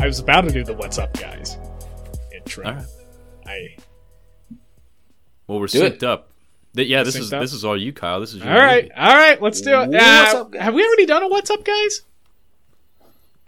[0.00, 1.58] I was about to do the "What's up, guys"
[2.34, 2.64] intro.
[2.66, 2.84] All right.
[3.46, 3.76] I
[5.46, 5.98] Well, we're Do it.
[5.98, 6.30] synced up.
[6.74, 7.40] Th- yeah, this Synced is up?
[7.42, 8.20] this is all you, Kyle.
[8.20, 8.94] This is your all right, movie.
[8.94, 9.42] all right.
[9.42, 9.88] Let's do it.
[9.88, 12.02] What's Uh, up, have we already done a "What's up, guys"?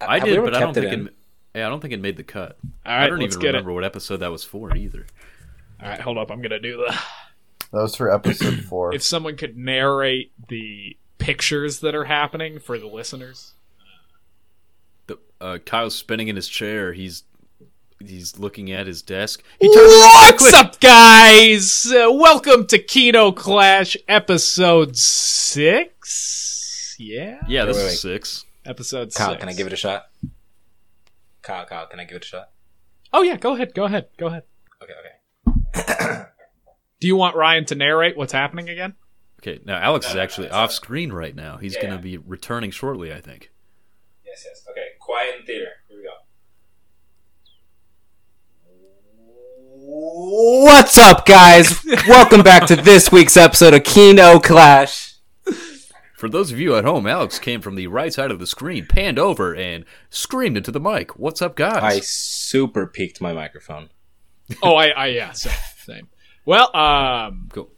[0.01, 1.15] I Have did, but I don't kept it think it.
[1.55, 2.59] yeah, I don't think it made the cut.
[2.85, 5.07] All right, I don't let's even get remember what episode that was for either.
[5.81, 6.31] All right, hold up.
[6.31, 6.99] I'm gonna do the.
[7.73, 8.95] That was for episode four.
[8.95, 13.55] If someone could narrate the pictures that are happening for the listeners.
[15.43, 16.93] The, uh, Kyle's spinning in his chair.
[16.93, 17.25] He's
[17.99, 19.43] he's looking at his desk.
[19.61, 19.93] He turns
[20.41, 21.87] What's up, guys?
[21.93, 26.95] Uh, welcome to Kino Clash episode six.
[26.99, 28.45] Yeah, Yeah, this Wait, wait, is six.
[28.65, 29.41] episode Kyle, six.
[29.41, 30.05] can I give it a shot?
[31.43, 32.51] Kyle, Kyle, can I give it a shot?
[33.13, 33.75] Oh yeah, go ahead.
[33.75, 34.07] Go ahead.
[34.19, 34.45] Go ahead.
[34.81, 34.93] Okay,
[35.77, 36.23] okay.
[37.01, 38.95] Do you want Ryan to narrate what's happening again?
[39.41, 40.73] Okay, now Alex is no, no, actually off not.
[40.73, 41.57] screen right now.
[41.57, 41.83] He's Yeah.
[41.83, 43.51] going to be returning shortly, I think.
[44.25, 44.65] Yes, yes.
[44.71, 44.82] Okay,
[45.13, 45.69] quiet in theater.
[45.89, 46.11] Here we go.
[50.65, 51.85] What's up, guys?
[52.09, 55.17] Welcome back to this week's episode of Kino Clash.
[56.17, 58.87] For those of you at home, Alex came from the right side of the screen,
[58.87, 61.19] panned over, and screamed into the mic.
[61.19, 61.83] What's up, guys?
[61.83, 63.91] I super peaked my microphone.
[64.63, 65.53] oh, I, I, yeah, same,
[65.85, 66.09] same.
[66.47, 67.69] Well, um, Cool.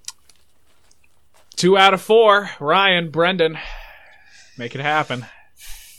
[1.57, 2.51] two out of four.
[2.61, 3.59] Ryan, Brendan,
[4.57, 5.27] make it happen.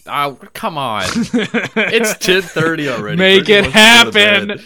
[0.07, 1.03] Oh, come on.
[1.13, 3.17] it's ten thirty already.
[3.17, 4.61] Make it wants to go to happen.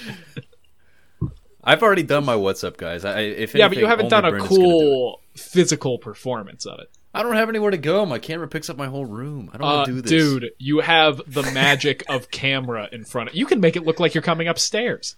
[1.64, 3.06] I've already done my what's up, guys.
[3.06, 6.90] I, if yeah, but you haven't done a gonna do cool physical performance of it.
[7.14, 8.06] I don't have anywhere to go.
[8.06, 9.50] My camera picks up my whole room.
[9.54, 13.04] I don't Uh, want to do this, dude, you have the magic of camera in
[13.04, 13.46] front of you.
[13.46, 15.16] can make it look like you're coming upstairs.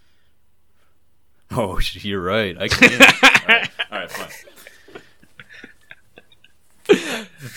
[1.51, 2.57] Oh, you're right.
[2.59, 2.93] I can.
[3.01, 3.07] all,
[3.47, 3.69] right.
[3.91, 4.29] all right, fine.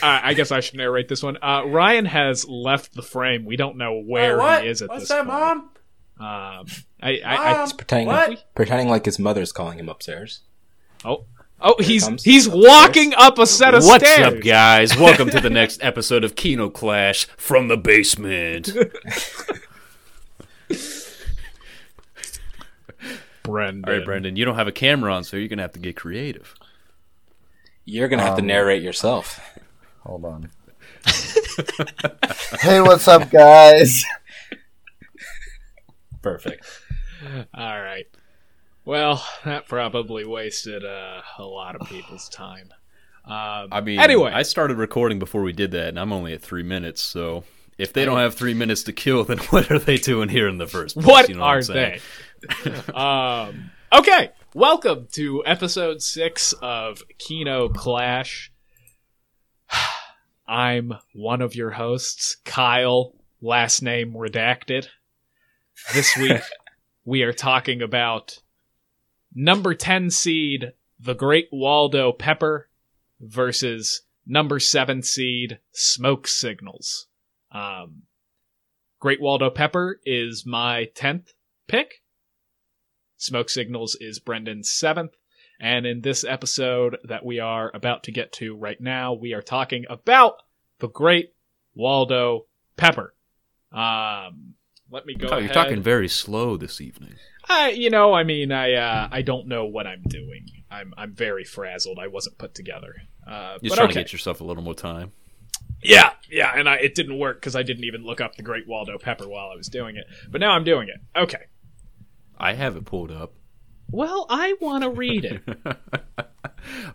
[0.02, 1.36] Uh, I guess I should narrate this one.
[1.42, 3.44] Uh, Ryan has left the frame.
[3.44, 5.28] We don't know where he is at this point.
[5.28, 5.66] Um,
[6.20, 6.66] I,
[7.02, 10.40] I, I, He's pretending, pretending like his mother's calling him upstairs.
[11.04, 11.24] oh,
[11.60, 12.48] oh, he's he's upstairs.
[12.48, 14.20] walking up a set of What's stairs.
[14.32, 14.96] What's up, guys?
[14.96, 18.70] Welcome to the next episode of Kino Clash from the basement.
[23.42, 23.84] Brendan.
[23.86, 25.96] All right, Brendan, you don't have a camera on, so you're gonna have to get
[25.96, 26.54] creative.
[27.84, 29.40] You're gonna have to Um, narrate yourself.
[30.04, 30.50] Hold on.
[32.60, 34.04] hey, what's up, guys?
[36.22, 36.66] Perfect.
[37.54, 38.06] All right.
[38.84, 42.68] Well, that probably wasted uh, a lot of people's time.
[43.24, 46.42] Um, I mean, anyway, I started recording before we did that, and I'm only at
[46.42, 47.00] three minutes.
[47.00, 47.44] So
[47.78, 50.58] if they don't have three minutes to kill, then what are they doing here in
[50.58, 51.06] the first place?
[51.06, 52.00] what You know are I'm saying?
[52.64, 52.70] they?
[52.92, 58.52] um, okay, welcome to episode six of Kino Clash.
[60.46, 64.86] I'm one of your hosts, Kyle, last name redacted.
[65.92, 66.42] This week,
[67.04, 68.40] we are talking about
[69.34, 72.68] number 10 seed, the Great Waldo Pepper,
[73.20, 77.06] versus number 7 seed, Smoke Signals.
[77.52, 78.02] Um,
[79.00, 81.32] Great Waldo Pepper is my 10th
[81.68, 82.02] pick.
[83.16, 85.14] Smoke Signals is Brendan's seventh.
[85.64, 89.40] And in this episode that we are about to get to right now, we are
[89.40, 90.42] talking about
[90.78, 91.32] the great
[91.74, 92.44] Waldo
[92.76, 93.14] Pepper.
[93.72, 94.56] Um,
[94.90, 95.26] let me go.
[95.30, 95.54] Kyle, you're ahead.
[95.54, 97.14] talking very slow this evening.
[97.48, 100.48] I, you know, I mean, I, uh, I don't know what I'm doing.
[100.70, 101.98] I'm, I'm very frazzled.
[101.98, 102.96] I wasn't put together.
[103.26, 103.94] Uh, but trying okay.
[103.94, 105.12] to get yourself a little more time.
[105.82, 108.68] Yeah, yeah, and I, it didn't work because I didn't even look up the Great
[108.68, 110.04] Waldo Pepper while I was doing it.
[110.30, 111.00] But now I'm doing it.
[111.18, 111.44] Okay.
[112.36, 113.32] I have it pulled up.
[113.90, 115.42] Well, I want to read it.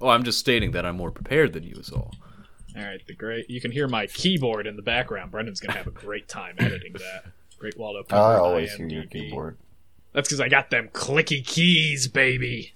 [0.02, 2.14] oh, I'm just stating that I'm more prepared than you is all.
[2.76, 3.50] All right, the great.
[3.50, 5.32] You can hear my keyboard in the background.
[5.32, 7.26] Brendan's gonna have a great time editing that.
[7.58, 8.22] Great Waldo Pepper.
[8.22, 8.92] I always hear IMDb.
[8.92, 9.58] your keyboard.
[10.14, 12.74] That's because I got them clicky keys, baby.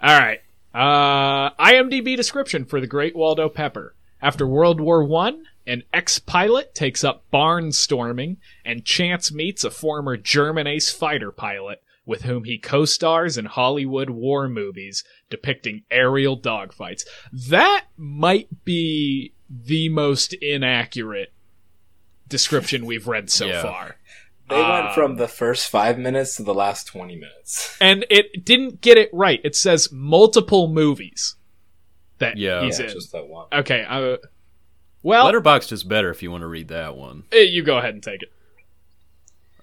[0.00, 0.40] All right.
[0.74, 3.94] Uh, IMDb description for the Great Waldo Pepper.
[4.20, 10.66] After World War One, an ex-pilot takes up barnstorming and chance meets a former German
[10.66, 17.02] ace fighter pilot with whom he co-stars in Hollywood war movies depicting aerial dogfights.
[17.32, 21.32] That might be the most inaccurate
[22.28, 23.62] description we've read so Yeah.
[23.62, 23.96] far.
[24.48, 27.76] They Um, went from the first five minutes to the last twenty minutes.
[27.80, 29.40] and it didn't get it right.
[29.44, 31.34] It says multiple movies
[32.18, 32.62] that Yeah.
[32.64, 32.92] he's yeah, in.
[32.92, 33.46] just that one.
[33.52, 34.18] Okay, uh,
[35.02, 37.24] well, Letterboxd is better if you want to read that one.
[37.32, 38.32] eh, you go ahead and take it.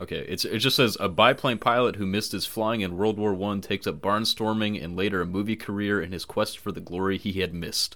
[0.03, 3.33] Okay, it's it just says a biplane pilot who missed his flying in World War
[3.33, 7.17] One takes up barnstorming and later a movie career in his quest for the glory
[7.17, 7.95] he had missed.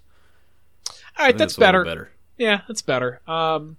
[0.89, 1.83] All right, think that's better.
[1.83, 2.11] better.
[2.37, 3.19] Yeah, that's better.
[3.27, 3.75] Um,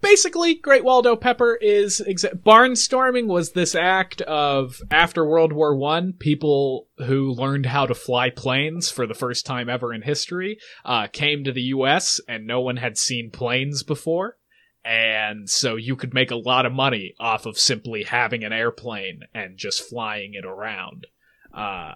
[0.00, 6.14] basically, Great Waldo Pepper is exa- barnstorming was this act of after World War One,
[6.14, 11.06] people who learned how to fly planes for the first time ever in history uh,
[11.06, 12.20] came to the U.S.
[12.26, 14.36] and no one had seen planes before.
[14.84, 19.20] And so you could make a lot of money off of simply having an airplane
[19.32, 21.06] and just flying it around.
[21.54, 21.94] Uh,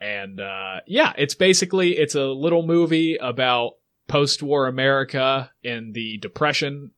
[0.00, 3.74] and uh, yeah, it's basically it's a little movie about
[4.08, 6.90] post-war America in the Depression,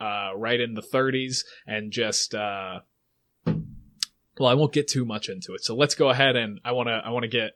[0.00, 2.80] uh, right in the 30s, and just uh,
[4.40, 5.62] well, I won't get too much into it.
[5.62, 7.52] So let's go ahead and I want to I want to get.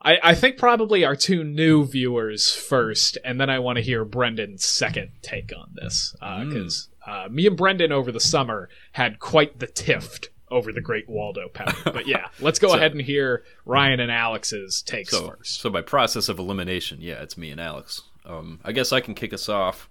[0.00, 4.04] I, I think probably our two new viewers first, and then I want to hear
[4.04, 9.58] Brendan's second take on this because uh, me and Brendan over the summer had quite
[9.58, 11.90] the tiff over the Great Waldo Pepper.
[11.92, 15.60] But yeah, let's go So- ahead and hear Ryan and Alex's takes So, first.
[15.60, 18.02] so by process of elimination, yeah, it's me and Alex.
[18.24, 19.88] Um, I guess I can kick us off.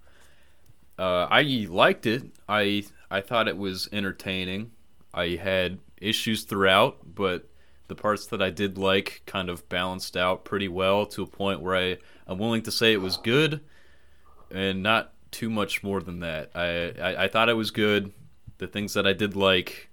[0.97, 2.23] Uh, I liked it.
[2.47, 4.71] I I thought it was entertaining.
[5.13, 7.47] I had issues throughout, but
[7.87, 11.61] the parts that I did like kind of balanced out pretty well to a point
[11.61, 11.97] where I
[12.27, 13.61] I'm willing to say it was good,
[14.51, 16.51] and not too much more than that.
[16.55, 18.11] I I, I thought it was good.
[18.57, 19.89] The things that I did like.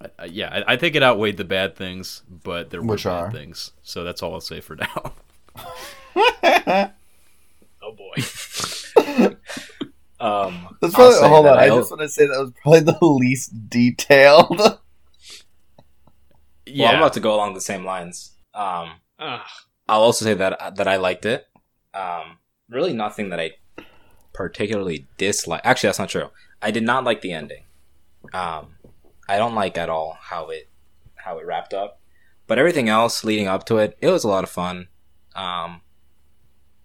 [0.00, 3.04] I- I- Yeah, I, I think it outweighed the bad things, but there were Which
[3.04, 3.30] bad are?
[3.32, 3.72] things.
[3.82, 5.12] So that's all I'll say for now.
[7.82, 8.16] Oh boy.
[10.18, 11.58] Um, That's probably, hold on.
[11.58, 14.78] I I- just want to say that was probably the least detailed.
[16.66, 18.32] Well, I'm about to go along the same lines.
[18.54, 18.92] Um,
[19.88, 21.46] I'll also say that that I liked it.
[21.94, 23.52] Um, really, nothing that I
[24.32, 25.60] particularly dislike.
[25.64, 26.30] Actually, that's not true.
[26.60, 27.64] I did not like the ending.
[28.32, 28.76] Um,
[29.28, 30.68] I don't like at all how it
[31.16, 32.00] how it wrapped up.
[32.46, 34.88] But everything else leading up to it, it was a lot of fun.
[35.34, 35.82] Um,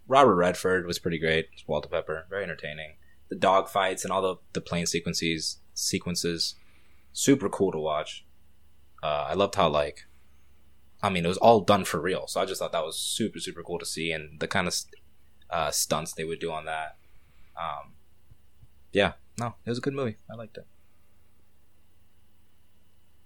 [0.07, 1.47] Robert Redford was pretty great.
[1.67, 2.95] Walter Pepper, very entertaining.
[3.29, 6.55] The dog fights and all the the plane sequences sequences,
[7.13, 8.25] super cool to watch.
[9.03, 10.05] Uh, I loved how like
[11.03, 12.27] I mean, it was all done for real.
[12.27, 14.75] So I just thought that was super, super cool to see, and the kind of
[15.49, 16.95] uh, stunts they would do on that.
[17.59, 17.93] Um,
[18.91, 20.17] yeah, no, it was a good movie.
[20.29, 20.67] I liked it.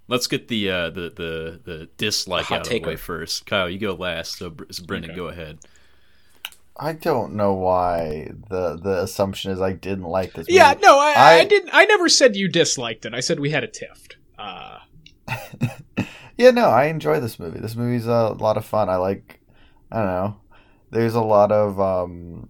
[0.07, 3.45] Let's get the uh, the the the dislike Hot out of the way first.
[3.45, 4.37] Kyle, you go last.
[4.37, 5.17] So, so Brendan, Okay.
[5.17, 5.57] go ahead.
[6.77, 10.47] I don't know why the the assumption is I didn't like this.
[10.47, 10.53] Movie.
[10.53, 11.71] yeah, no, I, I, I- didn't.
[11.73, 13.13] I never said you disliked it.
[13.15, 14.07] I said we had a tiff.
[14.37, 14.77] Uh,
[16.37, 17.59] Yeah, no, I enjoy this movie.
[17.59, 18.89] This movie's a lot of fun.
[18.89, 19.39] I like,
[19.89, 20.37] I don't know.
[20.91, 22.49] There's a lot of um,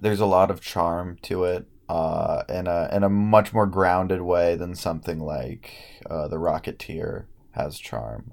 [0.00, 4.22] there's a lot of charm to it, uh, in a in a much more grounded
[4.22, 8.32] way than something like uh, the Rocketeer has charm.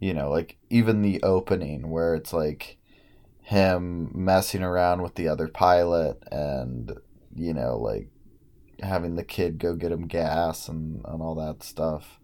[0.00, 2.76] You know, like even the opening where it's like
[3.40, 6.98] him messing around with the other pilot and
[7.34, 8.08] you know like
[8.82, 12.18] having the kid go get him gas and, and all that stuff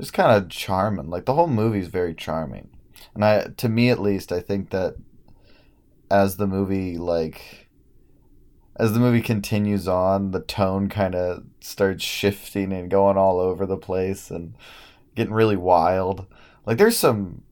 [0.00, 1.10] it's kind of charming.
[1.10, 2.68] Like the whole movie is very charming,
[3.14, 4.96] and I, to me at least, I think that
[6.10, 7.68] as the movie like
[8.76, 13.66] as the movie continues on, the tone kind of starts shifting and going all over
[13.66, 14.54] the place and
[15.14, 16.26] getting really wild.
[16.66, 17.42] Like there's some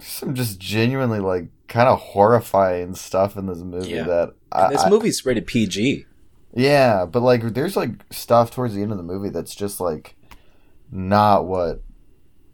[0.00, 4.04] some just genuinely like kind of horrifying stuff in this movie Yeah.
[4.04, 6.06] that I, this movie's rated PG.
[6.54, 10.16] yeah, but like there's like stuff towards the end of the movie that's just like
[10.94, 11.82] not what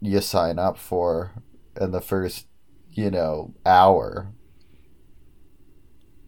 [0.01, 1.31] you sign up for
[1.79, 2.47] in the first,
[2.89, 4.33] you know, hour.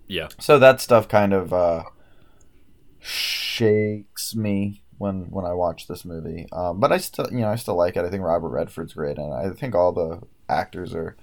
[0.08, 1.84] Yeah, So that stuff kind of uh
[3.00, 6.46] shakes me when when I watch this movie.
[6.52, 8.06] Um, but I still, you know, I still like it.
[8.06, 11.18] I think Robert Redford's great and I think all the actors are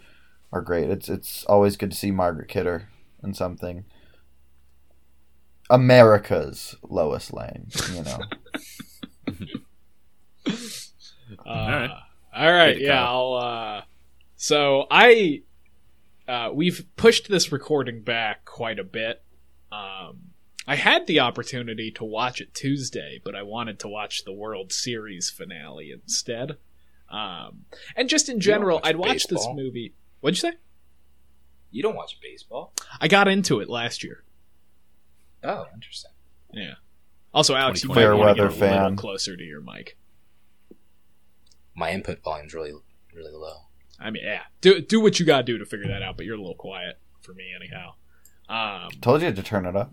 [0.53, 0.91] are great.
[0.91, 2.89] It's it's always good to see Margaret Kidder
[3.23, 3.85] in something.
[5.69, 8.19] America's Lois Lane, you know.
[11.51, 11.91] uh, All right.
[12.35, 12.81] All right.
[12.81, 13.05] Yeah.
[13.05, 13.35] I'll.
[13.35, 13.83] Uh,
[14.37, 15.43] so I.
[16.29, 19.23] Uh, we've pushed this recording back quite a bit.
[19.73, 20.19] Um,
[20.67, 24.73] I had the opportunity to watch it Tuesday, but I wanted to watch the World
[24.73, 26.57] Series finale instead.
[27.09, 27.65] Um,
[27.97, 29.95] and just in general, watch I'd watch this movie.
[30.21, 30.57] What'd you say?
[31.73, 32.73] You don't watch baseball?
[33.01, 34.23] I got into it last year.
[35.43, 36.13] Oh, interesting.
[36.53, 36.75] Yeah.
[37.33, 38.97] Also, Alex, you might want to Fair get a weather little fan.
[38.97, 39.97] closer to your mic.
[41.81, 42.73] My input volume's really,
[43.15, 43.57] really low.
[43.99, 46.17] I mean, yeah, do do what you gotta do to figure that out.
[46.17, 47.95] But you're a little quiet for me, anyhow.
[48.49, 49.93] Um, Told you to turn it up.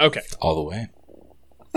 [0.00, 0.22] okay.
[0.40, 0.88] All the way.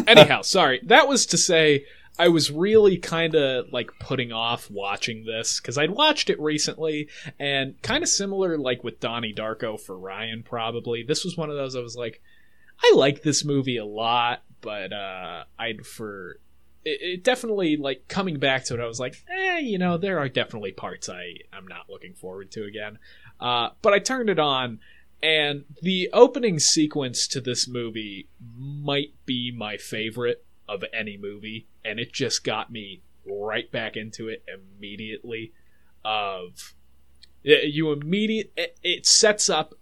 [0.08, 0.80] Anyhow, sorry.
[0.86, 1.86] That was to say
[2.18, 7.10] I was really kind of like putting off watching this because I'd watched it recently
[7.40, 11.04] and kind of similar like with Donnie Darko for Ryan probably.
[11.04, 12.22] This was one of those I was like
[12.82, 16.40] I like this movie a lot, but uh, I'd for
[16.86, 18.80] it, it definitely like coming back to it.
[18.80, 22.52] I was like, eh, you know, there are definitely parts I I'm not looking forward
[22.52, 23.00] to again.
[23.40, 24.80] Uh, but I turned it on,
[25.22, 32.00] and the opening sequence to this movie might be my favorite of any movie, and
[32.00, 35.54] it just got me right back into it immediately.
[36.06, 36.74] Of
[37.44, 39.74] you immediate, it, it sets up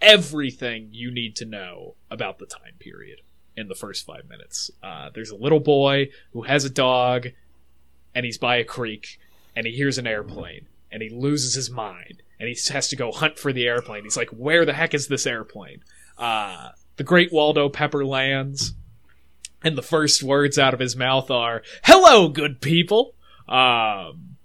[0.00, 3.20] everything you need to know about the time period
[3.56, 4.70] in the first five minutes.
[4.82, 7.28] Uh, there's a little boy who has a dog,
[8.14, 9.18] and he's by a creek,
[9.54, 13.12] and he hears an airplane, and he loses his mind, and he has to go
[13.12, 14.04] hunt for the airplane.
[14.04, 15.82] He's like, "Where the heck is this airplane?"
[16.16, 18.74] Uh, the Great Waldo Pepper lands,
[19.62, 23.14] and the first words out of his mouth are, "Hello, good people."
[23.48, 24.36] Um,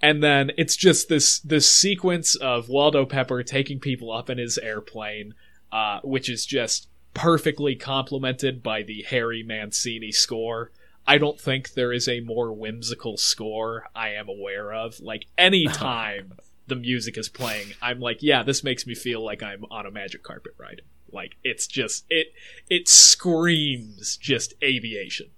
[0.00, 4.58] and then it's just this this sequence of Waldo Pepper taking people up in his
[4.58, 5.34] airplane,
[5.70, 10.70] uh, which is just perfectly complemented by the Harry Mancini score.
[11.06, 15.00] I don't think there is a more whimsical score I am aware of.
[15.00, 16.34] Like any time
[16.66, 19.90] the music is playing, I'm like, yeah, this makes me feel like I'm on a
[19.90, 20.82] magic carpet ride.
[21.10, 22.32] Like it's just it
[22.70, 25.30] it screams just aviation.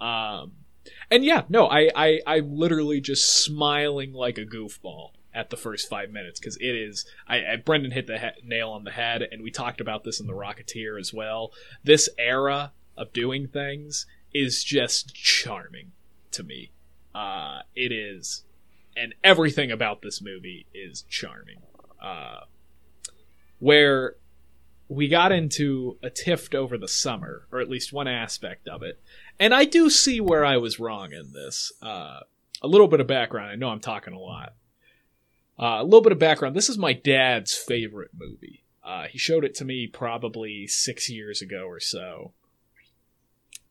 [0.00, 0.52] Um
[1.10, 5.88] and yeah, no, I I I'm literally just smiling like a goofball at the first
[5.88, 7.06] five minutes because it is.
[7.26, 10.20] I, I Brendan hit the he- nail on the head, and we talked about this
[10.20, 11.52] in the Rocketeer as well.
[11.84, 15.92] This era of doing things is just charming
[16.32, 16.70] to me.
[17.14, 18.44] Uh, it is,
[18.96, 21.58] and everything about this movie is charming.
[22.00, 22.40] Uh,
[23.58, 24.16] where
[24.88, 29.00] we got into a tiff over the summer, or at least one aspect of it,
[29.38, 31.72] and I do see where I was wrong in this.
[31.80, 32.20] Uh,
[32.62, 33.50] a little bit of background.
[33.50, 34.54] I know I'm talking a lot.
[35.60, 36.56] Uh, a little bit of background.
[36.56, 38.64] This is my dad's favorite movie.
[38.82, 42.32] Uh, he showed it to me probably six years ago or so.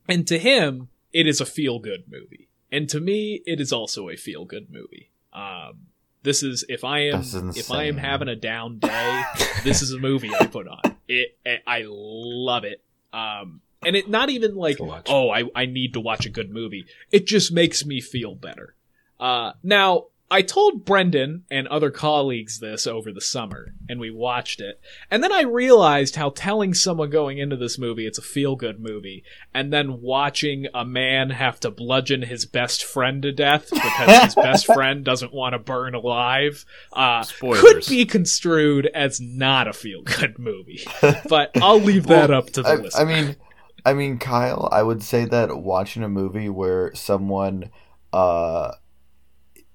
[0.08, 2.48] And to him, it is a feel good movie.
[2.72, 5.10] And to me, it is also a feel good movie.
[5.34, 5.88] Um,
[6.22, 7.24] this is if I am
[7.56, 9.24] if I am having a down day,
[9.64, 10.82] this is a movie I put on.
[11.08, 12.84] It, it I love it.
[13.12, 16.86] Um, and it not even like oh I I need to watch a good movie.
[17.12, 18.76] It just makes me feel better.
[19.20, 24.62] Uh, now I told Brendan and other colleagues this over the summer, and we watched
[24.62, 24.80] it.
[25.10, 28.80] And then I realized how telling someone going into this movie it's a feel good
[28.80, 29.24] movie,
[29.56, 34.36] and then watching a man have to bludgeon his best friend to death because his
[34.44, 40.04] best friend doesn't want to burn alive uh, could be construed as not a feel
[40.04, 40.86] good movie.
[41.28, 43.02] But I'll leave that up to the I, listener.
[43.02, 43.36] I mean,
[43.84, 47.72] I mean, Kyle, I would say that watching a movie where someone.
[48.14, 48.74] Uh,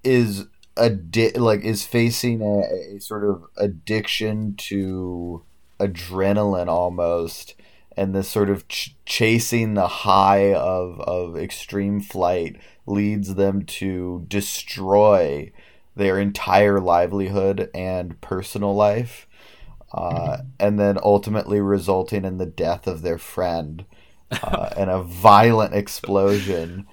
[0.05, 0.45] is
[0.75, 5.43] addi- like is facing a, a sort of addiction to
[5.79, 7.55] adrenaline almost
[7.97, 14.25] and this sort of ch- chasing the high of of extreme flight leads them to
[14.27, 15.51] destroy
[15.95, 19.27] their entire livelihood and personal life
[19.93, 23.85] uh, and then ultimately resulting in the death of their friend
[24.43, 26.85] uh, and a violent explosion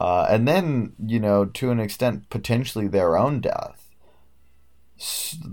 [0.00, 3.88] uh, and then you know to an extent potentially their own death.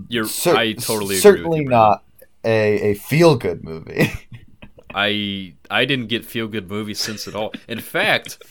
[0.08, 2.02] You're, Cer- I totally certainly you, not
[2.44, 4.10] a a feel good movie.
[4.94, 7.52] I I didn't get feel good movie sense at all.
[7.68, 8.42] In fact,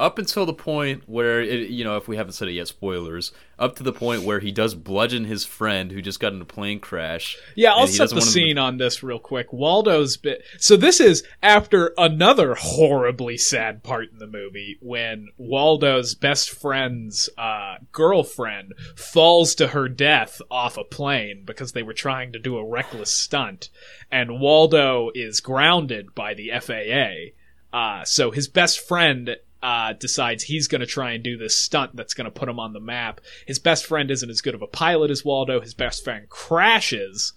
[0.00, 3.32] up until the point where it, you know if we haven't said it yet spoilers
[3.58, 6.44] up to the point where he does bludgeon his friend who just got in a
[6.44, 7.36] plane crash.
[7.54, 9.52] Yeah i'll set the scene on this real quick.
[9.52, 16.14] Waldo's bit so this is after another horribly sad part in the movie when waldo's
[16.14, 22.32] best friend's uh, girlfriend falls to her death off a plane because they were trying
[22.32, 23.68] to do a reckless stunt.
[24.10, 27.32] And waldo is grounded by the faa
[27.74, 31.96] uh, so his best friend uh, decides he's going to try and do this stunt
[31.96, 33.22] that's going to put him on the map.
[33.46, 35.58] His best friend isn't as good of a pilot as Waldo.
[35.58, 37.32] His best friend crashes.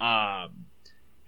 [0.00, 0.66] Um,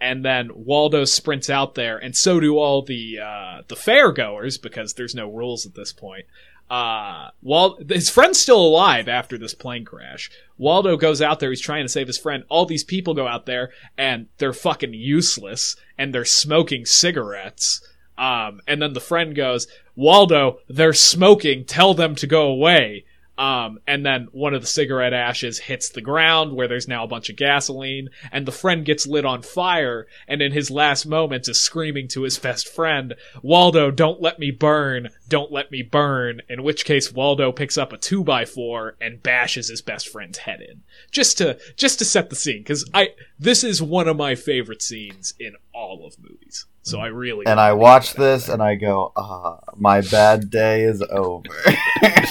[0.00, 4.94] and then Waldo sprints out there, and so do all the uh, the fairgoers because
[4.94, 6.26] there's no rules at this point.
[6.70, 10.30] Uh, Wal- his friend's still alive after this plane crash.
[10.56, 12.44] Waldo goes out there, he's trying to save his friend.
[12.48, 17.82] All these people go out there, and they're fucking useless, and they're smoking cigarettes.
[18.16, 21.64] Um, and then the friend goes, Waldo, they're smoking.
[21.64, 23.04] Tell them to go away.
[23.36, 27.08] Um, and then one of the cigarette ashes hits the ground where there's now a
[27.08, 31.48] bunch of gasoline, and the friend gets lit on fire, and in his last moments
[31.48, 36.42] is screaming to his best friend, Waldo, don't let me burn, don't let me burn,
[36.48, 40.82] in which case Waldo picks up a 2x4 and bashes his best friend's head in.
[41.10, 44.82] Just to, just to set the scene, cause I, this is one of my favorite
[44.82, 46.66] scenes in all of movies.
[46.82, 51.02] So I really And I watch this and I go, ah, my bad day is
[51.02, 51.48] over.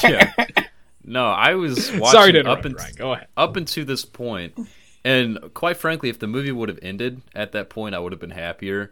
[0.03, 0.31] yeah.
[1.13, 3.27] No, I was watching up interrupt, and Go ahead.
[3.37, 4.57] up until this point,
[5.05, 8.19] and quite frankly, if the movie would have ended at that point, I would have
[8.19, 8.91] been happier.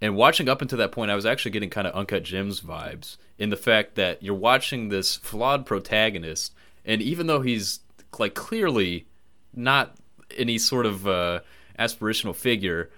[0.00, 3.16] And watching up until that point, I was actually getting kind of Uncut Gems vibes
[3.38, 6.52] in the fact that you're watching this flawed protagonist,
[6.84, 7.80] and even though he's
[8.18, 9.06] like clearly
[9.54, 9.94] not
[10.36, 11.40] any sort of uh,
[11.78, 12.90] aspirational figure,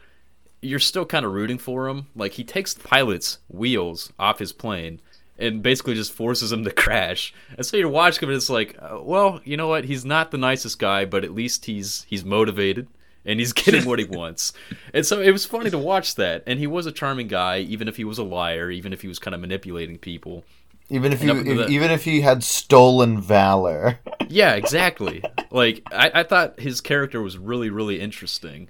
[0.62, 2.06] you're still kind of rooting for him.
[2.16, 5.00] Like he takes the pilot's wheels off his plane
[5.38, 7.34] and basically just forces him to crash.
[7.56, 9.84] And so you're watching him, and it's like, uh, well, you know what?
[9.84, 12.86] He's not the nicest guy, but at least he's he's motivated
[13.26, 14.52] and he's getting what he wants.
[14.92, 16.42] And so it was funny to watch that.
[16.46, 19.08] And he was a charming guy, even if he was a liar, even if he
[19.08, 20.44] was kind of manipulating people.
[20.90, 23.98] even if And you, if, the- even if he had stolen valor.
[24.28, 25.22] Yeah, exactly.
[25.50, 28.68] like I, I thought his character was really, really interesting.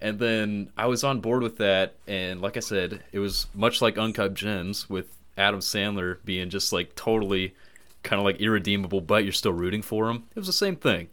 [0.00, 3.82] And then I was on board with that, and like I said, it was much
[3.82, 7.54] like Uncut Gems with Adam Sandler being just like totally
[8.02, 10.24] kind of like irredeemable, but you're still rooting for him.
[10.34, 11.08] It was the same thing.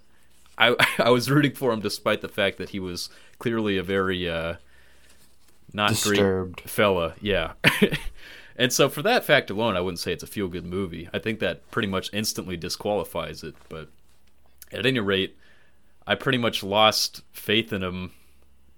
[0.57, 4.29] I I was rooting for him despite the fact that he was clearly a very
[4.29, 4.55] uh,
[5.73, 6.57] not Disturbed.
[6.57, 7.13] great fella.
[7.21, 7.53] Yeah.
[8.57, 11.09] and so for that fact alone, I wouldn't say it's a feel good movie.
[11.13, 13.55] I think that pretty much instantly disqualifies it.
[13.69, 13.89] But
[14.71, 15.37] at any rate,
[16.07, 18.11] I pretty much lost faith in him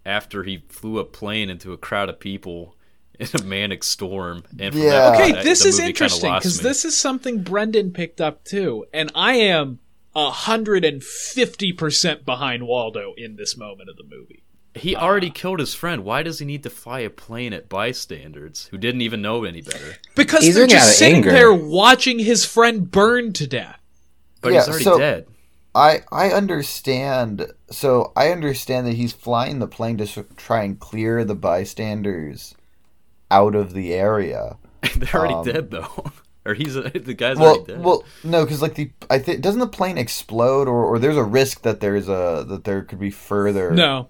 [0.06, 2.76] after he flew a plane into a crowd of people
[3.20, 4.44] in a manic storm.
[4.60, 4.90] And from Yeah.
[4.92, 8.86] that point, Okay, I- this is interesting because this is something Brendan picked up too,
[8.94, 9.80] and I am
[10.16, 14.42] hundred and fifty percent behind Waldo in this moment of the movie.
[14.74, 16.04] He already killed his friend.
[16.04, 19.62] Why does he need to fly a plane at bystanders who didn't even know any
[19.62, 19.98] better?
[20.16, 21.32] Because He's they're doing it out just sitting anger.
[21.32, 23.80] there watching his friend burn to death.
[24.42, 25.28] But Yeah, he's already so- dead.
[25.76, 27.48] I I understand.
[27.70, 32.56] So I understand that he's flying the plane to try and clear the bystanders
[33.32, 34.58] out of the area.
[34.96, 36.06] They're already Um, dead though.
[36.46, 37.84] or he's the guy's Well, already dead.
[37.84, 41.24] well, no, because like the I think doesn't the plane explode or, or there's a
[41.24, 43.72] risk that there's a that there could be further.
[43.72, 44.08] No,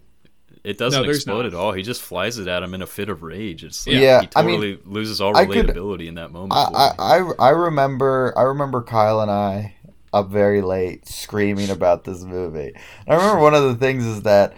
[0.63, 1.45] It doesn't No, explode not.
[1.45, 1.71] at all.
[1.71, 3.63] He just flies it at him in a fit of rage.
[3.63, 6.53] It's like Yeah, he I mean, totally loses all I could- relatability in that moment.
[6.53, 6.91] I.
[6.99, 9.73] I, I I remember I remember Kyle and I
[10.13, 12.73] up very late screaming about this movie.
[13.07, 14.53] I remember one of the things is that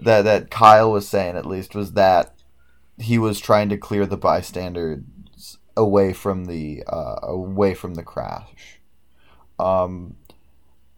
[0.00, 2.34] that that Kyle was saying at least was that
[2.98, 5.00] he was trying to clear the bystanders
[5.76, 8.80] away from the uh, away from the crash.
[9.58, 10.16] Um,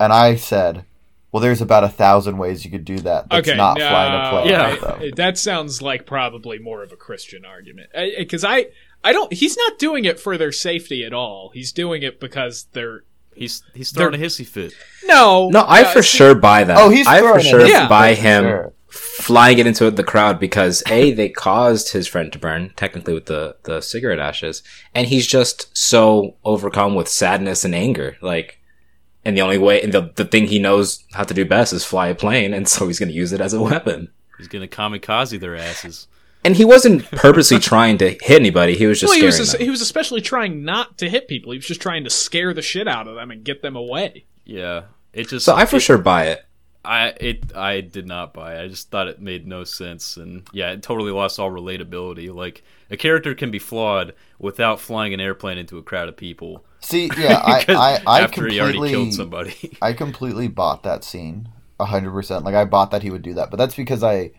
[0.00, 0.84] and I said,
[1.32, 3.28] "Well, there's about a thousand ways you could do that.
[3.30, 4.76] That's okay, not no, flying a plane." Yeah.
[4.76, 5.06] though.
[5.06, 8.66] I- that sounds like probably more of a Christian argument because I,
[9.02, 9.32] I don't.
[9.32, 11.50] He's not doing it for their safety at all.
[11.54, 13.04] He's doing it because they're
[13.34, 14.72] he's he's throwing they're- a hissy fit.
[15.04, 16.76] no, No, I uh, for see- sure buy that.
[16.78, 17.66] Oh, he's I for throwing it sure.
[17.66, 17.88] Yeah.
[17.88, 18.72] buy him sure.
[18.94, 23.26] Flying it into the crowd because a they caused his friend to burn technically with
[23.26, 24.62] the the cigarette ashes,
[24.94, 28.60] and he's just so overcome with sadness and anger, like.
[29.26, 31.82] And the only way, and the, the thing he knows how to do best is
[31.82, 34.12] fly a plane, and so he's going to use it as a weapon.
[34.36, 36.08] He's gonna kamikaze their asses.
[36.44, 39.52] And he wasn't purposely trying to hit anybody; he was just Well, he scaring was
[39.52, 39.60] them.
[39.62, 41.52] he was especially trying not to hit people.
[41.52, 44.26] He was just trying to scare the shit out of them and get them away.
[44.44, 44.82] Yeah,
[45.14, 46.44] it just So I for it- sure buy it.
[46.84, 48.56] I it I did not buy.
[48.56, 48.64] it.
[48.64, 52.34] I just thought it made no sense, and yeah, it totally lost all relatability.
[52.34, 56.64] Like a character can be flawed without flying an airplane into a crowd of people.
[56.80, 59.76] See, yeah, I, I, I after he already killed somebody.
[59.82, 61.48] I completely bought that scene,
[61.80, 62.44] hundred percent.
[62.44, 64.32] Like I bought that he would do that, but that's because I,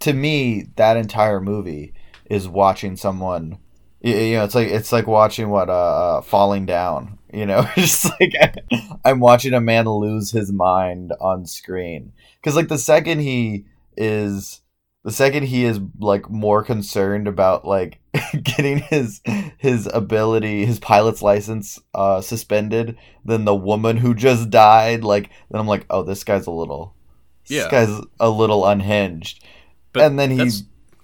[0.00, 1.94] to me, that entire movie
[2.26, 3.58] is watching someone.
[4.00, 7.18] You know, it's like it's like watching what uh, uh falling down.
[7.32, 8.34] You know, just like
[9.04, 12.12] I'm watching a man lose his mind on screen.
[12.40, 13.64] Because like the second he
[13.96, 14.60] is,
[15.04, 17.98] the second he is like more concerned about like
[18.42, 19.20] getting his
[19.58, 25.02] his ability, his pilot's license uh suspended than the woman who just died.
[25.04, 26.94] Like then I'm like, oh, this guy's a little,
[27.46, 27.62] Yeah.
[27.62, 29.42] this guy's a little unhinged,
[29.92, 30.50] But and then he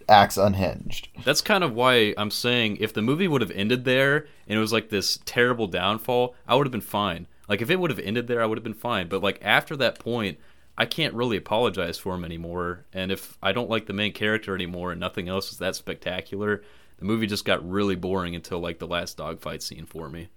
[0.09, 1.09] acts unhinged.
[1.25, 4.61] That's kind of why I'm saying if the movie would have ended there and it
[4.61, 7.27] was like this terrible downfall, I would have been fine.
[7.49, 9.09] Like if it would have ended there, I would have been fine.
[9.09, 10.38] But like after that point,
[10.77, 12.85] I can't really apologize for him anymore.
[12.92, 16.62] And if I don't like the main character anymore and nothing else is that spectacular,
[16.99, 20.29] the movie just got really boring until like the last dogfight scene for me.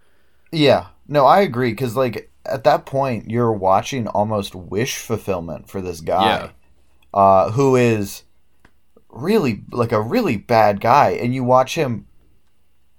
[0.52, 5.82] Yeah, no, I agree because like at that point you're watching almost wish fulfillment for
[5.82, 6.52] this guy,
[7.14, 8.24] uh, who is
[9.12, 12.08] really like a really bad guy, and you watch him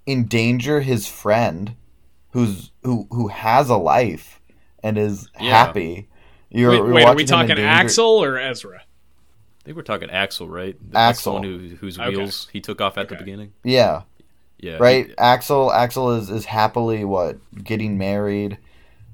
[0.07, 1.75] endanger his friend,
[2.31, 4.39] who's who who has a life
[4.81, 5.49] and is Yeah.
[5.51, 6.09] happy.
[6.49, 8.79] You're, wait, you're wait are we talking endanger- Axel or Ezra?
[8.81, 10.75] I think we're talking Axel, right?
[10.91, 11.33] That's Axel.
[11.33, 12.09] the one who, whose Okay.
[12.09, 13.53] wheels he took off at the beginning.
[13.63, 14.01] Yeah,
[14.59, 14.77] Yeah.
[14.79, 15.07] right.
[15.07, 18.57] he- Axel Axel is is happily what getting married.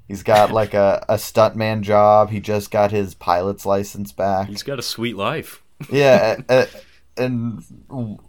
[0.08, 2.30] He's got like a, a stuntman job.
[2.30, 4.48] He just got his pilot's license back.
[4.48, 5.62] he's got a sweet life.
[5.90, 6.66] yeah, uh,
[7.20, 7.62] and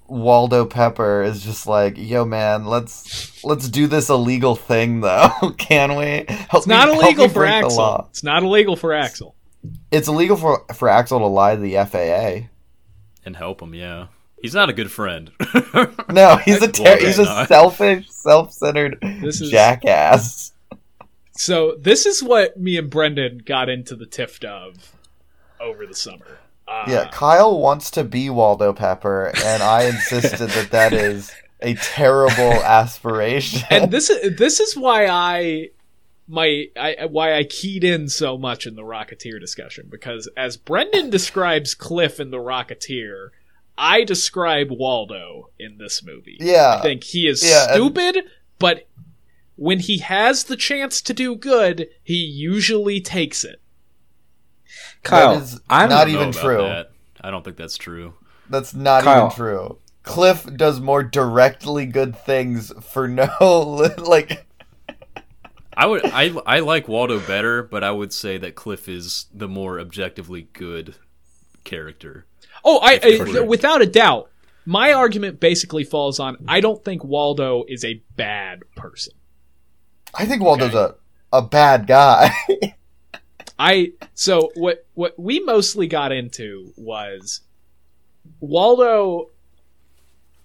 [0.08, 5.96] Waldo Pepper is just like, "Yo, man, let's let's do this illegal thing, though, can
[5.96, 6.26] we?
[6.28, 8.08] Help It's not me- help illegal me for break the Axel.
[8.12, 9.36] It's not illegal for Axel.
[9.92, 12.48] It's illegal for for Axel to lie to the FAA.
[13.26, 13.74] and help him.
[13.76, 14.08] Yeah,
[14.42, 15.32] he's not a good friend.
[16.12, 17.48] No, he's a ter- Waldo's he's a not.
[17.48, 20.52] selfish, self-centered This is- jackass.
[21.34, 24.92] So this is what me and Brendan got into the tiff of
[25.60, 26.38] over the summer.
[26.72, 31.32] Uh, Yeah, Kyle wants to be Waldo Pepper, and I insisted that that is
[31.62, 33.62] a terrible aspiration.
[33.70, 35.70] and this is this is why I
[36.28, 41.10] my I why I keyed in so much in the Rocketeer discussion because as Brendan
[41.10, 43.30] describes Cliff in the Rocketeer,
[43.78, 46.38] I describe Waldo in this movie.
[46.40, 48.24] yeah, I think he is yeah, and- stupid,
[48.60, 48.88] but
[49.56, 53.61] when he has the chance to do good, he usually takes it.
[55.04, 56.58] Kyle, that is I'm not I don't know even true.
[56.64, 56.92] that.
[57.22, 58.14] I don't think that's true.
[58.50, 59.26] That's not Kyle.
[59.28, 59.78] even true.
[60.04, 63.30] Cliff does more directly good things for no
[63.98, 64.46] like.
[65.76, 69.48] I would I I like Waldo better, but I would say that Cliff is the
[69.48, 70.96] more objectively good
[71.64, 72.26] character.
[72.64, 73.00] Oh, I,
[73.36, 74.30] I without a doubt.
[74.66, 79.14] My argument basically falls on I don't think Waldo is a bad person.
[80.14, 80.94] I think Waldo's Okay.
[81.32, 82.32] a a bad guy.
[83.64, 87.42] I so what what we mostly got into was
[88.40, 89.30] Waldo.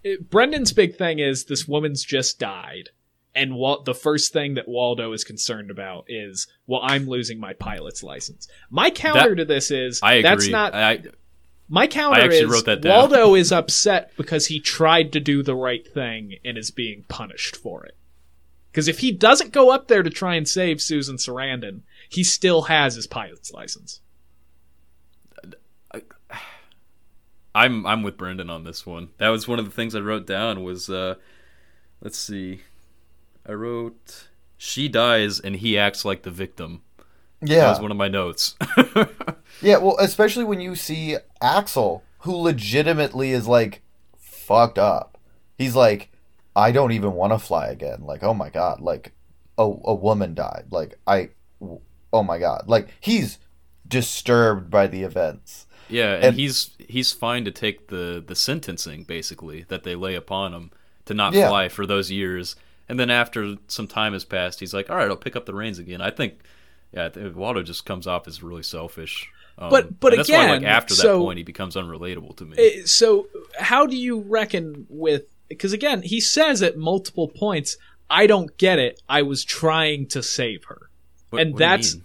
[0.04, 2.90] it- Brendan's big thing is this woman's just died,
[3.34, 7.54] and Wal- the first thing that Waldo is concerned about is, well, I'm losing my
[7.54, 8.46] pilot's license.
[8.70, 10.22] My counter That- to this is I agree.
[10.22, 11.02] that's not I,
[11.68, 12.92] my counter actually is wrote that down.
[12.92, 17.56] Waldo is upset because he tried to do the right thing and is being punished
[17.56, 17.96] for it.
[18.70, 22.62] Because if he doesn't go up there to try and save Susan Sarandon, he still
[22.62, 24.00] has his pilot's license.
[27.54, 29.08] I'm I'm with Brendan on this one.
[29.18, 31.14] That was one of the things I wrote down was uh
[32.00, 32.60] let's see.
[33.48, 36.82] I wrote she dies and he acts like the victim.
[37.40, 37.46] Yeah.
[37.46, 38.56] That yeah, was one of my notes.
[39.62, 39.78] yeah.
[39.78, 43.82] Well, especially when you see Axel, who legitimately is like
[44.18, 45.18] fucked up.
[45.58, 46.10] He's like,
[46.54, 48.04] I don't even want to fly again.
[48.04, 49.12] Like, oh my god, like
[49.58, 50.66] a a woman died.
[50.70, 51.30] Like I,
[52.16, 53.38] oh my god, like he's
[53.86, 55.66] disturbed by the events.
[55.88, 60.14] yeah, and, And- he's he's fine to take the the sentencing basically that they lay
[60.14, 60.70] upon him
[61.06, 61.48] to not Yeah.
[61.48, 62.56] fly for those years.
[62.88, 65.54] And then after some time has passed, he's like, "All right, I'll pick up the
[65.54, 66.34] reins again." I think
[66.92, 69.28] yeah, I think Waldo just comes off as really selfish.
[69.58, 72.36] Um, But- but and that's why, again, like after that so- point, he becomes unrelatable
[72.36, 72.56] to me.
[72.58, 73.26] Eh, So,
[73.58, 75.24] how do you reckon with?
[75.48, 77.76] Because again, he says at multiple points,
[78.10, 79.00] "I don't get it.
[79.08, 80.90] I was trying to save her."
[81.30, 82.04] What- and what do you that's- mean?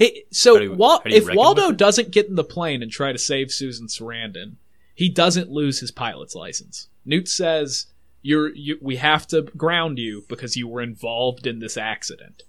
[0.00, 3.18] Hey, so do Wal- do if Waldo doesn't get in the plane and try to
[3.18, 4.54] save Susan Sarandon,
[4.94, 6.88] he doesn't lose his pilot's license.
[7.04, 7.86] Newt says,
[8.22, 12.44] "You're you, we have to ground you because you were involved in this accident."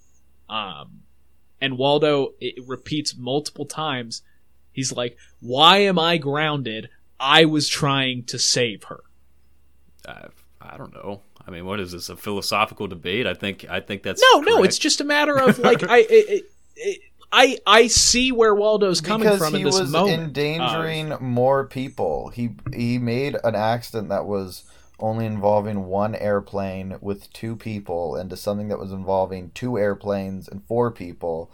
[0.50, 1.02] Um,
[1.60, 4.22] and Waldo it repeats multiple times.
[4.72, 6.88] He's like, "Why am I grounded?
[7.20, 9.02] I was trying to save her."
[10.08, 10.28] I,
[10.62, 11.20] I don't know.
[11.46, 12.08] I mean, what is this?
[12.08, 13.28] A philosophical debate?
[13.28, 16.08] I think I think that's No, no, it's just a matter of like I.
[16.10, 16.44] I
[16.84, 16.98] I,
[17.34, 19.78] I, I see where Waldo's coming because from in this moment.
[19.78, 20.22] He was moment.
[20.24, 22.30] endangering more people.
[22.30, 24.64] He he made an accident that was
[25.00, 30.64] only involving one airplane with two people into something that was involving two airplanes and
[30.66, 31.50] four people,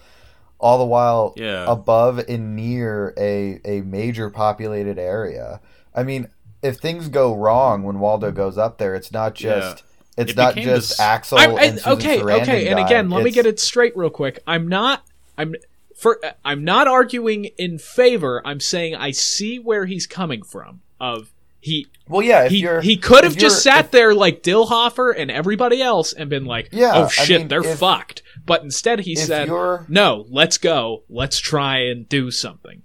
[0.59, 1.65] all the while Yeah.
[1.67, 5.61] above and near a a major populated area.
[5.95, 6.27] I mean,
[6.63, 9.83] if things go wrong when Waldo goes up there, it's not just
[10.17, 12.85] it's It not just this- Axel I'm, I, and Susan okay, Sarandon okay, and dying.
[12.87, 14.39] again, let me get it straight real quick.
[14.47, 15.03] I'm not.
[15.37, 15.55] I'm
[15.95, 16.19] for.
[16.43, 18.41] I'm not arguing in favor.
[18.45, 20.81] I'm saying I see where he's coming from.
[20.99, 25.29] Of he Well, yeah, if he he could have just sat there like Dillhoefer and
[25.29, 29.01] everybody else and been like, Yeah, "Oh I shit, mean, they're if- fucked." But instead,
[29.01, 31.03] he said, "No, let's go.
[31.09, 32.83] Let's try and do something."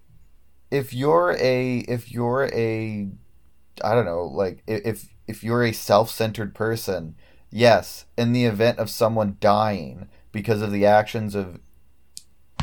[0.71, 3.07] if you're a if you're a
[3.85, 7.15] I don't know like if if you're a self-centered person
[7.51, 11.61] yes, in the event of someone dying because of the actions of,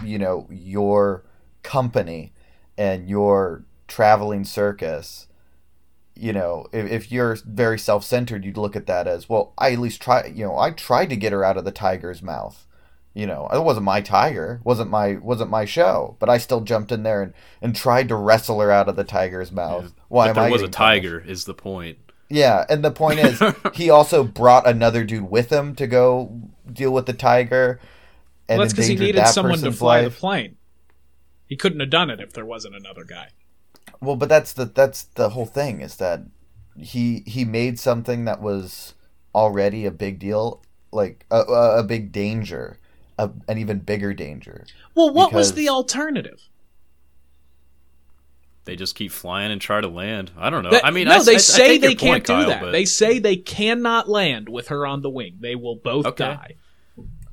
[0.04, 1.24] you know, your
[1.64, 2.34] company
[2.78, 5.28] and your traveling circus,
[6.16, 9.72] you know, if, if you're very self centered, you'd look at that as, well, I
[9.72, 12.66] at least try, you know, I tried to get her out of the tiger's mouth.
[13.14, 16.92] You know, it wasn't my tiger, wasn't my wasn't my show, but I still jumped
[16.92, 19.94] in there and, and tried to wrestle her out of the tiger's mouth.
[20.10, 21.98] Why but am I was a tiger, is the point.
[22.30, 23.42] Yeah, and the point is,
[23.74, 26.40] he also brought another dude with him to go
[26.72, 27.80] deal with the tiger.
[28.50, 30.14] And well, that's because he needed someone to fly life.
[30.16, 30.58] the plane.
[31.48, 33.30] He couldn't have done it if there wasn't another guy.
[34.02, 36.22] Well, but that's the that's the whole thing is that
[36.78, 38.94] he he made something that was
[39.36, 42.80] already a big deal, like a, a, a big danger,
[43.18, 44.66] a, an even bigger danger.
[44.96, 46.42] Well, what was the alternative?
[48.66, 50.32] They just keep flying and try to land.
[50.38, 50.72] I don't know.
[50.72, 52.48] That- I mean, no, I, they I- I say take they your can't do Kyle,
[52.50, 52.62] that.
[52.62, 55.38] but They say they cannot land with her on the wing.
[55.40, 56.24] They will both Okay.
[56.26, 56.56] die.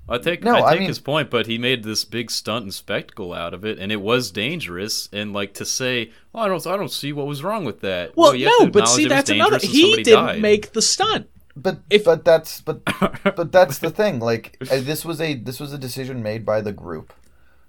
[0.09, 2.63] I take No, I I take mean- his point, but he made this big stunt
[2.65, 5.09] and spectacle out of it, and it was dangerous.
[5.13, 8.17] And like to say, well, I don't, I don't see what was wrong with that.
[8.17, 9.59] Well, you have to no, but see, that's another.
[9.59, 10.41] He didn't died.
[10.43, 11.29] make the stunt.
[11.57, 12.85] But If- but that's but
[13.37, 14.21] but that's the thing.
[14.21, 17.13] Like uh, this was a this was a decision made by the group.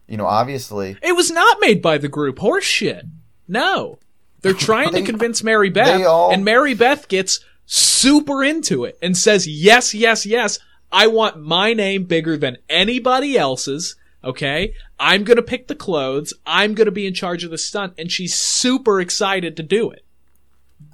[0.08, 2.40] You know, obviously, It was not made by the group.
[2.40, 3.06] Horse shit.
[3.48, 3.98] No.
[4.42, 8.98] They're trying They- to convince Mary Beth, all- and Mary Beth gets super into it
[9.02, 10.60] and says, yes, yes, yes,
[10.92, 13.96] I want my name bigger than anybody else's.
[14.24, 14.74] Okay?
[15.00, 16.34] I'm gonna pick the clothes.
[16.46, 17.94] I'm gonna be in charge of the stunt.
[17.98, 20.04] And she's super excited to do it.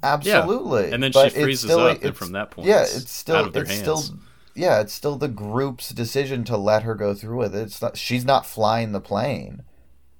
[0.02, 0.92] absolutely.
[0.92, 3.36] And then but she freezes still, up, and from that point, yeah, it's it's still
[3.36, 3.82] out of their it's hands.
[3.82, 4.18] still
[4.54, 7.62] yeah, it's still the group's decision to let her go through with it.
[7.62, 9.62] It's not she's not flying the plane.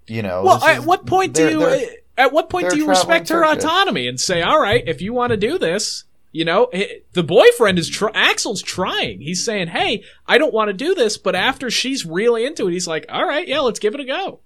[0.06, 0.42] You know.
[0.42, 3.64] Well, this at what point do you, at what point do you respect her circus.
[3.64, 7.22] autonomy and say, all right, if you want to do this, you know, eh, the
[7.22, 9.20] boyfriend is, tr- Axel's trying.
[9.20, 12.72] He's saying, hey, I don't want to do this, but after she's really into it,
[12.72, 14.40] he's like, all right, yeah, let's give it a go.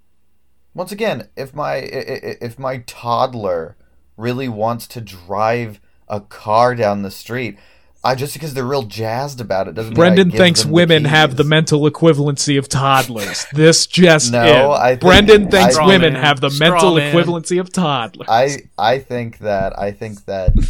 [0.74, 3.74] Once again, if my i- i- if my toddler
[4.18, 7.58] really wants to drive a car down the street,
[8.04, 9.90] I just because they're real jazzed about it doesn't.
[9.94, 13.44] mean I Brendan give thinks them women have the mental equivalency of toddlers.
[13.54, 14.80] This just No, in.
[14.80, 16.22] I think- Brendan thinks I- women man.
[16.22, 17.14] have the mental man.
[17.14, 18.28] equivalency of toddlers.
[18.30, 20.68] I I think that I think that w-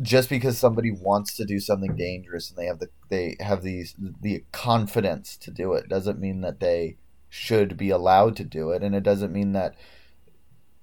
[0.00, 3.94] just because somebody wants to do something dangerous and they have the they have these
[4.20, 6.96] the confidence to do it doesn't mean that they
[7.28, 9.74] should be allowed to do it and it doesn't mean that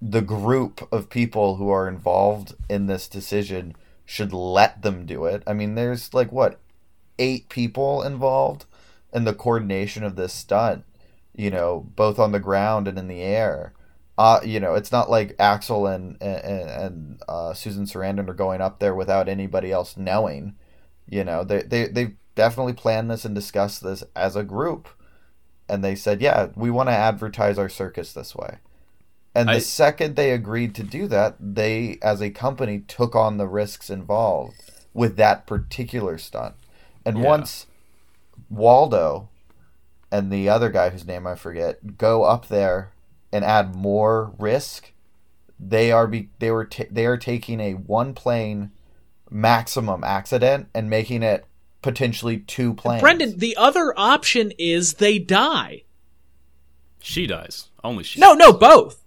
[0.01, 5.41] the group of people who are involved in this decision should let them do it.
[5.47, 6.59] I mean there's like what
[7.17, 8.65] eight people involved
[9.13, 10.83] in the coordination of this stunt,
[11.33, 13.73] you know, both on the ground and in the air
[14.17, 18.61] uh, you know, it's not like Axel and and, and uh, Susan Sarandon are going
[18.61, 20.55] up there without anybody else knowing.
[21.07, 24.87] You know, they they they've definitely planned this and discussed this as a group,
[25.69, 28.57] and they said, yeah, we want to advertise our circus this way.
[29.33, 33.37] And the I- second they agreed to do that, they, as a company, took on
[33.37, 34.55] the risks involved
[34.93, 36.55] with that particular stunt.
[37.05, 37.23] And Yeah.
[37.25, 37.65] once
[38.49, 39.27] Waldo
[40.11, 42.91] and the other guy whose name I forget go up there
[43.31, 44.91] and add more risk,
[45.59, 48.71] they are be they were ta- they are taking a one plane
[49.29, 51.45] maximum accident and making it
[51.81, 53.01] potentially two planes.
[53.01, 55.83] Brendan, the other option is they die.
[56.99, 57.69] She dies.
[57.83, 58.19] Only she.
[58.19, 59.01] No, no, both.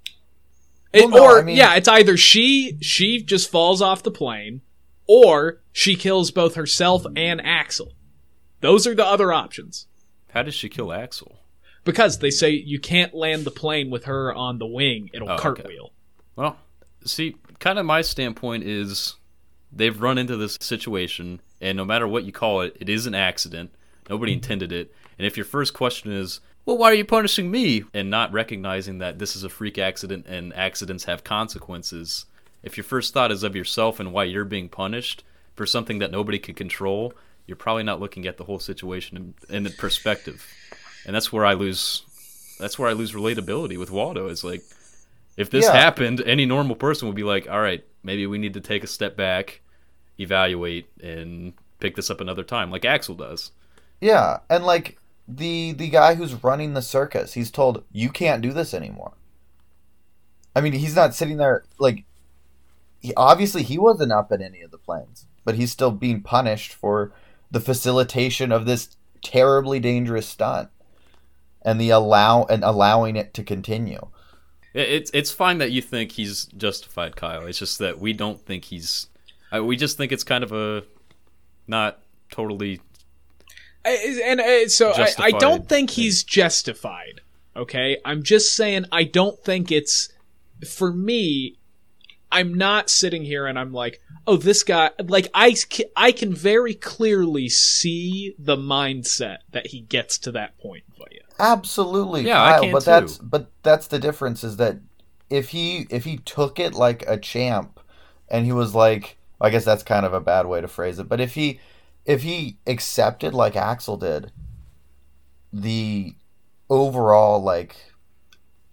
[0.92, 4.10] It- Well, no, or I mean- yeah, it's either she she just falls off the
[4.10, 4.62] plane,
[5.06, 7.92] or she kills both herself and Axel.
[8.60, 9.86] Those are the other options
[10.32, 11.37] How does she kill Axel?
[11.88, 15.34] Because they say you can't land the plane with her on the wing; it'll Oh,
[15.36, 15.42] okay.
[15.42, 15.92] cartwheel.
[16.36, 16.58] Well,
[17.02, 19.16] see, kind of my standpoint is
[19.72, 23.14] they've run into this situation, and no matter what you call it, it is an
[23.14, 23.70] accident.
[24.10, 24.36] Nobody mm-hmm.
[24.36, 24.94] intended it.
[25.18, 27.84] And if your first question is, well, why are you punishing me?
[27.94, 32.26] And not recognizing that this is a freak accident and accidents have consequences.
[32.62, 35.24] If your first thought is of yourself and why you're being punished
[35.54, 37.14] for something that nobody can control,
[37.46, 39.16] you're probably not looking at the whole situation
[39.48, 40.46] in, in the perspective.
[41.06, 42.02] And that's where I lose.
[42.58, 44.28] That's where I lose relatability with Waldo.
[44.28, 44.62] Is like,
[45.36, 45.72] if this Yeah.
[45.72, 48.88] happened, any normal person would be like, all right, maybe we need to take a
[48.88, 49.60] step back,
[50.18, 53.52] evaluate, and pick this up another time, like Axel does.
[54.00, 58.52] Yeah, and like the the guy who's running the circus, he's told you can't do
[58.52, 59.12] this anymore.
[60.54, 62.04] I mean, he's not sitting there like
[63.00, 66.72] he, obviously he wasn't up at any of the planes, but he's still being punished
[66.74, 67.12] for
[67.50, 70.70] the facilitation of this terribly dangerous stunt
[71.62, 74.08] and the allow and allowing it to continue.
[74.74, 77.46] It's it's fine that you think he's justified, Kyle.
[77.46, 79.08] It's just that we don't think he's.
[79.54, 80.84] Uh, we just think it's kind of a
[81.66, 82.80] not totally.
[83.84, 86.04] I- and uh, so I, I don't think thing.
[86.04, 87.22] he's justified.
[87.56, 90.10] Okay, I'm just saying I don't think it's
[90.68, 91.56] for me.
[92.30, 94.90] I'm not sitting here and I'm like, oh, this guy.
[95.02, 95.56] Like I,
[95.96, 101.07] I can very clearly see the mindset that he gets to that point via.
[101.38, 102.84] Absolutely, Yeah, I Kyle, can but too.
[102.84, 104.78] that's but that's the difference is that
[105.30, 107.80] if he if he took it like a champ
[108.28, 111.08] and he was like I guess that's kind of a bad way to phrase it,
[111.08, 111.60] but if he
[112.04, 114.32] if he accepted like Axel did
[115.52, 116.14] the
[116.68, 117.76] overall like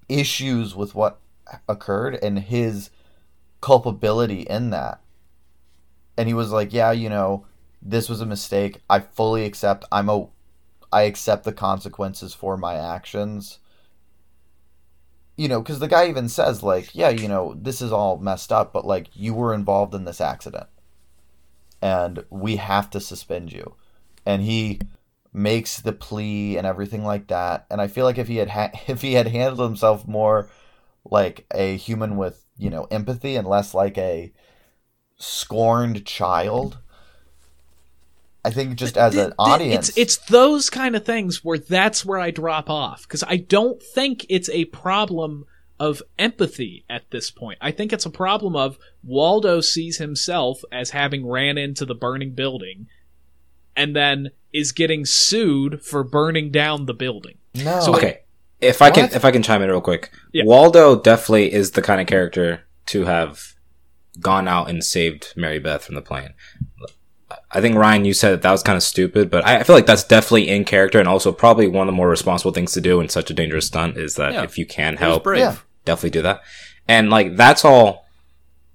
[0.10, 1.19] issues with what
[1.69, 2.89] occurred and his
[3.62, 5.01] culpability in that
[6.17, 7.45] and he was like yeah you know
[7.82, 10.28] this was a mistake i fully accept i'm a
[10.95, 13.60] i accept the consequences for my actions.
[15.38, 18.53] You know because the guy even says like yeah you know this is all messed
[18.53, 20.67] up but like you were involved in this accident
[21.81, 23.75] and we have to suspend you.
[24.25, 24.79] And he
[25.34, 28.71] makes the plea and everything like that and i feel like if he had ha-
[28.88, 30.49] if he had handled himself more
[31.03, 34.31] like a human with you know empathy and less like a
[35.17, 36.77] scorned child
[38.45, 42.19] i think just as an audience it's it's those kind of things where that's where
[42.19, 45.45] I drop off because I don't think it's a problem
[45.79, 47.58] of empathy at this point.
[47.62, 52.31] I think it's a problem of Waldo sees himself as having ran into the burning
[52.31, 52.88] building,
[53.75, 57.38] and then is getting sued for burning down the building.
[57.55, 58.19] no So- Okay,
[58.62, 60.45] if I can if I can chime in real quick, Yeah.
[60.45, 63.53] Waldo definitely is the kind of character to have
[64.21, 66.34] gone out and saved Mary Beth from the plane.
[67.56, 69.76] I think Ryan, you said that that was kind of stupid, but I I feel
[69.76, 72.82] like that's definitely in character, and also probably one of the more responsible things to
[72.82, 74.44] do in such a dangerous stunt is that Yeah.
[74.44, 75.39] if you can help, brave.
[75.39, 75.56] Yeah.
[75.86, 76.41] definitely do that.
[76.88, 78.06] And like that's all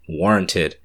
[0.09, 0.77] warranted.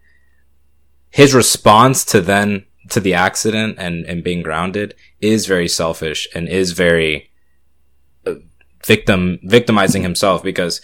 [1.09, 6.47] His response to then to the accident and and being grounded is very selfish and
[6.47, 7.31] is very
[8.27, 8.35] uh,
[8.85, 10.81] victim victimizing himself because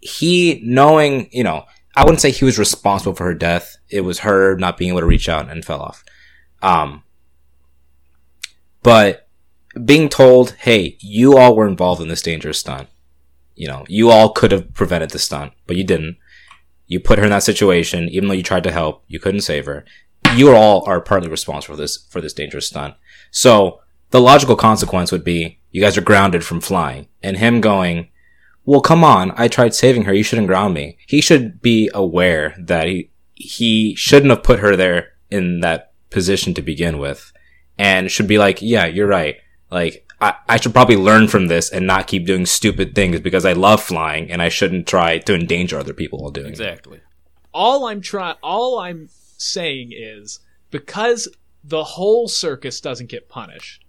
[0.00, 3.76] he knowing, you know, I wouldn't say he was responsible for her death.
[3.88, 6.04] It was her not being able to reach out and fell off.
[6.62, 7.02] Um
[8.82, 9.28] but
[9.84, 12.88] being told, "Hey, you all were involved in this dangerous stunt."
[13.60, 16.16] you know, you all could have prevented the stunt, but you didn't.
[16.86, 19.66] You put her in that situation, even though you tried to help, you couldn't save
[19.66, 19.84] her.
[20.34, 22.94] You all are partly responsible for this for this dangerous stunt.
[23.30, 28.08] So the logical consequence would be you guys are grounded from flying, and him going,
[28.64, 30.14] "Well, come on, I tried saving her.
[30.14, 34.74] You shouldn't ground me." He should be aware that he he shouldn't have put her
[34.74, 37.32] there in that position to begin with,
[37.78, 39.36] and should be like, "Yeah, you're right.
[39.70, 43.44] Like I, I should probably learn from this and not keep doing stupid things because
[43.44, 46.50] I love flying and I shouldn't try to endanger other people while doing it.
[46.50, 47.00] Exactly.
[47.54, 51.28] all I'm trying all I'm saying is because
[51.64, 53.84] the whole circus doesn't get punished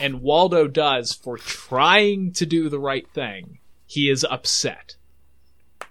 [0.00, 4.96] and Waldo does for trying to do the right thing, he is upset.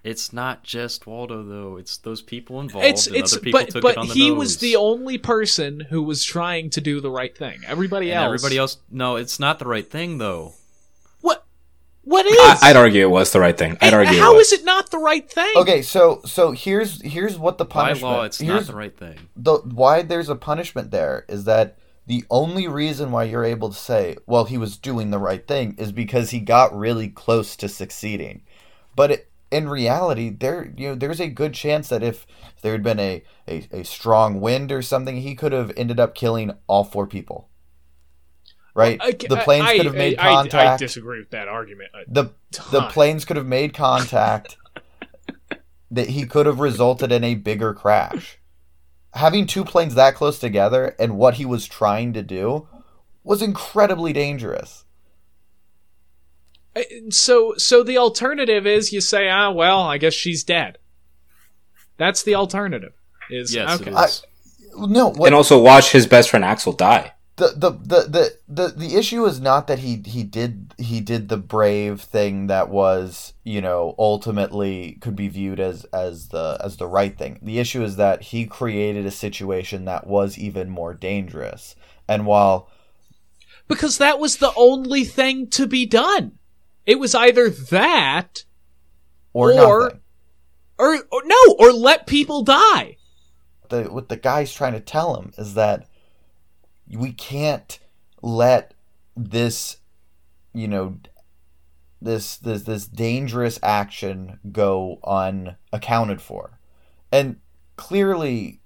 [0.06, 1.76] It's not just Waldo though.
[1.76, 2.86] It's those people involved.
[2.86, 4.38] It's and it's other people but took but it on the he nose.
[4.38, 7.60] was the only person who was trying to do the right thing.
[7.66, 8.78] Everybody And else everybody else.
[8.90, 10.54] No, it's not the right thing though.
[11.20, 11.44] What
[12.04, 13.76] what is I, I'd argue it was the right thing.
[13.80, 14.52] I'd argue How it was.
[14.52, 15.52] is it not the right thing?
[15.56, 19.18] okay so so here's here's what the By punishment law, it's not the right thing.
[19.36, 23.74] the why there's a punishment there is that the only reason why you're able to
[23.76, 27.68] say well he was doing the right thing is because he got really close to
[27.68, 28.42] succeeding
[28.94, 32.26] but it, in reality there you know there's a good chance that if
[32.62, 36.14] there had been a, a, a strong wind or something he could have ended up
[36.14, 37.48] killing all four people.
[38.74, 38.98] Right?
[39.00, 40.82] I- the planes I- could have made I- contact.
[40.82, 41.90] I, disagree with that argument.
[42.08, 42.30] the
[42.70, 44.56] the planes could have made contact
[45.90, 48.38] that he could have resulted in a bigger crash.
[49.14, 52.68] Having two planes that close together and what he was trying to do
[53.22, 54.84] was incredibly dangerous
[57.10, 60.78] So, so the alternative is you say, ah, well, I guess she's dead.
[61.96, 62.92] That's the alternative.
[63.30, 63.90] Is Yes, okay.
[63.90, 64.08] it I-
[64.78, 67.12] no what and also watch his best friend Axel die.
[67.36, 71.28] the, the the the the the issue is not that he he did he did
[71.28, 76.76] the brave thing that was you know ultimately could be viewed as as the as
[76.76, 80.92] the right thing the issue is that he created a situation that was even more
[80.92, 81.74] dangerous
[82.06, 82.68] and while
[83.68, 86.32] because that was the only thing to be done.
[86.86, 88.44] It was either that
[89.32, 89.92] or, Or-
[90.78, 92.96] or, or no, or let people die.
[93.68, 95.88] the what the guy's trying to tell him is that
[96.88, 97.78] we can't
[98.22, 98.74] let
[99.16, 99.78] this
[100.54, 100.96] you know
[102.00, 106.58] this this this dangerous action go unaccounted for
[107.10, 107.36] and
[107.76, 108.60] clearly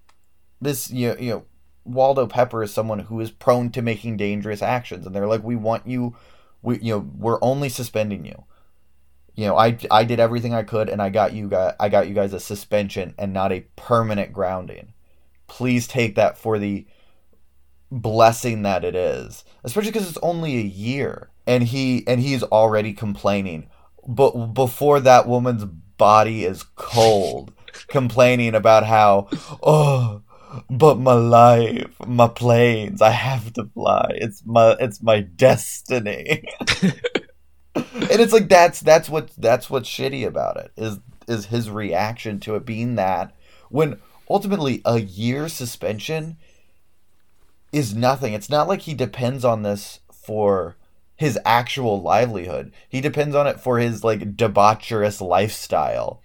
[0.60, 1.44] this you know, you know
[1.84, 5.56] Waldo Pepper is someone who is prone to making dangerous actions, and they're like, "We
[5.56, 6.14] want you.
[6.62, 8.44] We you know we're only suspending you.
[9.34, 12.08] You know, I I did everything I could, and I got you guys I got
[12.08, 14.92] you guys a suspension and not a permanent grounding.
[15.46, 16.86] Please take that for the
[17.90, 22.92] blessing that it is, especially because it's only a year, and he and he's already
[22.92, 23.68] complaining.
[24.06, 27.52] But before that woman's body is cold,
[27.88, 29.28] complaining about how
[29.62, 30.22] oh
[30.68, 34.12] but my life, my planes, I have to fly.
[34.16, 36.44] It's my it's my destiny.
[37.74, 40.98] and it's like that's that's what that's what's shitty about it is
[41.28, 43.34] is his reaction to it being that
[43.68, 43.98] when
[44.28, 46.36] ultimately a year suspension
[47.72, 48.32] is nothing.
[48.32, 50.76] It's not like he depends on this for
[51.16, 52.72] his actual livelihood.
[52.88, 56.22] He depends on it for his like debaucherous lifestyle.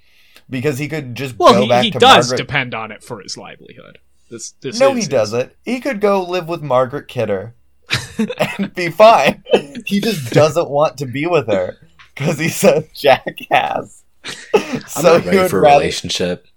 [0.50, 2.38] Because he could just Well, go he, back he to does Margaret.
[2.38, 3.98] depend on it for his livelihood.
[4.30, 5.54] This, this No, is- he doesn't.
[5.64, 7.56] He could go live with Margaret Kidder
[8.58, 9.44] and be fine.
[9.86, 11.78] He just doesn't want to be with her
[12.16, 14.04] because he's a jackass.
[14.96, 16.48] I'm not ready would for a rather- relationship.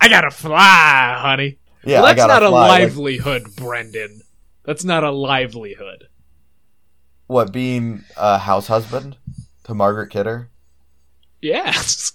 [0.00, 1.58] I gotta fly, honey.
[1.84, 2.68] Yeah, well, I that's gotta not a fly.
[2.68, 4.22] Like, livelihood, Brendan.
[4.64, 6.08] That's not a livelihood.
[7.26, 9.16] what being a house husband
[9.64, 10.48] to Margaret Kidder?
[11.40, 12.12] Yes.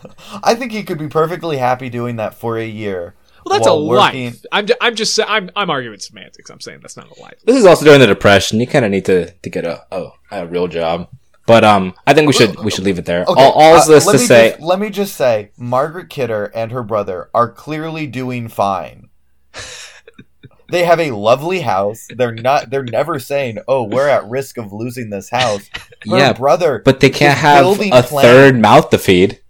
[0.42, 3.14] I think he could be perfectly happy doing that for a year.
[3.44, 4.44] Well, that's a while working- life.
[4.52, 6.48] I'm, ju- I'm just, sa- I'm, I'm arguing semantics.
[6.50, 7.40] I'm saying that's not a life.
[7.44, 8.60] This is also during the depression.
[8.60, 11.08] You kind of need to to get a, a a real job.
[11.44, 13.24] But um, I think we should we should leave it there.
[13.26, 16.08] Okay, all all uh, this let to me say, just- let me just say, Margaret
[16.08, 19.08] Kidder and her brother are clearly doing fine.
[20.70, 22.06] they have a lovely house.
[22.14, 22.70] They're not.
[22.70, 25.68] They're never saying, "Oh, we're at risk of losing this house."
[26.08, 26.80] Her yeah, brother.
[26.84, 28.10] but they can't have a plans.
[28.10, 29.40] third mouth to feed.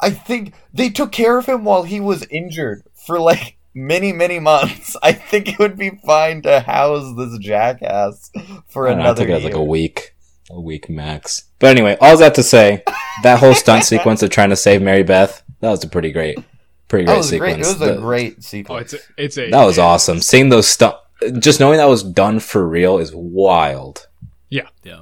[0.00, 4.38] I think they took care of him while he was injured for like many, many
[4.38, 4.96] months.
[5.02, 8.30] I think it would be fine to house this jackass
[8.68, 9.50] for I don't know, I another took it as year.
[9.52, 10.14] like a week,
[10.50, 11.44] a week max.
[11.58, 12.82] But anyway, all that to say,
[13.22, 16.38] that whole stunt sequence of trying to save Mary Beth, that was a pretty great,
[16.86, 17.50] pretty That great was a great.
[17.64, 17.66] sequence.
[17.66, 18.92] It was a The- great Oh, sequence.
[18.92, 19.50] it's a, it's a.
[19.50, 20.20] that was awesome.
[20.20, 20.94] Seeing those stunt,
[21.40, 24.06] just knowing that was done for real is wild.
[24.48, 24.68] Yeah.
[24.84, 25.00] Yeah.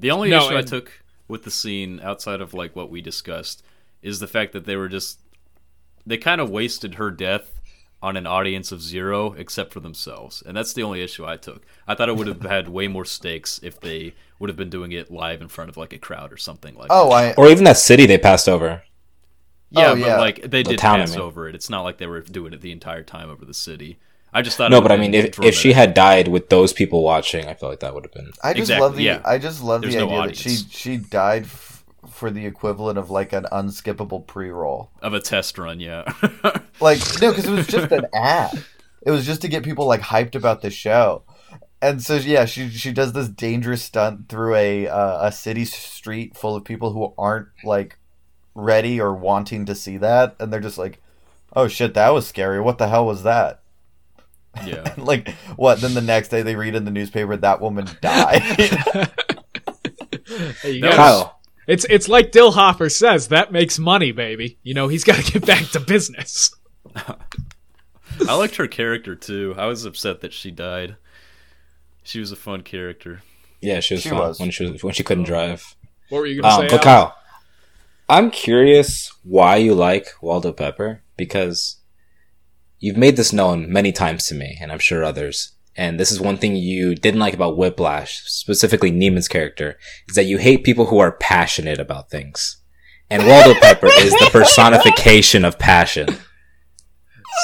[0.00, 0.90] The only No, issue I took
[1.28, 3.62] with the scene outside of like what we discussed
[4.02, 5.20] is the fact that they were just
[6.06, 7.60] they kind of wasted her death
[8.02, 10.42] on an audience of zero except for themselves.
[10.44, 11.64] And that's the only issue I took.
[11.86, 14.92] I thought it would have had way more stakes if they would have been doing
[14.92, 17.12] it live in front of like a crowd or something like Oh, that.
[17.12, 18.82] I Or even that city they passed over.
[19.70, 20.16] Yeah, oh, but yeah.
[20.16, 21.18] like they The did town, I pass mean.
[21.18, 21.54] over it.
[21.54, 23.98] It's not like they were doing it the entire time over the city.
[24.32, 26.72] I just thought No, would but I mean, if if she had died with those
[26.72, 28.32] people watching, I feel like that would have been.
[28.42, 29.20] I just Exactly, love the yeah.
[29.24, 31.71] I just love There's the no idea that she she died f-
[32.10, 34.90] for the equivalent of like an unskippable pre-roll.
[35.00, 36.04] of a test run, yeah.
[36.80, 38.64] Like no, because it was just an ad.
[39.02, 41.22] It was just to get people like hyped about the show.
[41.80, 46.36] And so yeah, she she does this dangerous stunt through a uh, a city street
[46.36, 47.98] full of people who aren't like
[48.54, 51.00] ready or wanting to see that, and they're just like,
[51.54, 52.60] "Oh shit, that was scary.
[52.60, 53.62] What the hell was that?"
[54.64, 54.94] yeah.
[54.98, 55.80] like what?
[55.80, 58.42] Then the next day they read in the newspaper that woman died.
[60.62, 63.28] Hey, you That Kyle, it's it's like Dillhoefer says.
[63.28, 64.58] That makes money, baby.
[64.62, 66.54] You know he's got to get back to business.
[66.96, 69.54] I liked her character too.
[69.56, 70.96] I was upset that she died.
[72.02, 73.22] She was a fun character.
[73.60, 74.40] yeah, she was She fun was.
[74.40, 75.74] when she was when she couldn't drive.
[76.08, 76.66] What were you gonna Um, say?
[76.66, 76.84] but Alex?
[76.84, 77.16] Kyle,
[78.08, 81.76] I'm curious why you like Waldo Pepper because
[82.80, 85.52] you've made this known many times to me, and I'm sure others.
[85.76, 90.24] And this is one thing you didn't like about Whiplash, specifically Neiman's character, is that
[90.26, 92.58] you hate people who are passionate about things.
[93.08, 96.08] And Waldo Pepper is the personification of passion.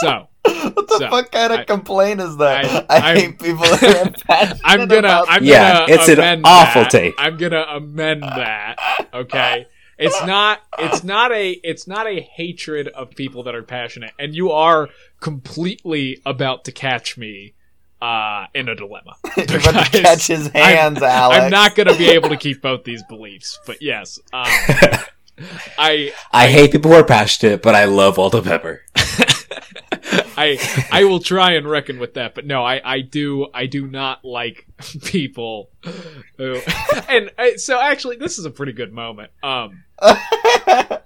[0.01, 2.65] So what the So, fuck kind of I- complaint is that?
[2.91, 6.09] I- I, I'm- hate people who are passionate I'm gonna about I'm Yeah, gonna it's
[6.09, 6.91] an awful that.
[6.91, 7.15] take.
[7.19, 8.77] I'm gonna amend that.
[9.13, 9.67] Okay.
[9.99, 14.35] It's not it's not a it's not a hatred of people that are passionate and
[14.35, 14.89] you are
[15.21, 17.55] completely about to catch me
[18.01, 19.15] uh in a dilemma.
[19.37, 21.41] You're about to catch his hands, Alex.
[21.41, 24.19] I'm not going to be able to keep both these beliefs, but yes.
[24.33, 24.47] Um,
[25.79, 28.83] I I hate people who are passionate, but I love Waldo Pepper.
[30.37, 30.59] I
[30.93, 34.25] I will try and reckon with that, but no, I I do I do not
[34.25, 34.67] like
[35.05, 35.71] people
[36.37, 36.61] who
[37.09, 39.31] and uh, so actually this is a pretty good moment.
[39.43, 39.83] Um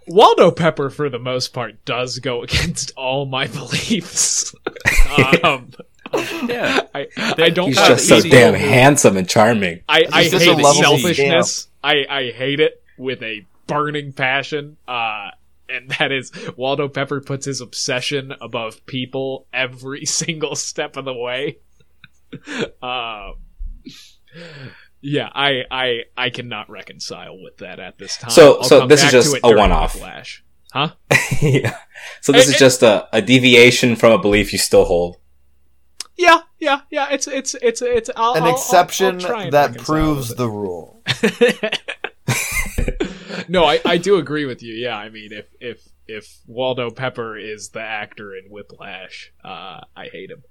[0.07, 4.55] Waldo Pepper for the most part does go against all my beliefs.
[5.43, 5.71] um
[6.15, 6.81] Yeah.
[6.95, 7.07] I
[7.39, 8.59] I don't He's Not just so easy damn over.
[8.59, 9.83] handsome and charming.
[9.89, 11.69] I, I just hate a selfishness.
[11.83, 14.77] I, I hate it with a burning passion.
[14.87, 15.31] Uh,
[15.69, 21.15] and that is Waldo Pepper puts his obsession above people every single step of the
[21.15, 21.59] way.
[22.83, 23.35] um,
[25.01, 28.31] yeah, I, I I cannot reconcile with that at this time.
[28.31, 29.95] So- I'll so this is just a one-off.
[29.95, 30.45] Whiplash.
[30.73, 30.93] Huh?
[31.43, 31.77] yeah.
[32.23, 35.17] So this It- is it- just a, a deviation from a belief you still hold.
[36.17, 37.09] Yeah, yeah, yeah.
[37.11, 41.03] It's it's it's it's I'll, An I'll- I'll- exception I'll that proves the rule.
[43.49, 44.75] no, I, I do agree with you.
[44.75, 50.07] Yeah, I mean, if if if Waldo Pepper is the actor in Whiplash, uh, I
[50.13, 50.43] hate him.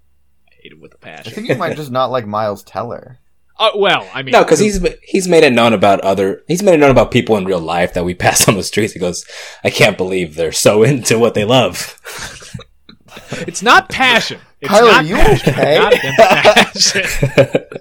[0.49, 1.34] I hate him with a passion.
[1.34, 3.20] think you might just not like Miles Teller.
[3.59, 6.41] Uh, well, I mean, No, because he's he's made it known about other.
[6.47, 8.93] He's made it known about people in real life that we pass on the streets.
[8.93, 9.26] He goes,
[9.64, 11.97] "I can't believe they're so into what they love."
[13.32, 14.39] it's not passion.
[14.62, 15.16] It's Kyler, not you
[15.51, 17.38] passion.
[17.38, 17.66] okay?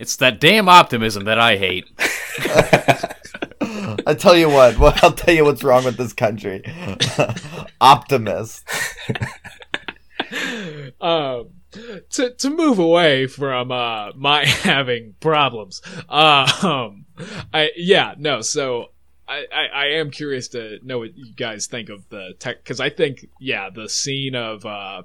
[0.00, 1.86] It's that damn optimism that I hate.
[4.06, 4.78] I tell you what.
[4.78, 6.64] Well, I'll tell you what's wrong with this country.
[7.82, 8.64] Optimist.
[11.02, 11.50] um,
[12.10, 15.82] to to move away from uh my having problems.
[16.08, 17.04] Uh, um,
[17.52, 18.40] I yeah no.
[18.40, 18.92] So
[19.28, 22.80] I, I I am curious to know what you guys think of the tech because
[22.80, 25.02] I think yeah the scene of uh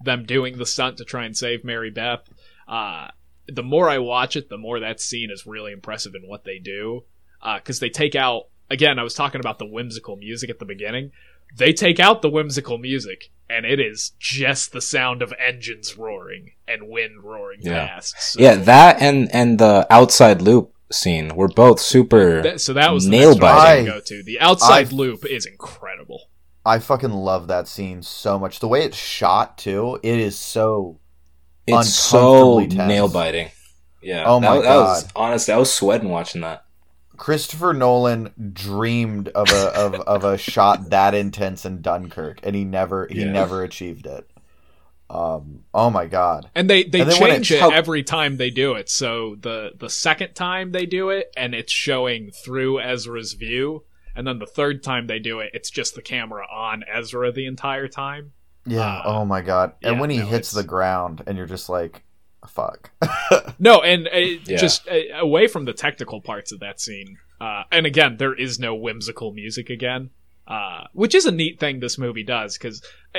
[0.00, 2.28] them doing the stunt to try and save Mary Beth.
[2.68, 3.08] Uh,
[3.48, 6.58] the more I watch it, the more that scene is really impressive in what they
[6.58, 7.04] do.
[7.42, 8.98] Because they take out again.
[8.98, 11.12] I was talking about the whimsical music at the beginning
[11.54, 16.50] they take out the whimsical music and it is just the sound of engines roaring
[16.66, 17.86] and wind roaring Yeah.
[17.86, 18.20] past.
[18.20, 22.42] So yeah, that and and the outside loop scene were both super.
[22.42, 23.86] that- so that was nail next one I biting.
[23.86, 24.22] gonna go to.
[24.24, 26.28] The outside I- loop is incredible.
[26.66, 28.58] I fucking love that scene so much.
[28.60, 30.98] The way it's shot too, it is so.
[31.66, 33.50] it's so nail biting.
[34.02, 34.24] Yeah.
[34.26, 35.12] Oh my that, that was God.
[35.16, 36.64] honestly, I was sweating watching that.
[37.16, 42.64] Christopher Nolan dreamed of a of, of a shot that intense in Dunkirk, and he
[42.64, 43.30] never he Yeah.
[43.32, 44.28] never achieved it.
[45.08, 45.60] Um.
[45.72, 46.50] Oh my god.
[46.54, 48.88] And they, they And change it- it how- every time they do it.
[48.90, 53.84] So the the second time they do it and it's showing through Ezra's view,
[54.16, 57.46] and then the third time they do it, it's just the camera on Ezra the
[57.46, 58.32] entire time.
[58.66, 58.80] Yeah.
[58.80, 59.72] Uh, oh my god.
[59.82, 62.02] And yeah, when he no, hits it's- the ground, and you're just like,
[62.48, 62.90] fuck.
[63.58, 64.56] No, and uh, Yeah.
[64.58, 67.16] just uh, away from the technical parts of that scene.
[67.40, 70.10] Uh, and again, there is no whimsical music again,
[70.46, 72.82] uh, which is a neat thing this movie does because,
[73.14, 73.18] uh,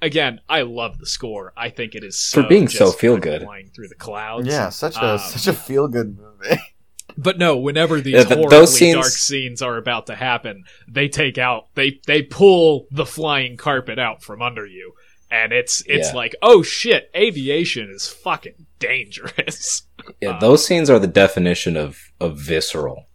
[0.00, 1.52] again, I love the score.
[1.56, 3.42] I think it is so For being so feel-good.
[3.42, 4.46] flying through the clouds.
[4.46, 4.68] yeah.
[4.70, 6.60] Such a Um, such a feel good movie.
[7.16, 10.64] But no, whenever these Yeah, th- horribly those scenes- dark scenes are about to happen,
[10.88, 14.92] they take out they they pull the flying carpet out from under you,
[15.30, 16.16] and it's it's Yeah.
[16.16, 19.82] like oh shit, aviation is fucking dangerous.
[20.20, 23.06] Yeah, Uh, those scenes are the definition of of visceral.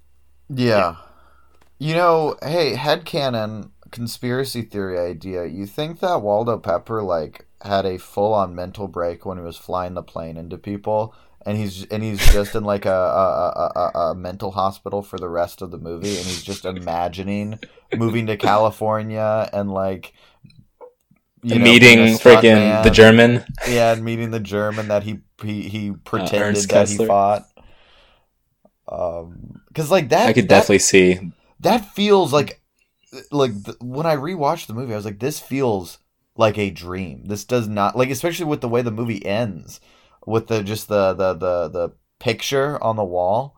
[0.49, 0.95] Yeah.
[1.79, 5.45] You know, hey, headcanon conspiracy theory idea.
[5.45, 9.57] You think that Waldo Pepper like had a full on mental break when he was
[9.57, 11.13] flying the plane into people
[11.47, 15.29] and he's and he's just in like a a, a, a, mental hospital for the
[15.29, 17.57] rest of the movie and he's just imagining
[17.95, 20.13] moving to California and like
[21.43, 22.83] you know, Meeting freaking stuntman.
[22.83, 23.45] the German.
[23.67, 27.45] Yeah, and meeting the German that he he, he pretended Ernst that he fought.
[28.87, 31.31] Um, because like that, I could that- definitely see.
[31.59, 32.61] that feels like
[33.31, 35.99] like th- when I rewatched the movie, I was like, this feels
[36.35, 37.25] like a dream.
[37.25, 39.79] This does not like, especially with the way the movie ends,
[40.27, 43.55] with the just the the the the picture on the wall.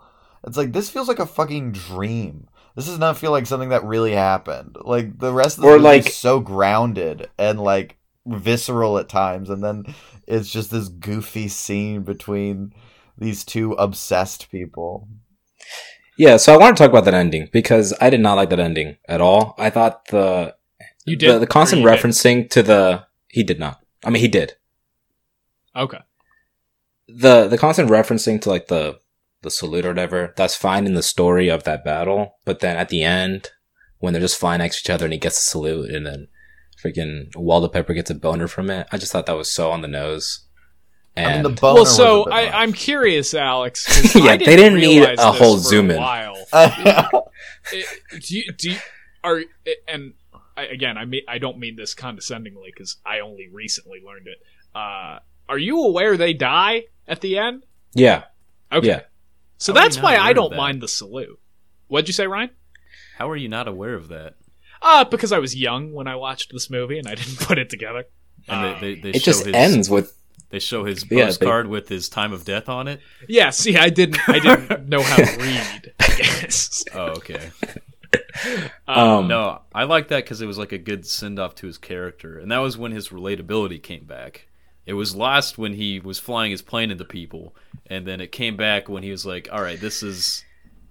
[0.47, 2.47] It's like this feels like a fucking dream.
[2.75, 4.77] This does not feel like something that really happened.
[4.79, 9.09] Like the rest of the Or, movie like- is so grounded and like visceral at
[9.09, 9.83] times, and then
[10.27, 12.71] it's just this goofy scene between
[13.17, 15.09] these two obsessed people.
[16.17, 18.59] Yeah, so I want to talk about that ending because I did not like that
[18.59, 19.55] ending at all.
[19.57, 20.55] I thought the
[21.05, 22.11] You did the, the constant or you didn't?
[22.11, 23.79] referencing to the he did not.
[24.05, 24.53] I mean, he did
[25.75, 25.99] Okay.
[27.15, 28.99] The the constant referencing to like the
[29.41, 30.33] the salute or whatever.
[30.35, 33.49] That's fine in the story of that battle, but then at the end
[33.99, 36.27] when they're just flying next to each other and he gets a salute and then
[36.83, 38.87] freaking Waldo Pepper gets a boner from it.
[38.91, 40.45] I just thought that was so on the nose.
[41.15, 44.15] And I mean, the boner well, so I, i'm curious, Alex.
[44.15, 46.01] Yeah, I they didn't need a whole for zoom in.
[47.71, 47.85] It-
[48.21, 48.77] do you, do you,
[49.23, 49.43] are
[49.87, 50.13] and
[50.57, 54.37] I, again, I mean, I don't mean this condescendingly because I only recently learned it.
[54.73, 57.65] Uh, are you aware they die at the end?
[57.93, 58.23] yeah,
[58.71, 59.01] Okay, yeah.
[59.57, 61.37] so How that's why I don't mind the salute.
[61.87, 62.51] What'd you say, Ryan?
[63.17, 64.35] How are you not aware of that?
[64.81, 67.69] Uh, because I was young when I watched this movie and I didn't put it
[67.69, 68.05] together.
[68.47, 70.15] And they, they, they It show just his, ends with
[70.51, 73.01] They show his Yeah, they- postcard with his time of death on it.
[73.27, 75.93] Yeah, see, I didn't, I didn't know how to read.
[75.99, 76.83] I guess.
[76.93, 77.49] Oh, okay.
[78.87, 81.77] Um, No, I like that because it was like a good send off to his
[81.77, 84.47] character, and that was when his relatability came back.
[84.89, 88.57] It was lost when he was flying his plane into people, and then it came
[88.57, 90.43] back when he was like, "All right, this is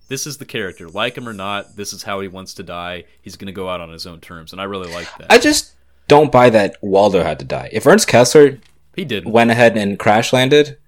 [0.09, 0.89] this is the character.
[0.89, 3.05] Like him or not, this is how he wants to die.
[3.21, 5.33] He's going to go out on his own terms." And I really like that.
[5.33, 5.73] I just
[6.07, 7.71] don't buy that Waldo had to die.
[7.73, 8.61] If Ernst Kessler
[8.95, 9.33] he didn't.
[9.33, 10.79] went ahead and crash landed,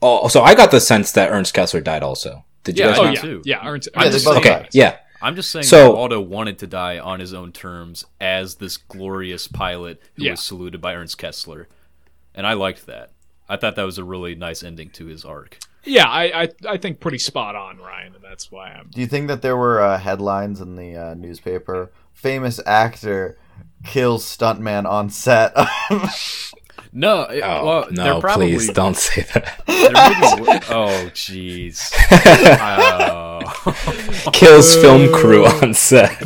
[0.00, 2.44] oh, so I got the sense that Ernst Kessler died also.
[2.62, 2.98] Did you Yeah, guys?
[3.00, 3.14] Oh not?
[3.14, 3.42] yeah, too.
[3.44, 3.66] yeah.
[3.68, 4.96] Ernst, I'm Yeah, they just both saying- Okay, yeah.
[5.20, 8.76] I'm just saying So- that Waldo wanted to die on his own terms as this
[8.76, 10.30] glorious pilot who Yeah.
[10.32, 11.66] was saluted by Ernst Kessler,
[12.34, 13.10] and I liked that.
[13.48, 15.58] I thought that was a really nice ending to his arc.
[15.84, 18.88] Yeah, I, I I think pretty spot on, Ryan, and that's why I'm.
[18.90, 21.90] Do you think that there were uh, headlines in the uh, newspaper?
[22.12, 23.36] Famous actor
[23.84, 25.54] kills stuntman on set.
[26.94, 28.20] No, it, Oh well, no!
[28.20, 29.62] probably please don't say that.
[29.66, 31.90] there oh, jeez.
[33.64, 34.30] Oh.
[34.32, 36.22] Kills film crew on set.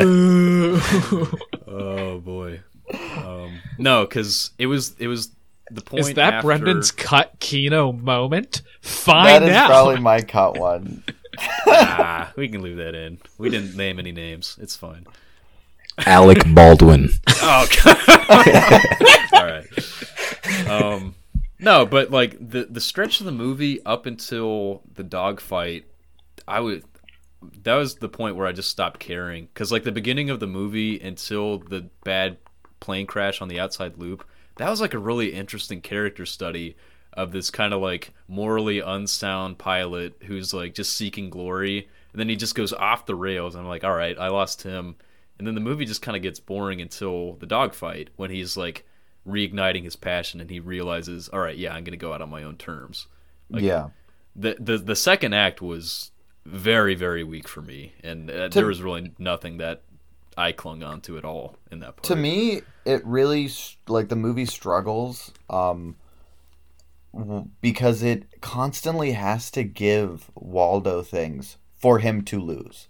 [1.68, 2.60] oh boy.
[2.92, 5.30] Um, no, because it was it was
[5.70, 6.00] the point.
[6.08, 8.62] Is that after- Brendan's cut Kino moment?
[8.82, 9.66] that Find is out.
[9.68, 11.02] probably my cut one.
[11.66, 13.18] Ah, we can leave that in.
[13.36, 14.56] We didn't name any names.
[14.58, 15.06] It's fine.
[16.06, 17.10] Alec Baldwin.
[17.42, 19.28] Oh, God.
[19.34, 19.66] all right.
[20.66, 21.14] Um,
[21.58, 25.84] no, but like the the stretch of the movie up until the dogfight,
[26.48, 26.84] I would.
[27.64, 30.46] That was the point where I just stopped caring because like the beginning of the
[30.46, 32.38] movie until the bad
[32.80, 34.24] plane crash on the outside loop,
[34.56, 36.76] that was like a really interesting character study
[37.12, 42.28] of this kind of like morally unsound pilot who's like just seeking glory, and then
[42.28, 43.54] he just goes off the rails.
[43.54, 44.96] And I'm like, all right, I lost him.
[45.38, 48.86] And then the movie just kind of gets boring until the dogfight when he's like
[49.26, 52.42] reigniting his passion and he realizes, all right, yeah, I'm gonna go out on my
[52.42, 53.06] own terms.
[53.50, 53.88] Like, yeah.
[54.34, 56.10] The the the second act was
[56.44, 59.82] very very weak for me, and uh, there was really nothing that
[60.36, 62.04] I clung on to at all in that part.
[62.04, 63.50] to me it really
[63.88, 65.96] like the movie struggles um
[67.60, 72.88] because it constantly has to give waldo things for him to lose.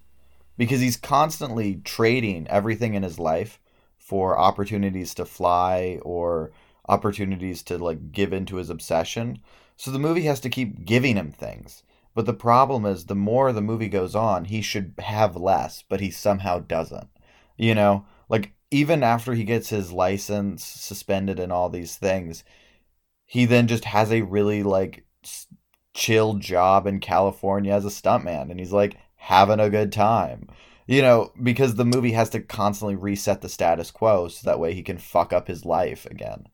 [0.56, 3.60] Because he's constantly trading everything in his life
[3.98, 6.50] for opportunities to fly or
[6.88, 9.38] opportunities to like give into his obsession.
[9.76, 11.82] So the movie has to keep giving him things.
[12.14, 16.00] But the problem is the more the movie goes on he should have less but
[16.00, 17.08] he somehow doesn't
[17.56, 22.44] you know like even after he gets his license suspended and all these things
[23.24, 25.04] he then just has a really like
[25.94, 28.96] chill job in california as a stuntman and he's like
[29.26, 30.48] having a good time.
[30.86, 34.72] You know because the movie has to constantly reset the status quo so that way
[34.72, 36.44] he can fuck up his life again.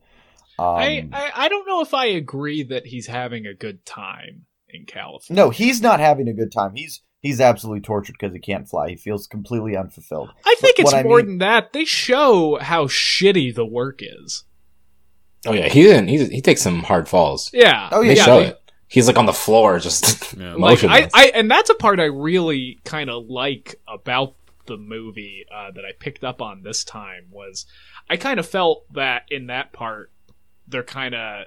[0.59, 4.47] Um, I, I I don't know if I agree that he's having a good time
[4.71, 5.45] in California.
[5.45, 6.75] no he's not having a good time.
[6.75, 10.83] He's he's absolutely tortured because he can't fly he feels completely unfulfilled I think But
[10.83, 11.73] it's what I more mean- than that.
[11.73, 14.45] They show how shitty the work is.
[15.47, 16.07] Oh yeah, he didn't.
[16.09, 17.51] He, he takes some hard falls.
[17.53, 17.89] Yeah.
[17.91, 18.59] Oh, They yeah, show they- it.
[18.87, 20.55] He's like on the floor, just Yeah.
[20.55, 21.11] Like I, motionless.
[21.15, 24.35] I and that's a part I really kind of like about
[24.67, 27.65] the movie uh, that I picked up on this time was
[28.11, 30.13] I kind of felt that in that part
[30.69, 31.47] they're kind of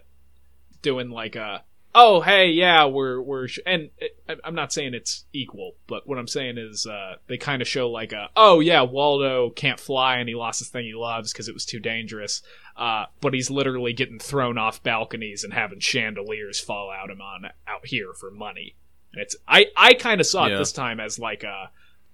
[0.82, 1.64] doing like a
[1.98, 6.06] oh hey yeah we're we're sh-, and it, I- I'm not saying it's equal but
[6.06, 9.80] what I'm saying is uh, they kind of show like a oh yeah Waldo can't
[9.80, 12.42] fly and he lost his thing he loves because it was too dangerous
[12.78, 17.46] uh, but he's literally getting thrown off balconies and having chandeliers fall out him on
[17.68, 18.76] out here for money.
[19.14, 20.56] And it's I I kind of saw Yeah.
[20.56, 21.70] it this time as like a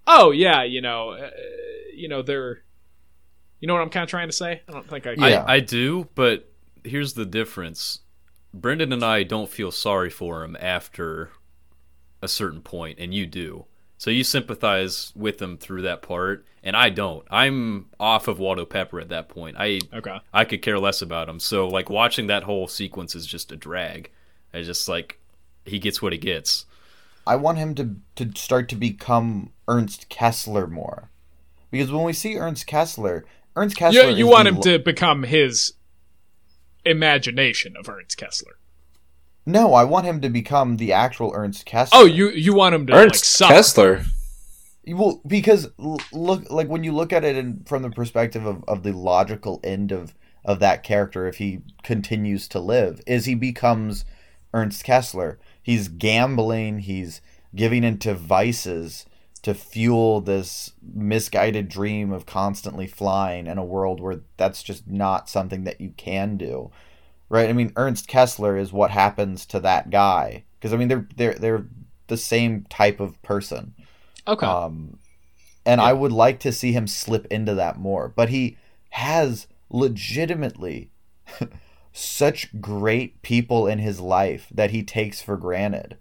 [0.06, 1.32] oh yeah you know uh,
[1.96, 2.62] you know they're
[3.60, 4.62] you know what I'm kind of trying to say.
[4.68, 5.12] I don't think I.
[5.18, 5.44] Yeah.
[5.48, 6.50] I, I do, but
[6.84, 8.00] here's the difference.
[8.54, 11.32] Brendan and I don't feel sorry for him after
[12.22, 13.66] a certain point, and you do.
[13.98, 17.24] So you sympathize with him through that part, and I don't.
[17.30, 19.56] I'm off of Waldo Pepper at that point.
[19.60, 20.20] I Okay.
[20.34, 21.40] I could care less about him.
[21.40, 24.10] So like watching that whole sequence is just a drag.
[24.54, 25.20] I just like
[25.66, 26.66] he gets what he gets.
[27.28, 31.12] I want him to to start to become Ernst Kessler more,
[31.70, 33.24] because when we see Ernst Kessler,
[33.56, 35.74] Ernst Kessler, You, you is want the him lo- to become his
[36.86, 38.54] imagination of Ernst Kessler.
[39.46, 42.00] No, I want him to become the actual Ernst Kessler.
[42.00, 43.50] Oh, you you want him to like Ernst suck.
[43.50, 44.04] Kessler.
[44.88, 48.84] well because look like when you look at it in, from the perspective of, of
[48.84, 50.14] the logical end of
[50.44, 54.06] of that character, if he continues to live, is he becomes
[54.54, 55.40] Ernst Kessler.
[55.62, 56.80] He's gambling.
[56.80, 57.22] He's
[57.56, 59.06] giving into vices
[59.44, 65.30] to fuel this misguided dream of constantly flying in a world where that's just not
[65.30, 66.72] something that you can do.
[67.30, 67.50] Right?
[67.50, 71.34] I mean, Ernst Kessler is what happens to that guy because I mean they're they're
[71.36, 71.66] they're
[72.08, 73.74] the same type of person.
[74.28, 74.46] Okay.
[74.46, 75.00] Um,
[75.66, 75.90] And Yeah.
[75.90, 78.10] I would like to see him slip into that more.
[78.10, 78.58] But he
[78.92, 80.92] has legitimately
[81.94, 85.98] such great people in his life that he takes for granted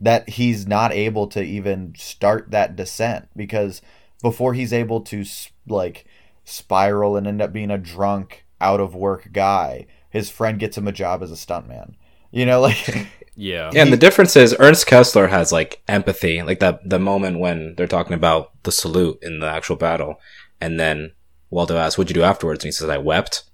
[0.00, 3.82] that he's not able to even start that descent because
[4.22, 5.24] before he's able to
[5.68, 6.06] like
[6.44, 10.88] spiral and end up being a drunk out of work guy his friend gets him
[10.88, 11.94] a job as a stuntman
[12.30, 13.06] you know like
[13.40, 13.70] Yeah.
[13.72, 17.74] Yeah, and the difference is Ernst Kessler has like empathy, like that the moment when
[17.74, 20.20] they're talking about the salute in the actual battle,
[20.60, 21.12] and then
[21.48, 23.44] Waldo asks, "What'd you do afterwards?" And he says, "I wept."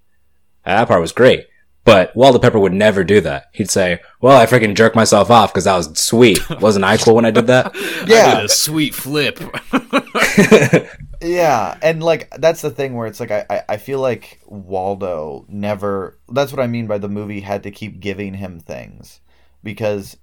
[0.65, 1.47] That part was great,
[1.87, 3.47] but Waldo Pepper would never do that.
[3.53, 6.39] He'd say, "Well, I freaking jerked myself off because that was sweet.
[6.61, 7.75] Wasn't I cool when I did that?"
[8.07, 8.27] Yeah.
[8.27, 9.41] I did a sweet flip.
[11.23, 15.47] yeah and like that's the thing where it's like I, I i feel like waldo
[15.49, 19.21] never that's what i mean by the movie had to keep giving him things
[19.63, 20.17] because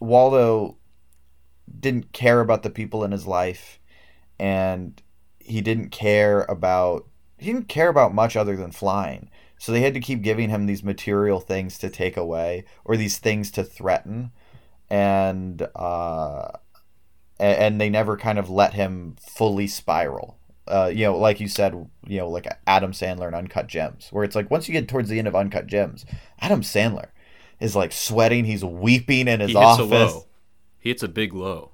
[0.00, 0.76] waldo
[1.80, 3.78] didn't care about the people in his life
[4.38, 5.00] and
[5.38, 7.06] he didn't care about
[7.38, 9.30] he didn't care about much other than flying
[9.64, 13.16] so they had to keep giving him these material things to take away or these
[13.18, 14.30] things to threaten
[14.90, 16.48] and uh
[17.40, 20.38] and they never kind of let him fully spiral.
[20.68, 21.74] Uh, you know, like you said,
[22.06, 25.08] you know, like Adam Sandler and Uncut Gems, where it's like once you get towards
[25.08, 26.04] the end of Uncut Gems,
[26.40, 27.08] Adam Sandler
[27.60, 29.86] is like sweating, he's weeping in his he hits office.
[29.86, 30.26] a low.
[30.78, 31.72] He hits a big low.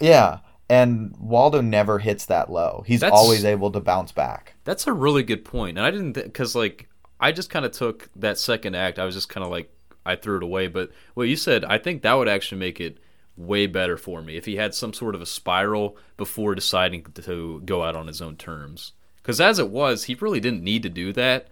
[0.00, 0.38] Yeah,
[0.68, 2.82] and Waldo never hits that low.
[2.86, 4.54] He's That's- always able to bounce back.
[4.64, 6.88] That's a really good point, and I didn't because like
[7.22, 8.98] I just kind of took that second act.
[8.98, 9.72] I was just kind of like
[10.04, 10.66] I threw it away.
[10.66, 12.98] But what you said, I think that would actually make it
[13.36, 17.62] way better for me if he had some sort of a spiral before deciding to
[17.64, 18.92] go out on his own terms.
[19.16, 21.46] Because as it was, he really didn't need to do that,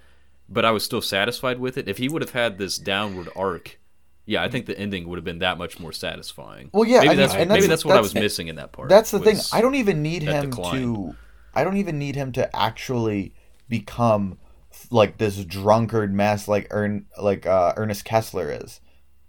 [0.48, 1.88] but I was still satisfied with it.
[1.88, 3.78] If he would have had this downward arc,
[4.26, 6.70] yeah, I think the ending would have been that much more satisfying.
[6.72, 8.72] Well, yeah, maybe I mean, that's maybe that's- that's what I was missing in that
[8.72, 8.88] part.
[8.88, 9.38] That's the thing.
[9.52, 10.82] I don't even need him decline.
[10.82, 11.16] to.
[11.54, 13.32] I don't even need him to actually
[13.68, 14.38] become
[14.90, 18.80] like this drunkard mess like Ern like uh, Ernest Kessler is.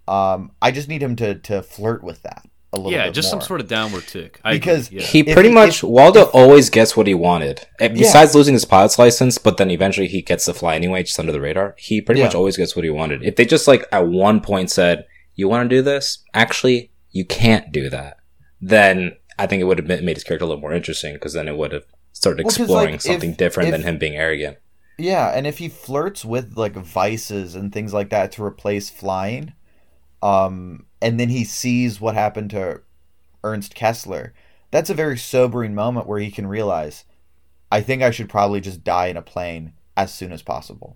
[0.08, 3.30] Um, I just need him to to flirt with that a little yeah, bit just
[3.30, 4.40] some sort of downward tick.
[4.44, 5.06] I Because agree, yeah.
[5.06, 7.68] He pretty he- much if- Waldo always gets what he wanted.
[7.80, 11.20] Eh, Besides losing his pilot's license, but then eventually he gets to fly anyway, just
[11.20, 11.76] under the radar.
[11.78, 12.28] He pretty Yeah.
[12.28, 13.24] much always gets what he wanted.
[13.24, 16.24] If they just like at one point said, "You want to do this?
[16.34, 18.18] Actually, you can't do that,"
[18.62, 21.48] then I think it would have made his character a little more interesting because then
[21.48, 21.84] it would have
[22.14, 24.58] started Well, 'cause, exploring like, something if- different if- than him being arrogant.
[25.02, 29.54] Yeah, and if he flirts with like vices and things like that to replace flying,
[30.22, 32.82] um, and then he sees what happened to
[33.44, 34.34] Ernst Kessler,
[34.70, 37.06] that's a very sobering moment where he can realize,
[37.72, 40.96] I think I should probably just die in a plane as soon as possible.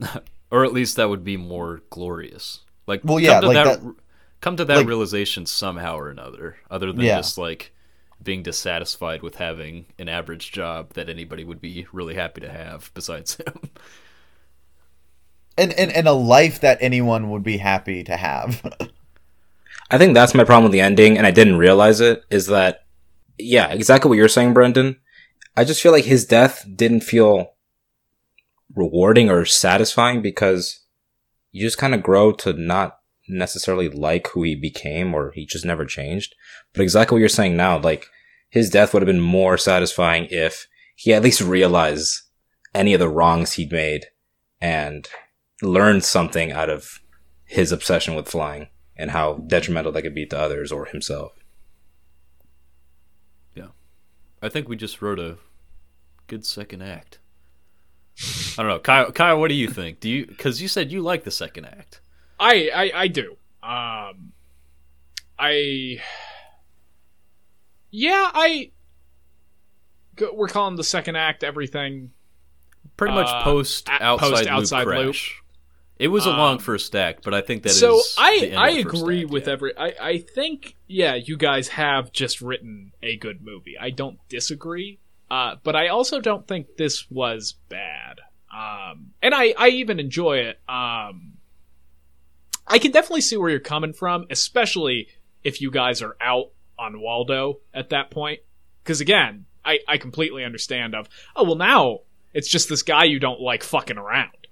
[0.50, 2.60] or at least that would be more glorious.
[2.86, 3.94] Like, Well, yeah, come to like that, that-
[4.40, 7.16] come to that like- realization somehow or another, other than Yeah.
[7.16, 7.73] just like
[8.24, 12.90] being dissatisfied with having an average job that anybody would be really happy to have
[12.94, 13.70] besides him.
[15.56, 18.60] And, and and a life that anyone would be happy to have.
[19.90, 22.24] I think that's my problem with the ending, and I didn't realize it.
[22.28, 22.86] Is that
[23.38, 24.96] yeah, exactly what you're saying, Brendan.
[25.56, 27.52] I just feel like his death didn't feel
[28.74, 30.80] rewarding or satisfying because
[31.52, 32.98] you just kind of grow to not
[33.28, 36.34] necessarily like who he became, or he just never changed.
[36.72, 38.08] But exactly what you're saying now, like
[38.54, 42.20] his death would have been more satisfying if he at least realized
[42.72, 44.06] any of the wrongs he'd made
[44.60, 45.08] and
[45.60, 47.00] learned something out of
[47.44, 51.32] his obsession with flying and how detrimental that could be to others or himself.
[53.56, 53.70] Yeah.
[54.40, 55.38] I think we just wrote a
[56.28, 57.18] good second act.
[58.56, 59.10] I don't know, Kyle.
[59.10, 59.98] Kyle, what do you think?
[59.98, 62.00] Do you because you said you like the second act?
[62.38, 63.32] I, I I do.
[63.64, 64.32] Um,
[65.36, 66.00] I
[67.96, 68.70] yeah I.
[70.32, 72.12] We're calling the second act everything.
[72.96, 75.06] Pretty much Uh, post outside, post loop outside loop.
[75.12, 75.40] crash.
[75.98, 77.78] It was a long Um, first act, but I think that is.
[77.80, 79.52] so I I agree act, with yeah.
[79.52, 79.76] every.
[79.78, 83.76] I I think yeah, you guys have just written a good movie.
[83.78, 84.98] I don't disagree.
[85.30, 88.20] Uh, but I also don't think this was bad.
[88.52, 90.60] Um, and I I even enjoy it.
[90.68, 91.38] Um,
[92.66, 95.08] I can definitely see where you're coming from, especially
[95.42, 98.40] if you guys are out on Waldo at that point.
[98.82, 100.94] Because again, I I completely understand.
[100.94, 102.00] Of oh well, now
[102.32, 104.48] it's just this guy you don't like fucking around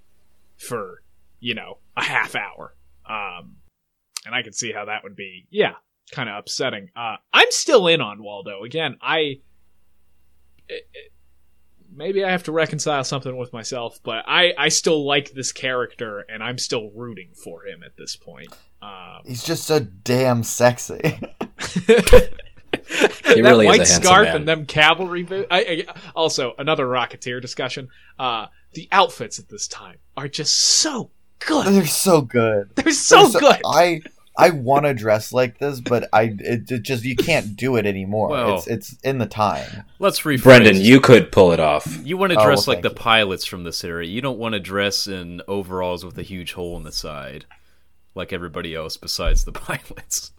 [0.56, 1.02] for
[1.40, 2.74] you know a half hour.
[3.08, 3.56] Um,
[4.24, 5.74] and I can see how that would be yeah
[6.12, 6.90] kind of upsetting.
[6.96, 8.62] Uh, I'm still in on Waldo.
[8.64, 9.18] Again, I.
[10.68, 11.08] it- it-
[11.94, 16.24] Maybe I have to reconcile something with myself, but I, I still like this character
[16.26, 18.48] and I'm still rooting for him at this point.
[18.80, 21.20] Um, He's just so damn sexy.
[21.64, 24.36] He that really is white a scarf man.
[24.36, 25.46] and them cavalry boots.
[25.50, 27.88] I, I, also, another Rocketeer discussion.
[28.18, 31.10] Uh, the outfits at this time are just so
[31.40, 31.66] good.
[31.66, 32.70] They're so good.
[32.74, 33.60] They're so, They're good.
[33.66, 34.00] I
[34.36, 37.84] I want to dress like this, but I it, it just you can't do it
[37.86, 38.28] anymore.
[38.30, 39.84] Well- it's it's in the time.
[39.98, 40.42] Let's rephrase.
[40.42, 41.98] Brendan, you could pull it off.
[42.04, 42.94] You want to Oh, dress well, like the you.
[42.94, 44.08] pilots from this area.
[44.08, 47.44] You don't want to dress in overalls with a huge hole in the side,
[48.14, 50.32] like everybody else besides the pilots.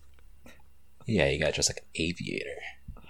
[1.05, 2.59] Yeah, you got just like an aviator.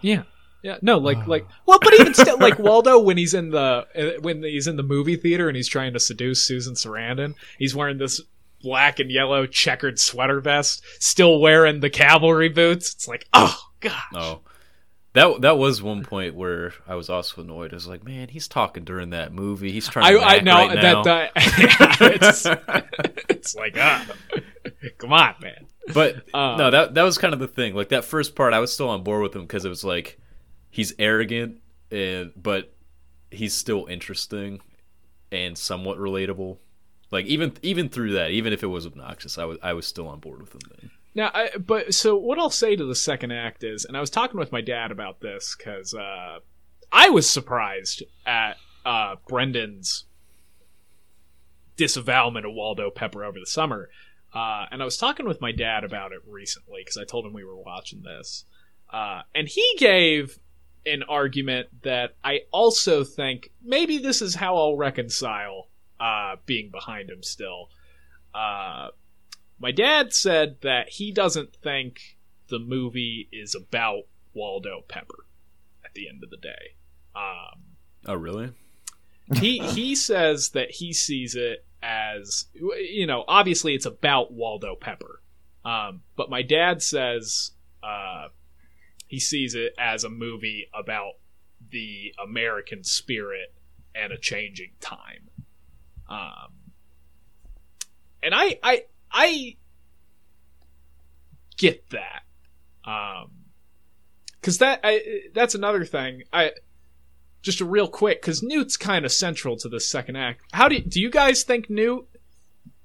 [0.01, 0.23] Yeah.
[0.61, 4.21] Yeah, no, like, like, well, but even still, like Waldo when he's in the uh,
[4.21, 7.97] when he's in the movie theater and he's trying to seduce Susan Sarandon, he's wearing
[7.97, 8.21] this
[8.61, 12.93] black and yellow checkered sweater vest, still wearing the cavalry boots.
[12.93, 14.41] It's like, oh god, Oh,
[15.11, 17.73] that that was one point where I was also annoyed.
[17.73, 19.73] I was like, man, he's talking during that movie.
[19.73, 21.03] He's trying to I act know right now.
[21.03, 22.45] that, that it's,
[23.29, 24.07] it's like, ah,
[24.97, 25.67] come on, man.
[25.93, 27.75] But Uh, no, that that was kind of the thing.
[27.75, 30.19] Like that first part, I was still on board with him because it was like
[30.69, 31.61] he's arrogant
[31.91, 32.73] and but
[33.31, 34.61] he's still interesting
[35.31, 36.57] and somewhat relatable.
[37.11, 40.07] Like even even through that, even if it was obnoxious, I was I was still
[40.07, 40.91] on board with him then.
[41.15, 44.09] Now, I, but so what I'll say to the second act is, and I was
[44.09, 46.39] talking with my dad about this because uh,
[46.91, 50.05] I was surprised at uh, Brendan's
[51.77, 53.89] disavowalment of Waldo Pepper over the summer,
[54.33, 57.33] uh, and I was talking with my dad about it recently because I told him
[57.33, 58.45] we were watching this,
[58.91, 60.39] uh, and he gave
[60.85, 65.69] an argument that I also think maybe this is how I'll reconcile
[65.99, 67.69] uh, being behind him still.
[68.35, 68.89] Uh,
[69.59, 72.17] my dad said that he doesn't think
[72.49, 74.03] the movie is about
[74.33, 75.25] Waldo Pepper
[75.85, 76.75] at the end of the day.
[77.15, 77.61] Um,
[78.05, 78.51] Oh really?
[79.35, 85.21] he he says that he sees it as you know obviously it's about Waldo Pepper,
[85.65, 87.51] um, but my dad says
[87.83, 88.29] uh,
[89.07, 91.13] he sees it as a movie about
[91.69, 93.53] the American spirit
[93.93, 95.29] and a changing time.
[96.09, 96.53] Um,
[98.23, 99.57] and I I I
[101.57, 102.23] get that.
[102.85, 103.31] Um,
[104.43, 106.23] because that I, that's another thing.
[106.33, 106.51] I
[107.43, 110.41] just a real quick because Newt's kind of central to the second act.
[110.53, 112.07] How do do you guys think Newt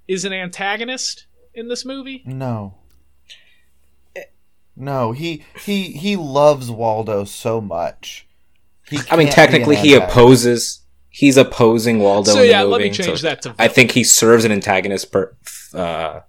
[0.07, 2.21] is an antagonist in this movie?
[2.25, 2.75] No.
[4.75, 8.27] No, he he he loves Waldo so much.
[8.87, 10.81] He I mean, technically, he opposes.
[11.09, 12.31] He's opposing Waldo.
[12.31, 13.55] so in the yeah, movie, let me change so that to.
[13.59, 15.35] I think he serves an antagonist per,
[15.73, 16.21] uh,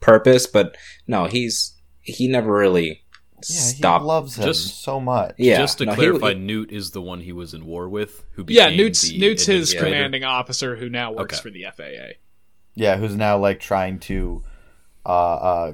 [0.00, 0.76] purpose, but
[1.06, 3.04] no, he's he never really
[3.48, 5.34] Yeah, he loves him Just- so much.
[5.38, 8.24] Yeah, Just to no, clarify, he- Newt is the one he was in war with.
[8.32, 11.42] Who yeah, became Newt's the Newt's his commanding officer who now works Okay.
[11.42, 12.14] for the FAA.
[12.74, 14.42] Yeah, who's now like trying to
[15.04, 15.72] uh, uh,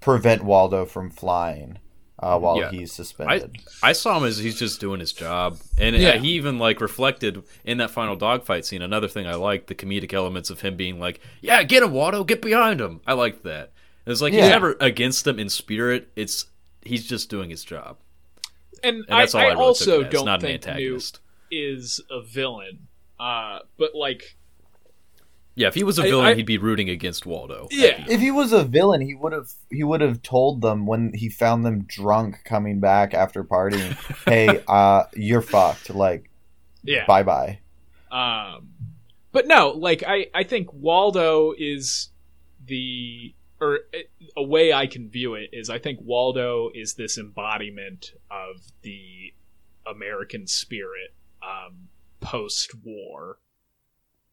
[0.00, 1.78] prevent Waldo from flying
[2.18, 2.70] uh, while Yeah.
[2.70, 3.56] he's suspended.
[3.82, 6.16] I saw him as he's just doing his job, and uh, Yeah.
[6.18, 8.82] he even like reflected in that final dogfight scene.
[8.82, 12.24] Another thing I liked the comedic elements of him being like, "Yeah, get him, Waldo,
[12.24, 13.72] get behind him." I liked that.
[14.06, 14.42] It's like Yeah.
[14.42, 16.08] he's never against them in spirit.
[16.16, 16.46] It's
[16.86, 17.98] he's just doing his job,
[18.82, 20.68] And, and that's I, all I, I really also took don't not an think Newt
[20.68, 21.20] antagonist.
[21.50, 22.88] is a villain.
[23.18, 24.36] Uh, but like,
[25.54, 27.68] Yeah, if he was a I- villain, I- he'd be rooting against Waldo.
[27.70, 28.04] Yeah.
[28.08, 31.28] if he was a villain, he would have he would have told them when he
[31.30, 33.92] found them drunk coming back after partying,
[34.26, 35.88] "Hey, uh, you're fucked.
[35.90, 36.30] Like,
[36.82, 37.60] yeah, bye bye."
[38.10, 38.68] Um,
[39.32, 42.10] but no, like I, I think Waldo is
[42.66, 43.80] the or
[44.36, 49.32] a way I can view it is I think Waldo is this embodiment of the
[49.86, 51.88] American spirit um,
[52.20, 53.38] post war,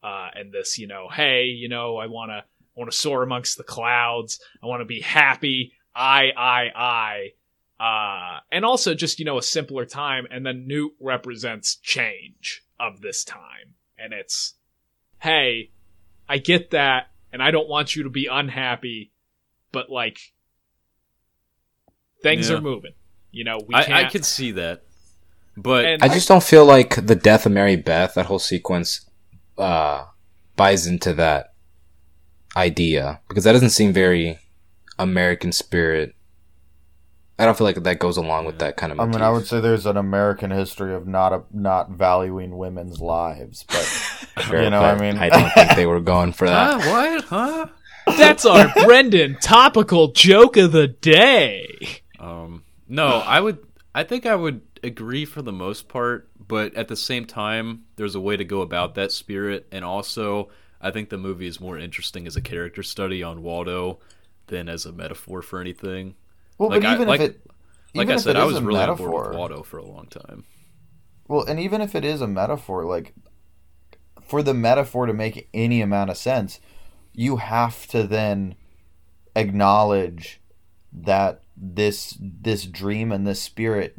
[0.04, 2.44] uh, and this you know, hey, you know, I want to
[2.76, 4.40] I want to soar amongst the clouds.
[4.62, 5.74] I want to be happy.
[5.96, 7.34] I, I, I.
[7.80, 13.02] Uh, and also just you know a simpler time, and then Newt represents change of
[13.02, 14.56] this time, and it's,
[15.20, 15.72] hey,
[16.28, 19.12] I get that, and I don't want you to be unhappy,
[19.74, 20.18] but like,
[22.22, 22.56] things Yeah.
[22.58, 22.94] are moving.
[23.32, 23.94] You know, we I, can't.
[24.06, 24.84] I could see that,
[25.58, 29.10] but And- I just don't feel like the death of Mary Beth, that whole sequence,
[29.58, 30.06] uh,
[30.56, 31.54] buys into that
[32.56, 34.40] idea because that doesn't seem very
[35.00, 36.14] American spirit.
[37.40, 39.00] I don't feel like that goes along with that kind of.
[39.00, 39.20] I mean.
[39.24, 44.48] I would say there's an American history of not a, not valuing women's lives, but
[44.52, 46.80] you know, but I mean- I don't think they were going for that.
[46.82, 46.92] huh?
[46.92, 47.24] What?
[47.26, 47.68] Huh?
[48.06, 51.68] That's our Brendan topical joke of the day.
[52.20, 53.60] Um, no, I would.
[53.96, 58.16] I think I would agree for the most part, but at the same time, there's
[58.16, 60.50] a way to go about that spirit, and also,
[60.82, 64.00] I think the movie is more interesting as a character study on Waldo
[64.48, 66.16] than as a metaphor for anything.
[66.58, 67.42] well, Like, but I- even like- if it
[67.96, 69.86] like even I said, I was a really on board metaphor- with Waldo for a
[69.86, 70.44] long time.
[71.28, 73.14] Well, and even if it is a metaphor, like
[74.26, 76.60] for the metaphor to make any amount of sense,
[77.14, 78.56] you have to then
[79.36, 80.42] acknowledge
[80.92, 83.96] that this this dream and this spirit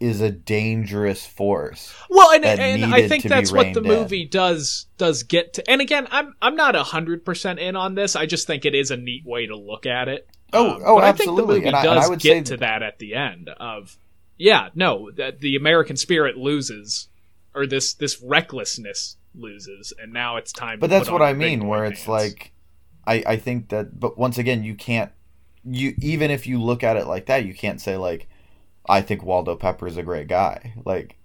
[0.00, 1.94] is a dangerous force.
[2.10, 3.98] Well, and, and I think that's what the reined in.
[4.00, 5.70] movie does does get to.
[5.70, 8.16] And again, I'm I'm not hundred percent in on this.
[8.16, 10.28] I just think it is a neat way to look at it.
[10.52, 11.54] Oh, Um, oh, but I think the absolutely.
[11.56, 13.96] movie And I- and I does would get say- to that at the end of,
[14.36, 17.08] yeah, no, that the American spirit loses,
[17.54, 20.78] or this this recklessness loses, and now it's time.
[20.78, 22.52] But that's what I mean, where it's like,
[23.06, 25.10] I I think that, but once again, you can't,
[25.64, 28.28] you even if you look at it like that, you can't say like,
[28.86, 30.74] I think Waldo Pepper is a great guy.
[30.84, 31.16] Like,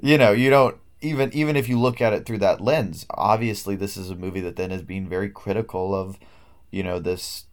[0.00, 3.06] you know, you don't even even if you look at it through that lens.
[3.10, 6.18] Obviously, this is a movie that then is being very critical of,
[6.70, 7.46] you know, this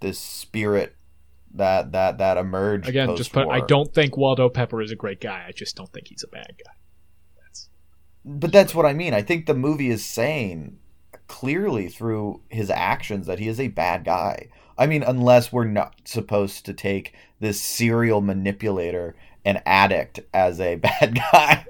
[0.00, 0.94] this spirit
[1.54, 3.48] that that that emerged again, just put.
[3.48, 5.44] I don't think Waldo Pepper is a great guy.
[5.48, 6.72] I just don't think he's a bad guy.
[8.28, 9.14] But that's what I mean.
[9.14, 10.78] I think the movie is saying
[11.28, 14.48] clearly through his actions that he is a bad guy.
[14.76, 19.14] I mean, unless we're not supposed to take this serial manipulator
[19.44, 21.66] and addict as a bad guy.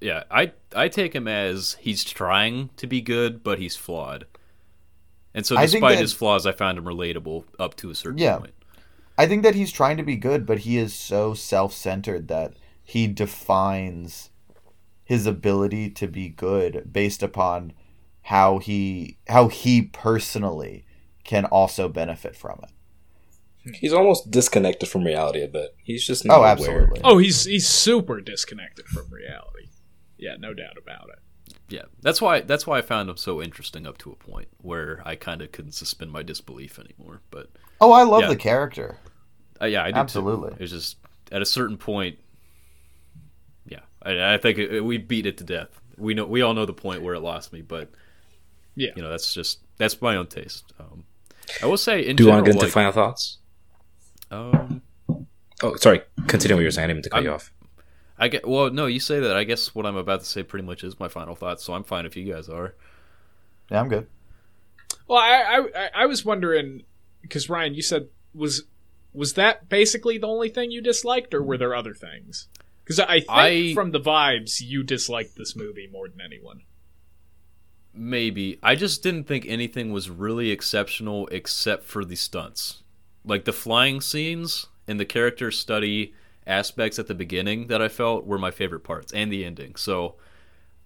[0.00, 4.26] Yeah, I I take him as he's trying to be good, but he's flawed.
[5.34, 8.38] And so, despite that- his flaws, I found him relatable up to a certain Yeah.
[8.38, 8.54] point.
[9.18, 12.54] I think that he's trying to be good, but he is so self centered that
[12.82, 14.30] he defines
[15.06, 17.72] his ability to be good based upon
[18.22, 20.84] how he how he personally
[21.24, 22.70] can also benefit from it.
[23.76, 25.74] He's almost disconnected from reality a bit.
[25.82, 26.50] He's just not Oh, aware.
[26.50, 27.00] absolutely.
[27.04, 29.68] oh, he's he's super disconnected from reality.
[30.18, 31.54] Yeah, no doubt about it.
[31.68, 35.02] Yeah, that's why that's why I found him so interesting up to a point where
[35.04, 37.22] I kind of couldn't suspend my disbelief anymore.
[37.30, 37.50] But
[37.80, 38.28] Oh, I love Yeah.
[38.28, 38.98] the character.
[39.60, 39.98] uh, yeah, I did too.
[40.00, 40.52] Absolutely.
[40.52, 40.96] It was just
[41.32, 42.18] at a certain point.
[44.06, 45.68] Yeah, I, I think it, we beat it to death.
[45.96, 47.90] We know we all know the point where it lost me, but
[48.74, 48.90] Yeah.
[48.96, 50.72] you know that's just that's my own taste.
[50.78, 51.04] Um,
[51.62, 53.38] I will say in Do you want to get into like, final thoughts?
[54.30, 54.82] um,
[55.62, 56.02] Oh, sorry.
[56.26, 56.84] Continue what you were saying.
[56.84, 57.52] I didn't mean to cut you I'm- off.
[58.18, 58.70] I get well.
[58.70, 59.36] No, you say that.
[59.36, 61.62] I guess what I'm about to say pretty much is my final thoughts.
[61.64, 62.74] So I'm fine if you guys are.
[63.70, 64.06] Yeah, I'm good.
[65.06, 66.84] Well, I I, I was wondering
[67.20, 68.62] because Ryan, you said was
[69.12, 72.48] was that basically the only thing you disliked, or were there other things?
[72.86, 76.62] Because I think I- from the vibes, you disliked this movie more than anyone.
[77.92, 82.82] Maybe I just didn't think anything was really exceptional except for the stunts,
[83.24, 86.14] like the flying scenes and the character study
[86.46, 89.74] aspects at the beginning that I felt were my favorite parts, and the ending.
[89.74, 90.14] So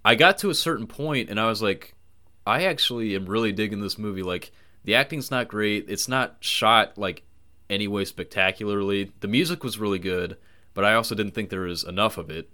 [0.05, 1.95] I got to a certain point and I was like,
[2.47, 4.23] I actually am really digging this movie.
[4.23, 4.53] Like
[4.85, 5.87] the acting's not great.
[5.89, 7.25] It's not shot like
[7.69, 9.13] anyway spectacularly.
[9.21, 10.39] The music was really good,
[10.75, 12.51] but I also didn't think there was enough of it.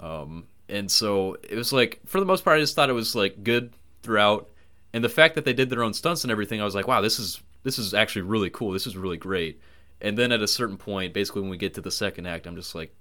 [0.00, 3.14] Um, and so it was like for the most part, I just thought it was
[3.14, 3.72] like good
[4.02, 4.48] throughout.
[4.92, 7.00] And the fact that they did their own stunts and everything, I was like, wow,
[7.00, 8.72] this is this is actually really cool.
[8.72, 9.60] This is really great.
[10.00, 12.56] And then at a certain point, basically when we get to the second act, I'm
[12.56, 12.94] just like,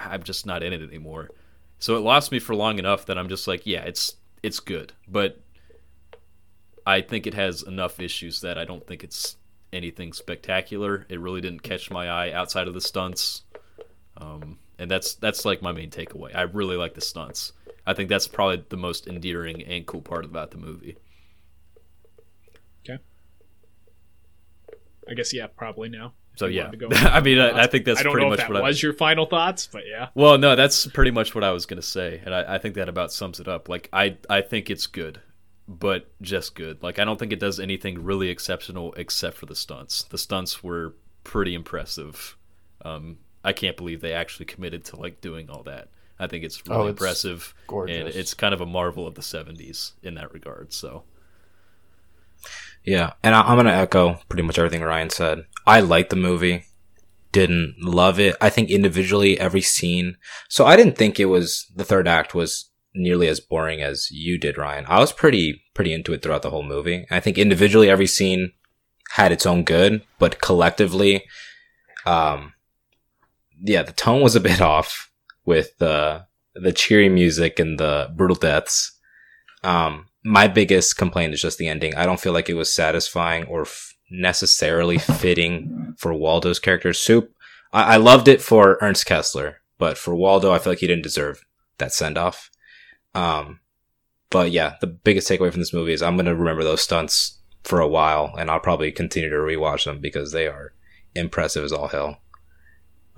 [0.00, 1.30] I'm just not in it anymore.
[1.78, 4.92] So it lost me for long enough that I'm just like, yeah, it's it's good,
[5.06, 5.40] but
[6.86, 9.36] I think it has enough issues that I don't think it's
[9.72, 11.06] anything spectacular.
[11.08, 13.42] It really didn't catch my eye outside of the stunts,
[14.18, 16.34] um, and that's that's like my main takeaway.
[16.34, 17.52] I really like the stunts.
[17.86, 20.98] I think that's probably the most endearing and cool part about the movie.
[22.88, 23.02] Okay.
[25.08, 26.12] I guess yeah, probably now.
[26.36, 28.30] So yeah, wanted to go I mean, I, I think that's I don't pretty know
[28.30, 30.08] much if that what I was your final thoughts, but yeah.
[30.14, 32.88] Well, no, that's pretty much what I was gonna say, and I, I think that
[32.88, 33.68] about sums it up.
[33.68, 35.20] Like, I I think it's good,
[35.66, 36.82] but just good.
[36.82, 40.04] Like, I don't think it does anything really exceptional except for the stunts.
[40.04, 40.94] The stunts were
[41.24, 42.36] pretty impressive.
[42.84, 45.88] Um, I can't believe they actually committed to like doing all that.
[46.18, 47.96] I think it's really Oh, it's impressive, gorgeous.
[47.96, 50.72] and it's kind of a marvel of the '70s in that regard.
[50.72, 51.04] So,
[52.84, 55.44] Yeah, and I, I'm gonna echo pretty much everything Ryan said.
[55.66, 56.64] I liked the movie,
[57.32, 58.36] didn't love it.
[58.40, 60.16] I think individually every scene.
[60.48, 64.38] So I didn't think it was the third act was nearly as boring as you
[64.38, 64.86] did, Ryan.
[64.88, 67.06] I was pretty pretty into it throughout the whole movie.
[67.10, 68.52] I think individually every scene
[69.12, 71.24] had its own good, but collectively,
[72.06, 72.54] um,
[73.62, 75.10] yeah, the tone was a bit off
[75.44, 78.92] with the the cheery music and the brutal deaths.
[79.62, 81.94] Um, my biggest complaint is just the ending.
[81.94, 86.92] I don't feel like it was satisfying or f- necessarily fitting for Waldo's character.
[86.92, 87.32] Soup,
[87.72, 91.04] I-, I loved it for Ernst Kessler, but for Waldo, I feel like he didn't
[91.04, 91.44] deserve
[91.78, 92.50] that send off.
[93.14, 93.60] Um,
[94.30, 97.80] but yeah, the biggest takeaway from this movie is I'm gonna remember those stunts for
[97.80, 100.74] a while, and I'll probably continue to rewatch them because they are
[101.14, 102.18] impressive as all hell.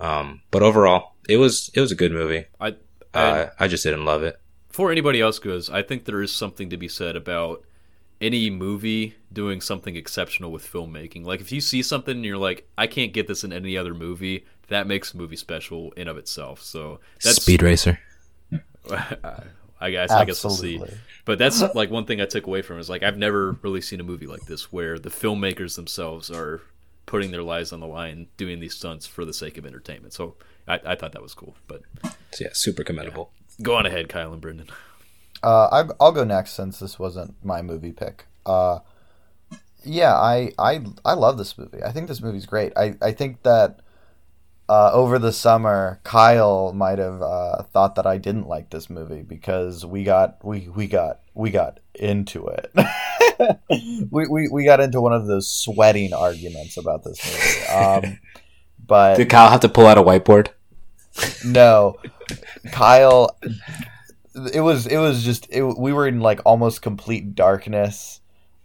[0.01, 2.45] Um, but overall, it was it was a good movie.
[2.59, 2.75] I,
[3.13, 4.39] I Uh, I just didn't love it.
[4.69, 7.63] before anybody else goes, I think there is something to be said about
[8.19, 11.25] any movie doing something exceptional with filmmaking.
[11.25, 13.93] Like if you see something and you're like, I can't get this in any other
[13.93, 16.61] movie, that makes a movie special in of itself.
[16.61, 17.99] So that's Speed Racer.
[19.79, 20.81] I guess I guess we'll see.
[21.25, 23.81] But that's like one thing I took away from it is like I've never really
[23.81, 26.61] seen a movie like this where the filmmakers themselves are
[27.05, 30.13] putting their lives on the line doing these stunts for the sake of entertainment.
[30.13, 30.35] So
[30.67, 31.55] I, I thought that was cool.
[31.67, 33.31] But So, yeah, super commendable.
[33.61, 34.67] go on ahead, Kyle and Brendan.
[35.43, 38.25] Uh, I, I'll go next since this wasn't my movie pick.
[38.45, 38.79] Uh,
[39.83, 41.81] yeah, I, I I love this movie.
[41.83, 42.71] I think this movie's great.
[42.77, 43.79] I, I think that
[44.69, 49.21] uh, over the summer, Kyle might have uh, thought that I didn't like this movie
[49.21, 52.71] because we got we, we got we got into it.
[54.11, 57.79] we, we we got into one of those sweating arguments about this movie.
[57.79, 58.19] Um,
[58.87, 60.49] but Did Kyle have to pull out a whiteboard?
[61.45, 61.97] no,
[62.71, 63.37] Kyle.
[64.53, 68.21] It was it was just it, we were in like almost complete darkness.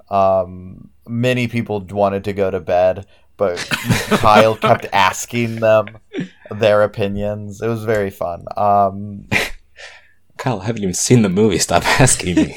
[0.08, 3.58] Um, many people wanted to go to bed, but
[4.08, 5.98] Kyle kept asking them
[6.50, 7.60] their opinions.
[7.60, 8.44] It was very fun.
[8.56, 9.28] Um,
[10.36, 11.58] Kyle, I haven't even seen the movie.
[11.58, 12.56] Stop asking me.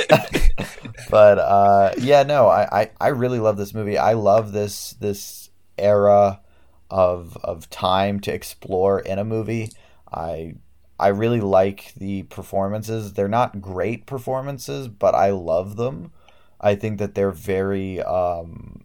[1.10, 3.98] but uh, yeah, no, I, I, I really love this movie.
[3.98, 6.42] I love this this era
[6.90, 9.72] of of time to explore in a movie.
[10.12, 10.56] I
[11.00, 13.14] I really like the performances.
[13.14, 16.12] They're not great performances, but I love them.
[16.60, 18.84] I think that they're very um,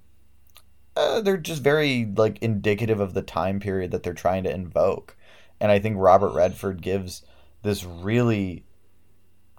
[0.97, 5.17] uh, they're just very like indicative of the time period that they're trying to invoke.
[5.61, 7.23] And I think Robert Redford gives
[7.63, 8.65] this really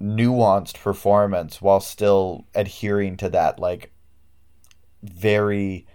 [0.01, 3.91] nuanced performance while still adhering to that like
[5.01, 5.85] very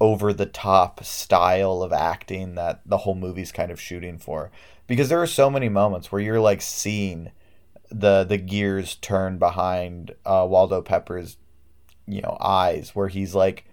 [0.00, 4.50] over the top style of acting that the whole movie's kind of shooting for
[4.86, 7.30] because there are so many moments where you're like seeing
[7.90, 11.36] the the gears turn behind uh, Waldo Pepper's
[12.06, 13.64] you know eyes where he's like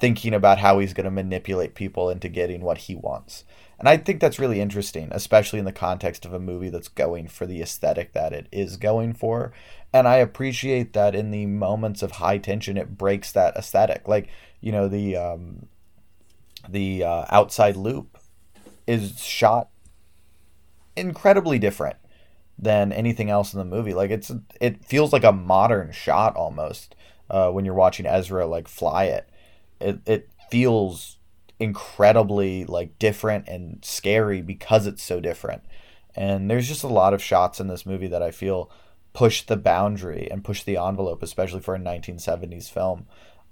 [0.00, 3.44] thinking about how he's going to manipulate people into getting what he wants
[3.78, 7.28] and I think that's really interesting, especially in the context of a movie that's going
[7.28, 9.52] for the aesthetic that it is going for.
[9.92, 14.08] And I appreciate that in the moments of high tension, it breaks that aesthetic.
[14.08, 14.28] Like,
[14.60, 15.66] you know, the um,
[16.68, 18.18] the uh, outside loop
[18.86, 19.68] is shot
[20.96, 21.96] incredibly different
[22.58, 23.92] than anything else in the movie.
[23.92, 26.96] Like, it's it feels like a modern shot almost
[27.28, 29.28] uh, when you're watching Ezra like fly it.
[29.80, 31.18] It it feels
[31.58, 35.62] incredibly like different and scary because it's so different.
[36.14, 38.70] And there's just a lot of shots in this movie that I feel
[39.12, 43.06] push the boundary and push the envelope, especially for a 1970s film,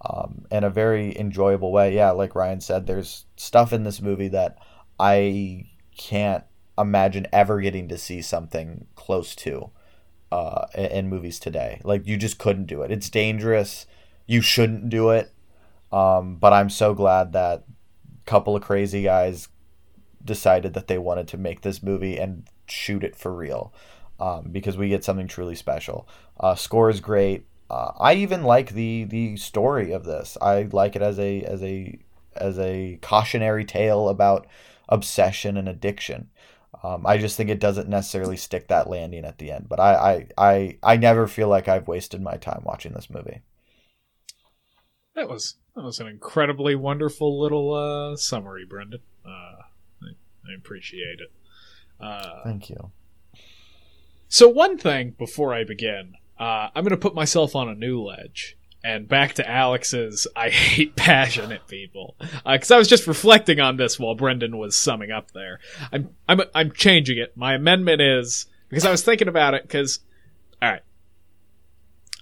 [0.04, 1.94] um, in a very enjoyable way.
[1.94, 4.58] Yeah, like Ryan said, there's stuff in this movie that
[4.98, 5.66] I
[5.96, 6.44] can't
[6.76, 9.70] imagine ever getting to see something close to
[10.32, 11.80] uh, in in movies today.
[11.84, 12.90] Like you just couldn't do it.
[12.90, 13.86] It's dangerous.
[14.26, 15.33] You shouldn't do it.
[15.94, 19.48] Um, but I'm so glad that a couple of crazy guys
[20.24, 23.72] decided that they wanted to make this movie and shoot it for real
[24.18, 26.08] um, because we get something truly special.
[26.40, 27.46] Uh, score is great.
[27.70, 30.36] Uh, I even like the the story of this.
[30.42, 31.96] I like it as a as a
[32.34, 34.48] as a cautionary tale about
[34.88, 36.28] obsession and addiction.
[36.82, 39.68] Um, I just think it doesn't necessarily stick that landing at the end.
[39.68, 43.42] But I, I, I, I never feel like I've wasted my time watching this movie.
[45.14, 49.00] That was that was an incredibly wonderful little uh, summary, Brendan.
[49.24, 49.62] Uh,
[50.02, 50.06] I,
[50.48, 51.32] I appreciate it.
[52.00, 52.90] Uh, Thank you.
[54.28, 58.02] so one thing before I begin, uh, I'm going to put myself on a new
[58.02, 58.56] ledge.
[58.82, 62.16] And back to Alex's, I hate passionate people.
[62.44, 65.58] Because I was just reflecting on this while Brendan was summing up there.
[65.90, 67.34] I'm I'm I'm changing it.
[67.34, 69.62] My amendment is because I was thinking about it.
[69.62, 70.00] Because
[70.60, 70.82] all right,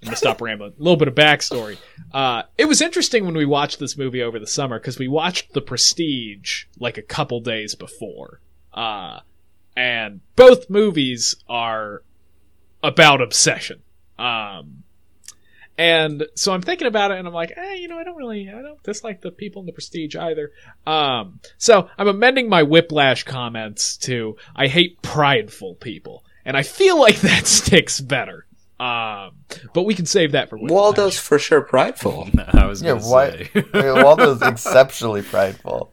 [0.02, 0.72] I'm gonna stop rambling.
[0.78, 1.78] A little bit of backstory.
[2.12, 5.52] Uh, it was interesting when we watched this movie over the summer because we watched
[5.52, 8.40] The Prestige like a couple days before.
[8.74, 9.20] Uh,
[9.76, 12.02] and both movies are
[12.82, 13.80] about obsession.
[14.18, 14.82] Um,
[15.78, 18.48] and so I'm thinking about it, and I'm like, eh, you know, I don't really,
[18.48, 20.52] I don't dislike the people in the Prestige either.
[20.86, 27.00] Um, so I'm amending my Whiplash comments to I hate prideful people, and I feel
[27.00, 28.41] like that sticks better.
[28.82, 29.34] Um,
[29.74, 30.74] but we can save that for Whiplash.
[30.74, 32.28] Waldo's for sure prideful.
[32.48, 33.50] I was Yeah, why?
[33.54, 33.64] say.
[33.74, 35.92] Waldo's exceptionally prideful.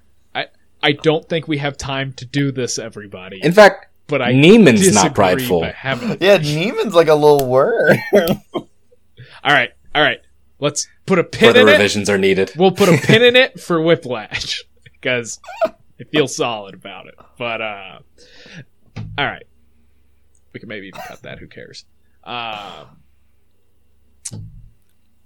[0.82, 3.42] I don't think we have time to do this, everybody.
[3.44, 5.62] In fact, but I Neiman's not prideful.
[6.22, 7.98] Yeah, Neiman's like a little word.
[8.54, 8.64] All
[9.44, 10.20] right, all right.
[10.60, 11.72] Let's put a pin Further in it.
[11.74, 12.54] revisions are needed.
[12.56, 14.64] We'll put a pin in it for Whiplash.
[14.84, 15.74] because I
[16.12, 17.16] feel solid about it.
[17.38, 18.00] But uh,
[19.18, 19.46] all right,
[20.54, 21.40] we can maybe even cut that.
[21.40, 21.84] Who cares?
[22.30, 23.02] Um,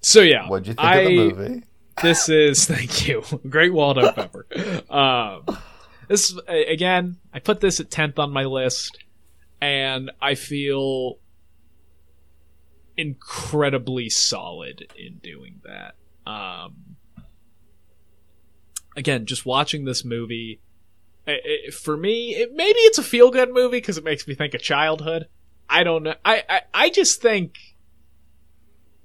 [0.01, 1.63] so yeah, What'd you think I, of the movie?
[2.01, 4.47] this is thank you great waldo pepper
[4.89, 5.43] um
[6.07, 8.97] this again i put this at 10th on my list
[9.61, 11.17] and i feel
[12.97, 15.95] incredibly solid in doing that
[16.29, 16.95] um
[18.95, 20.61] again just watching this movie
[21.27, 24.35] i i for me it, maybe it's a feel good movie because it makes me
[24.35, 25.27] think of childhood
[25.73, 27.57] i don't know I, I i just think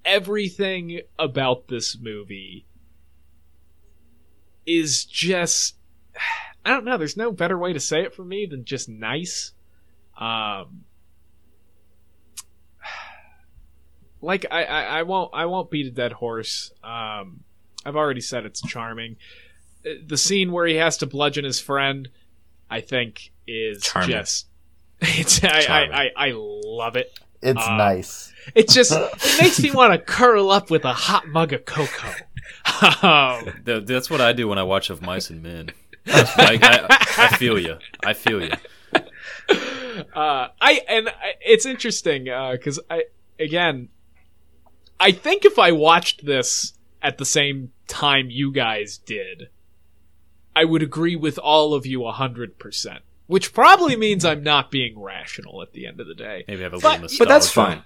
[0.05, 2.66] everything about this movie
[4.66, 5.74] is just
[6.65, 9.53] I don't know, there's no better way to say it for me than just nice.
[10.20, 10.85] Um
[14.20, 16.73] like I, I, I won't I won't beat a dead horse.
[16.82, 17.40] Um
[17.86, 19.16] I've already said it's charming.
[19.86, 22.09] Uh, The scene where he has to bludgeon his friend,
[22.69, 24.11] I think is Charming.
[24.11, 24.47] just
[25.18, 27.18] it's I, I, I, I love it.
[27.40, 28.32] It's uh, nice.
[28.54, 32.14] It just it makes me want to curl up with a hot mug of cocoa.
[33.02, 35.70] Um, Th- That's what I do when I watch Of Mice and Men.
[36.06, 36.86] Like, I,
[37.18, 37.78] I feel you.
[38.04, 38.52] I feel you.
[40.14, 43.04] uh, I and I, it's interesting because I
[43.38, 43.88] again,
[45.00, 49.48] I think if I watched this at the same time you guys did,
[50.54, 53.02] I would agree with all of you hundred percent.
[53.28, 56.44] Which probably means I'm not being rational at the end of the day.
[56.48, 57.24] Maybe have a But- little nostalgia.
[57.24, 57.84] But that's fine.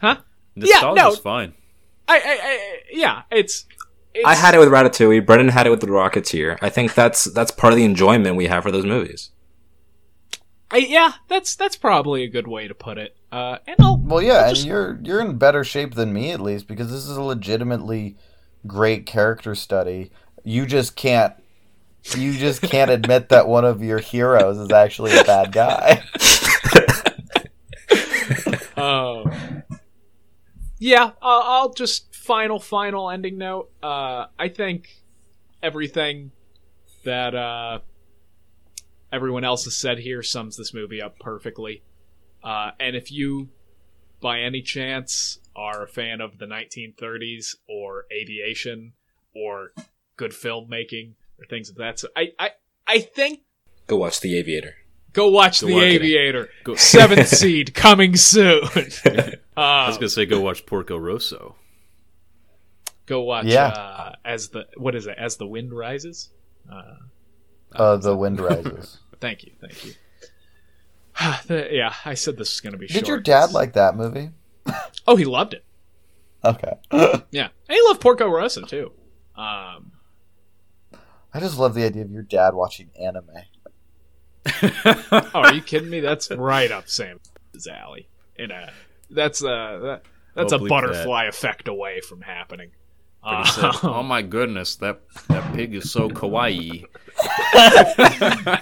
[0.00, 0.16] Huh?
[0.54, 1.22] Nostalgia's no.
[1.22, 1.54] fine.
[2.08, 3.64] I, I, I yeah, it's,
[4.12, 5.24] it's I had it with Ratatouille.
[5.24, 6.58] Brendan had it with The Rocketeer.
[6.60, 9.30] I think that's that's part of the enjoyment we have for those movies.
[10.70, 13.16] I, yeah, that's that's probably a good way to put it.
[13.30, 16.40] Uh, and I'll Well, yeah, I'll and you're you're in better shape than me at
[16.40, 18.16] least because this is a legitimately
[18.66, 20.10] great character study.
[20.44, 21.34] You just can't
[22.16, 26.02] you just can't admit that one of your heroes is actually a bad guy.
[28.76, 29.24] Uh,
[30.78, 33.70] yeah, I'll, I'll just final final ending note.
[33.82, 34.88] Uh, I think
[35.62, 36.32] everything
[37.04, 37.80] that uh,
[39.12, 41.82] everyone else has said here sums this movie up perfectly.
[42.42, 43.50] Uh, and if you,
[44.20, 48.94] by any chance, are a fan of the 1930s or aviation
[49.34, 49.72] or
[50.16, 51.12] good filmmaking
[51.42, 52.50] or things of that, so I I
[52.86, 53.40] I think
[53.86, 54.74] Go watch The Aviator.
[55.12, 55.82] go watch Go The watch.
[55.84, 56.48] Aviator.
[56.64, 58.62] Go- Seventh seed coming soon.
[59.06, 61.56] I Uh, was gonna say go watch Porco Rosso.
[63.06, 63.66] go watch Yeah.
[63.66, 66.30] uh, as the what is it as the wind rises
[66.72, 66.94] uh,
[67.72, 68.98] Uh, the wind rises.
[69.20, 69.92] thank you thank you
[71.46, 73.96] The- yeah i said this is going to be Did short your dad like that
[73.96, 74.30] movie?
[75.06, 75.64] oh he loved it
[76.44, 76.72] Okay.
[77.30, 78.92] yeah and he loved porco rosso too
[79.36, 79.91] um
[81.34, 83.30] I just love the idea of your dad watching anime.
[84.62, 87.20] oh are you kidding me that's right up sam's
[87.70, 88.72] alley in a
[89.08, 90.02] that's uh that,
[90.34, 92.70] that's Well, a bleep butterfly effect away from happening
[93.22, 96.86] But he said, Uh, "Oh my goodness, that that pig is so kawaii."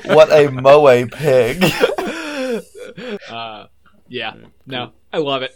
[0.04, 1.64] What a moe pig!
[3.30, 3.66] uh,
[4.08, 4.34] yeah,
[4.66, 5.52] no, I love it.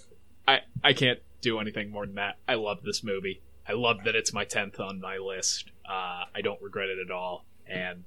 [0.48, 2.38] I I can't do anything more than that.
[2.48, 3.42] I love this movie.
[3.68, 5.70] I love that it's my tenth on my list.
[5.88, 8.04] Uh, I don't regret it at all, and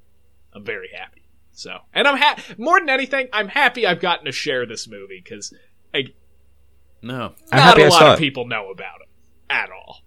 [0.54, 1.24] I'm very happy.
[1.52, 5.22] So, and I'm ha- more than anything, I'm happy I've gotten to share this movie
[5.24, 5.54] because
[7.02, 8.22] No, I'm not happy a I lot saw of it.
[8.22, 9.08] people know about it
[9.50, 10.02] at all.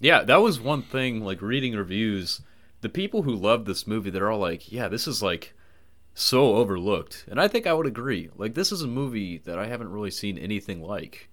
[0.00, 1.22] yeah, that was one thing.
[1.24, 2.40] Like reading reviews,
[2.80, 5.54] the people who love this movie, they're all like, "Yeah, this is like
[6.14, 8.30] so overlooked," and I think I would agree.
[8.36, 11.28] Like this is a movie that I haven't really seen anything like.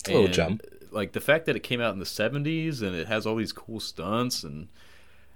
[0.00, 0.62] It's a little And, jump.
[0.98, 3.52] Like the fact that it came out in the '70s and it has all these
[3.52, 4.66] cool stunts and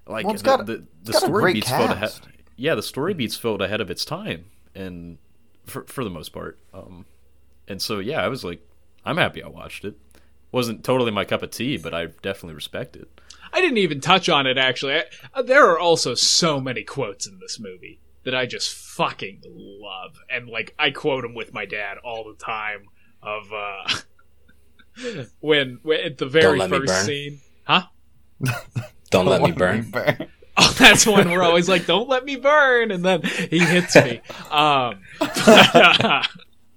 [0.09, 2.11] like Well, it's the, got- the, the got a story great beats felt ahead.
[2.57, 5.19] Yeah, the story beats felt ahead of its time, and
[5.65, 6.59] for for the most part.
[6.75, 7.07] Um,
[7.69, 8.61] and so yeah, I was like,
[9.05, 9.95] I'm happy I watched it.
[10.51, 13.09] Wasn't totally my cup of tea, but I definitely respect it.
[13.53, 14.95] I didn't even touch on it actually.
[14.95, 19.43] I, uh, there are also so many quotes in this movie that I just fucking
[19.47, 22.87] love, and like I quote them with my dad all the time.
[23.23, 23.89] Of uh,
[25.41, 27.05] when, when at the very let me first burn.
[27.07, 27.83] scene, huh?
[29.11, 29.93] Don't let me burn.
[30.55, 34.21] Oh, that's one we're always like, "Don't let me burn," and then he hits me.
[34.51, 36.27] Um, I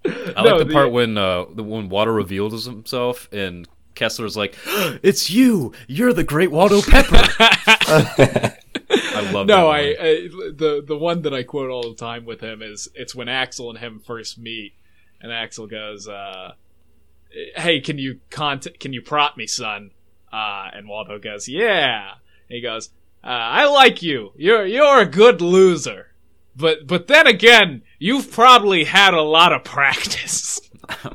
[0.05, 4.55] No, like the, the- part when uh, the when Waldo reveals himself and Kessler's like,
[5.03, 5.73] "It's you!
[5.87, 9.79] You're the Great Waldo Pepper." I love no, that I.
[9.99, 13.27] I the the one that I quote all the time with him is it's when
[13.27, 14.73] Axel and him first meet,
[15.21, 16.53] and Axel goes, uh,
[17.55, 19.91] "Hey, can you cont- can you prop me, son?"
[20.31, 22.13] Uh, and Waldo goes, "Yeah."
[22.49, 22.89] And he goes,
[23.23, 24.31] Uh, I like you.
[24.35, 26.11] You're you're a good loser.
[26.55, 30.61] But but then again, you've probably had a lot of practice.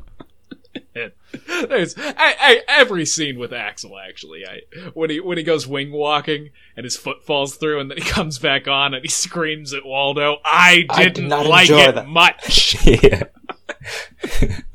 [1.46, 4.42] There's I, I, every scene with Axel actually.
[4.44, 4.60] I
[4.94, 8.04] when he when he goes wing walking and his foot falls through and then he
[8.04, 10.38] comes back on and he screams at Waldo.
[10.44, 12.76] I I did didn't like it that." much.
[12.84, 13.22] yeah,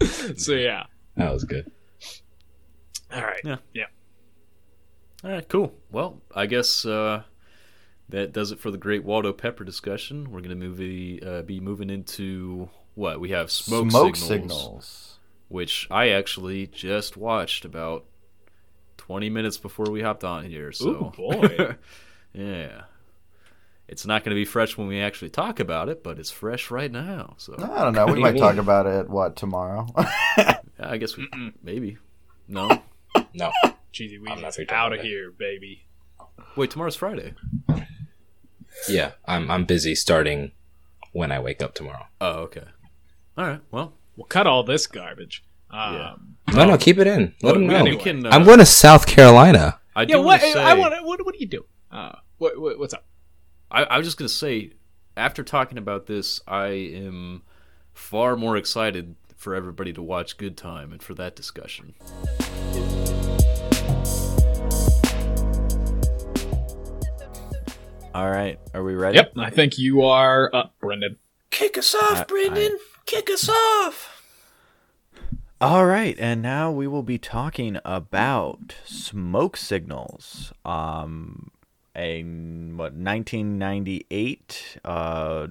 [0.38, 0.86] so yeah.
[1.16, 1.72] That was good.
[3.14, 3.42] All right.
[3.44, 3.58] Yeah.
[3.74, 3.86] Yeah.
[5.24, 5.74] All right, cool.
[5.92, 7.24] Well, I guess uh,
[8.10, 10.30] that does it for the Great Waldo Pepper discussion.
[10.30, 10.80] We're gonna move
[11.24, 15.20] uh, be moving into what we have smoke, Smoke signals, signals.
[15.48, 18.06] which I actually just watched about
[18.98, 20.72] twenty minutes before we hopped on here.
[20.72, 21.76] So, Ooh, boy.
[22.34, 22.84] yeah,
[23.88, 26.92] it's not gonna be fresh when we actually talk about it, but it's fresh right
[26.92, 27.34] now.
[27.38, 28.06] So, I don't know.
[28.06, 29.10] We do you might talk about it.
[29.10, 29.88] What tomorrow?
[30.80, 31.28] yeah, I guess we
[31.64, 31.98] maybe
[32.48, 32.82] no.
[33.34, 33.52] No,
[33.92, 35.10] Cheesy I'm not Weezy, very out done of with it.
[35.10, 35.86] here, baby.
[36.56, 37.34] Wait, tomorrow's Friday.
[38.90, 40.52] yeah, I'm I'm busy starting
[41.12, 42.08] when I wake up tomorrow.
[42.22, 42.64] Oh, okay.
[43.38, 43.62] All right.
[43.72, 45.44] Well, We'll cut all this garbage.
[45.70, 46.16] Um, Yeah.
[46.54, 47.34] No, no, keep it in.
[47.42, 47.84] Let them know.
[47.84, 48.26] we can.
[48.26, 49.80] Uh, I'm going to South Carolina.
[49.94, 50.42] I do Yeah, what?
[50.42, 51.06] wanna say, I want.
[51.06, 51.26] What?
[51.26, 51.66] What do you do?
[51.92, 52.80] Uh, what, what?
[52.80, 53.06] What's up?
[53.70, 54.72] I, I was just gonna say,
[55.18, 57.42] after talking about this, I am
[57.94, 59.16] far more excited
[59.46, 61.94] for everybody to watch Good Time and for that discussion.
[68.16, 69.18] All right, are we ready?
[69.18, 71.18] Yep, I think you are up, Brendan.
[71.52, 72.80] Kick us off, I- Brendan.
[73.06, 74.24] Kick us off.
[75.62, 80.54] All right, and now we will be talking about smoke signals.
[80.66, 81.52] Um,
[81.96, 84.80] a what 1998.
[84.84, 85.48] Uh,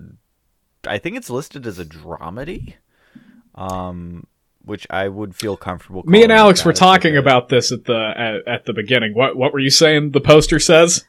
[0.84, 2.74] I think it's listed as a dramedy.
[3.54, 4.26] Um,
[4.64, 6.02] which I would feel comfortable.
[6.06, 9.14] Me and Alex were talking about this at the at, at the beginning.
[9.14, 10.12] What what were you saying?
[10.12, 11.04] The poster says.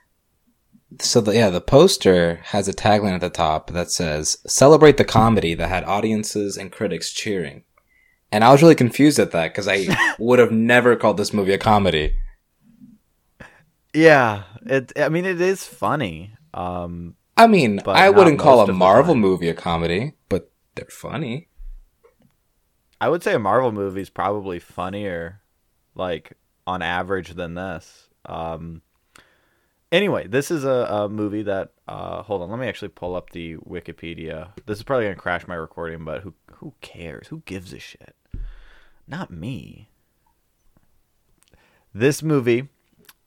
[1.02, 5.06] So the, yeah, the poster has a tagline at the top that says "Celebrate the
[5.06, 7.64] comedy that had audiences and critics cheering."
[8.32, 9.88] And I was really confused at that because I
[10.20, 12.18] would have never called this movie a comedy.
[13.94, 14.92] Yeah, it.
[14.98, 16.36] I mean, it is funny.
[16.54, 21.50] Um, I mean, I wouldn't call a Marvel movie a comedy, but they're funny.
[23.00, 25.42] I would say a Marvel movie is probably funnier,
[25.96, 26.34] like
[26.66, 28.10] on average, than this.
[28.26, 28.82] Um,
[29.92, 31.72] anyway, this is a, a movie that.
[31.88, 34.50] Uh, hold on, let me actually pull up the Wikipedia.
[34.66, 37.28] This is probably gonna crash my recording, but who who cares?
[37.28, 38.16] Who gives a shit?
[39.08, 39.90] Not me.
[41.94, 42.68] This movie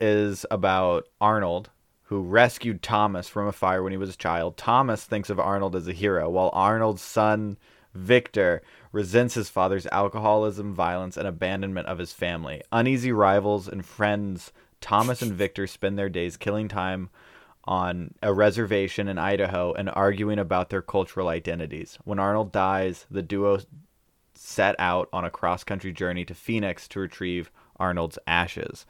[0.01, 1.71] is about Arnold,
[2.03, 4.57] who rescued Thomas from a fire when he was a child.
[4.57, 7.57] Thomas thinks of Arnold as a hero, while Arnold's son,
[7.99, 8.63] Victor,
[8.93, 12.63] resents his father's alcoholism, violence, and abandonment of his family.
[12.73, 17.11] Uneasy rivals and friends, Thomas and Victor spend their days killing time
[17.65, 21.99] on a reservation in Idaho and arguing about their cultural identities.
[22.05, 23.59] When Arnold dies, the duo
[24.35, 28.87] set out on a cross country journey to Phoenix to retrieve Arnold's ashes.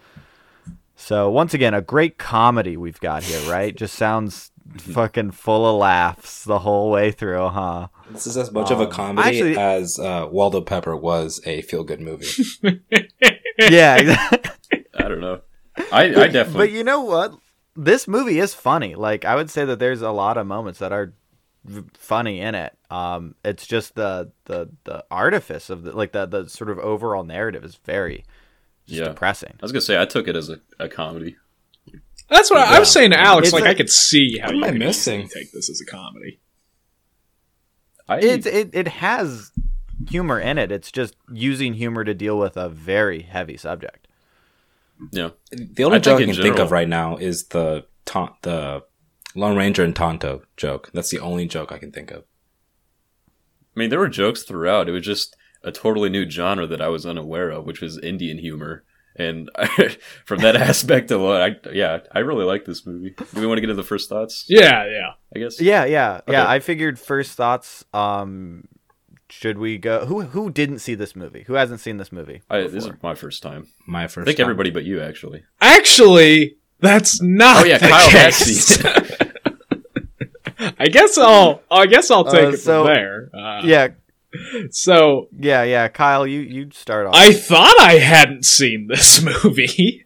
[0.94, 3.74] So once again, a great comedy we've got here, right?
[3.74, 7.89] Just sounds fucking full of laughs the whole way through, huh?
[8.11, 11.62] This is as much of a Um, comedy actually- as uh, Waldo Pepper was a
[11.62, 12.27] feel-good movie.
[13.59, 14.85] yeah, exactly.
[14.99, 15.40] I don't know.
[15.93, 16.66] I, I definitely.
[16.69, 17.32] But you know what?
[17.77, 18.95] This movie is funny.
[18.95, 21.12] Like I would say that there's a lot of moments that are
[21.95, 22.77] funny in it.
[22.90, 27.23] Um, it's just the the the artifice of the like the the sort of overall
[27.24, 28.24] narrative is very
[28.86, 29.09] just Yeah.
[29.09, 29.53] depressing.
[29.53, 31.36] I was gonna say I took it as a, a comedy.
[32.28, 33.48] That's what I, I was saying to Alex.
[33.48, 35.28] It's like like- I could see how What you am I could missing?
[35.28, 36.40] take this as a comedy.
[38.09, 39.50] I It's it it has
[40.09, 40.70] humor in it.
[40.72, 44.06] It's just using humor to deal with a very heavy subject.
[45.12, 45.30] yeah.
[45.50, 48.84] The only I joke I in can think of right now is the ta- the
[49.34, 50.90] Lone Ranger and Tonto joke.
[50.94, 52.24] That's the only joke I can think of.
[53.76, 54.88] I mean, there were jokes throughout.
[54.88, 58.38] It was just a totally new genre that I was unaware of, which was Indian
[58.38, 58.84] humor.
[59.19, 59.51] And
[60.24, 63.11] from that aspect alone, I yeah, I really like this movie.
[63.35, 64.45] Do we want to get into the first thoughts?
[64.49, 65.12] Yeah, yeah.
[65.35, 65.61] I guess.
[65.61, 66.49] Yeah, yeah, yeah.
[66.49, 67.85] I figured first thoughts.
[67.93, 68.69] Um,
[69.28, 70.07] should we go?
[70.07, 71.43] Who who didn't see this movie?
[71.49, 72.43] Who hasn't seen this movie?
[72.49, 73.66] I, this is my first time.
[73.86, 74.23] My first.
[74.23, 74.45] I think time.
[74.45, 75.43] everybody but you, actually.
[75.61, 77.65] Actually, that's not.
[77.65, 79.24] Oh yeah, the Kyle has seen it.
[80.78, 81.62] I guess I'll.
[81.70, 83.31] I guess I'll take Uh, it so- from there.
[83.35, 83.89] Uh, yeah,
[84.70, 85.88] So yeah, yeah.
[85.88, 87.14] Kyle, you you start off.
[87.14, 90.05] I thought I hadn't seen this movie,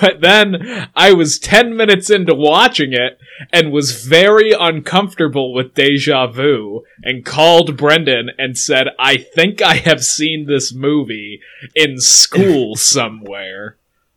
[0.00, 3.18] but then I was 10 minutes into watching it
[3.52, 9.76] and was very uncomfortable with deja vu and called Brendan and said, I think I
[9.76, 11.40] have seen this movie
[11.74, 13.76] in school somewhere.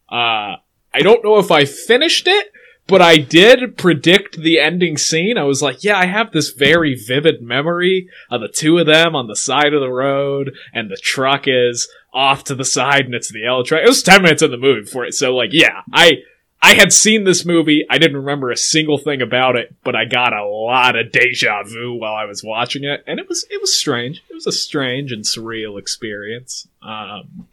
[0.10, 0.58] Uh,
[0.94, 2.51] I don't know if I finished it,
[2.92, 5.38] but I did predict the ending scene.
[5.38, 9.16] I was like, yeah, I have this very vivid memory of the two of them
[9.16, 13.16] on the side of the road, and the truck is off to the side, and
[13.16, 13.82] it's the L truck.
[13.82, 16.18] It was ten minutes in the movie before it, so like, yeah, I
[16.62, 17.86] I had seen this movie.
[17.90, 21.64] I didn't remember a single thing about it, but I got a lot of deja
[21.64, 24.22] vu while I was watching it, and it was it was strange.
[24.30, 26.68] It was a strange and surreal experience.
[26.82, 27.48] Um,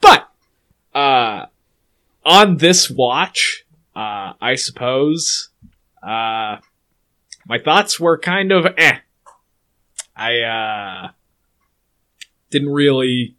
[0.00, 0.28] but
[0.92, 1.46] uh,
[2.24, 3.64] on this watch,
[3.94, 5.50] uh, I suppose
[6.02, 6.58] uh,
[7.46, 8.98] my thoughts were kind of eh.
[10.14, 11.10] I uh,
[12.50, 13.36] didn't really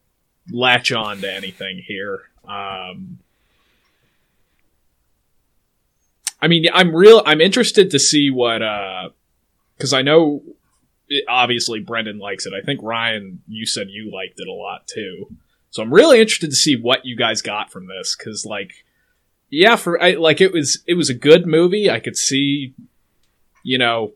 [0.51, 2.21] latch on to anything here.
[2.47, 3.19] Um,
[6.41, 7.21] I mean, I'm real.
[7.25, 8.59] I'm interested to see what,
[9.77, 10.43] because I know
[11.27, 12.53] obviously Brendan likes it.
[12.53, 15.27] I think Ryan, you said you liked it a lot too.
[15.69, 18.83] So I'm really interested to see what you guys got from this, because like,
[19.55, 21.87] yeah, for I, like it was it was a good movie.
[21.89, 22.73] I could see,
[23.61, 24.13] you know,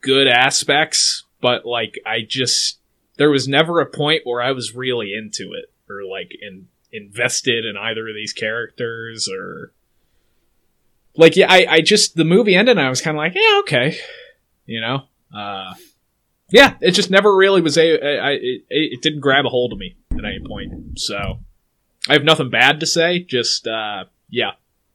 [0.00, 2.78] good aspects, but like I just
[3.18, 7.66] there was never a point where I was really into it or like in invested
[7.66, 9.72] in either of these characters or
[11.14, 13.60] like yeah I, I just the movie ended and i was kind of like yeah
[13.60, 13.96] okay
[14.66, 15.02] you know
[15.32, 15.74] uh
[16.50, 19.78] yeah it just never really was a I, it, it didn't grab a hold of
[19.78, 21.38] me at any point so
[22.08, 24.52] i have nothing bad to say just uh yeah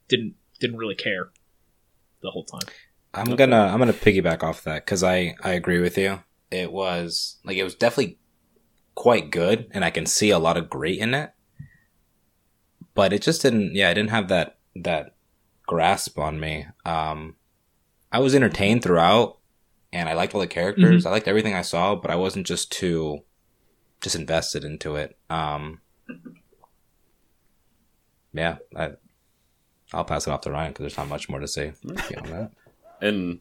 [0.08, 1.32] didn't didn't really care
[2.22, 2.68] the whole time
[3.16, 6.24] I'm gonna I'm gonna piggyback off that because I I agree with you.
[6.52, 8.20] It was like it was definitely
[8.94, 11.32] quite good, and I can see a lot of great in it.
[12.94, 13.74] But it just didn't.
[13.74, 15.16] Yeah, I didn't have that that
[15.66, 16.68] grasp on me.
[16.86, 17.36] Um,
[18.12, 19.38] I was entertained throughout,
[19.94, 21.06] and I liked all the characters.
[21.06, 23.24] I liked everything I saw, but I wasn't just too
[24.02, 25.18] just invested into it.
[25.30, 25.80] Um,
[28.34, 28.92] yeah, I,
[29.96, 32.52] I'll pass it off to Ryan because there's not much more to say beyond that.
[33.02, 33.40] and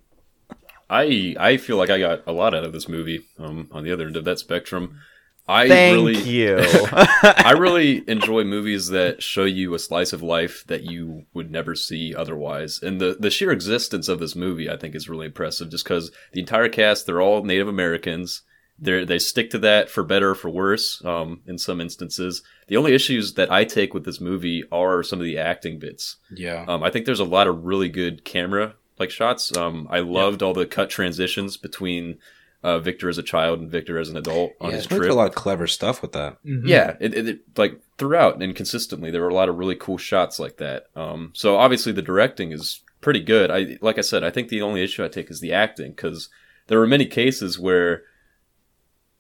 [0.89, 3.25] I I feel like I got a lot out of this movie.
[3.39, 5.01] Um, on the other end of that spectrum,
[5.47, 6.57] I Thank really you.
[6.93, 11.75] I really enjoy movies that show you a slice of life that you would never
[11.75, 12.81] see otherwise.
[12.83, 16.11] And the, the sheer existence of this movie, I think, is really impressive just because
[16.33, 18.43] the entire cast, they're all Native Americans.
[18.79, 21.05] They they stick to that for better or for worse.
[21.05, 25.21] Um, in some instances, the only issues that I take with this movie are some
[25.21, 26.17] of the acting bits.
[26.35, 26.65] Yeah.
[26.67, 29.57] Um, I think there's a lot of really good camera like shots.
[29.57, 32.19] Um, I loved all the cut transitions between
[32.63, 35.11] uh, Victor as a child and Victor as an adult on yeah, his trip.
[35.11, 36.43] a lot of clever stuff with that.
[36.45, 36.67] Mhm.
[36.67, 39.99] Yeah, it, it, it like throughout and consistently, there were a lot of really cool
[39.99, 40.87] shots like that.
[40.97, 43.51] Um, so obviously the directing is pretty good.
[43.51, 46.29] I like I said, I think the only issue I take is the acting because
[46.69, 48.03] there were many cases where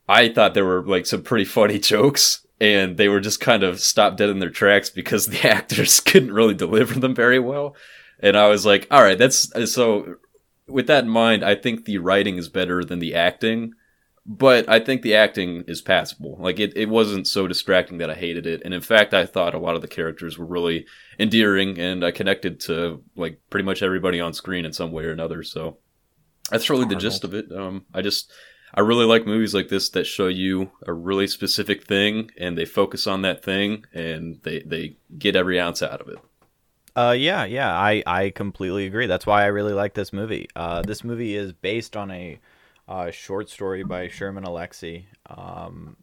[0.09, 3.81] I thought there were like some pretty funny jokes and they were just kind of
[3.81, 7.75] stopped dead in their tracks because the actors couldn't really deliver them very well.
[8.21, 10.17] And I was like, all right, that's so.
[10.67, 13.75] With that in mind, I think the writing is better than the acting
[14.27, 16.37] but I think the acting is passable.
[16.39, 18.63] Like it, it wasn't so distracting that I hated it.
[18.65, 20.87] And in fact, I thought a lot of the characters were really
[21.19, 25.13] endearing and I connected to like pretty much everybody on screen in some way or
[25.13, 25.43] another.
[25.43, 25.77] So
[26.51, 27.53] that's really the gist of it.
[27.53, 28.33] Um, I just,
[28.77, 32.65] I really like movies like this that show you a really specific thing and they
[32.65, 36.19] focus on that thing and they, they get every ounce out of it.
[36.97, 39.07] Uh, yeah, yeah, I, I completely agree.
[39.07, 40.49] That's why I really like this movie.
[40.57, 42.39] Uh, this movie is based on a
[42.89, 45.97] uh, short story by Sherman Alexie um,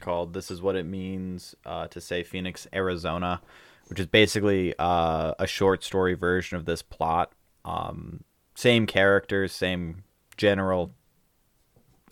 [0.00, 3.42] called "This Is What It Means uh, to Say Phoenix, Arizona,"
[3.88, 7.32] which is basically uh, a short story version of this plot.
[7.64, 8.24] Um,
[8.54, 10.04] same characters, same
[10.38, 10.94] general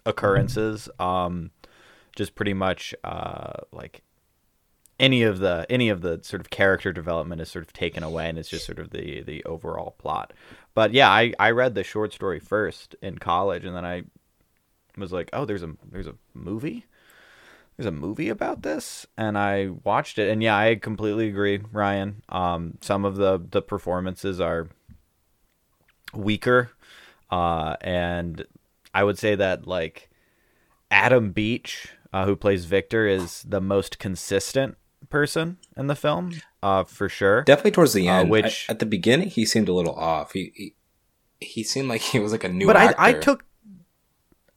[0.09, 0.89] occurrences.
[0.98, 1.51] Um,
[2.16, 4.02] just pretty much uh, like
[5.01, 8.28] any of the any of the sort of character development is sort of taken away
[8.28, 10.32] and it's just sort of the the overall plot.
[10.74, 14.02] But yeah i i read the short story first in college and then i
[14.97, 16.85] was like oh there's a there's a movie?
[17.76, 19.06] There's a movie about this?
[19.16, 22.22] And i watched it and yeah i completely agree ryan.
[22.28, 24.68] Um some of the the performances are
[26.12, 26.70] weaker
[27.30, 28.44] uh and
[28.98, 30.10] i would say that like
[30.90, 34.76] adam beach uh, who plays victor is the most consistent
[35.10, 37.42] person in the film, uh, for sure.
[37.44, 38.30] Definitely towards the Uh, end.
[38.30, 40.32] which- I- at the beginning, he seemed a little off.
[40.32, 40.74] He he,
[41.40, 43.00] he seemed like he was like a new but I, actor.
[43.00, 43.44] I took,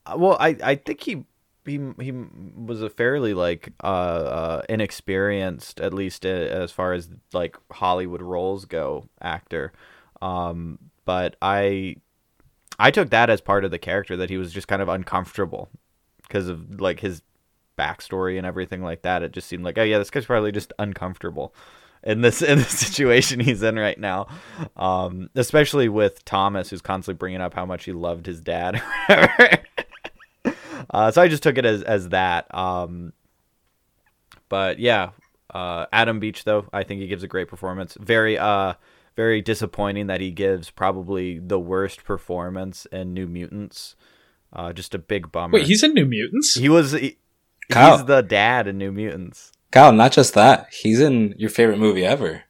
[0.06, 1.24] uh, well, I, I think he,
[1.66, 2.12] he, he
[2.56, 8.22] was a fairly like uh, uh, inexperienced, at least uh, as far as like Hollywood
[8.22, 9.72] roles go, actor.
[10.22, 11.96] Um, but I,
[12.78, 15.68] I took that as part of the character that he was just kind of uncomfortable
[16.22, 17.22] because of like his
[17.78, 19.22] backstory and everything like that.
[19.22, 21.54] It just seemed like, oh yeah, this guy's probably just uncomfortable.
[22.02, 24.26] in this in the situation he's in right now.
[24.76, 28.82] Um, especially with Thomas, who's constantly bringing up how much he loved his dad.
[30.90, 32.52] uh, so I just took it as as that.
[32.54, 33.12] Um,
[34.48, 35.10] but yeah,
[35.52, 37.96] uh, Adam Beach though I think he gives a great performance.
[38.00, 38.74] Very uh
[39.16, 43.94] very disappointing that he gives probably the worst performance in New Mutants.
[44.52, 45.54] Uh, just a big bummer.
[45.54, 46.54] Wait, he's in New Mutants.
[46.54, 47.18] he was he,
[47.70, 47.96] Kyle.
[47.96, 49.52] he's the dad in New Mutants.
[49.70, 52.42] Kyle, not just that, he's in your favorite movie ever.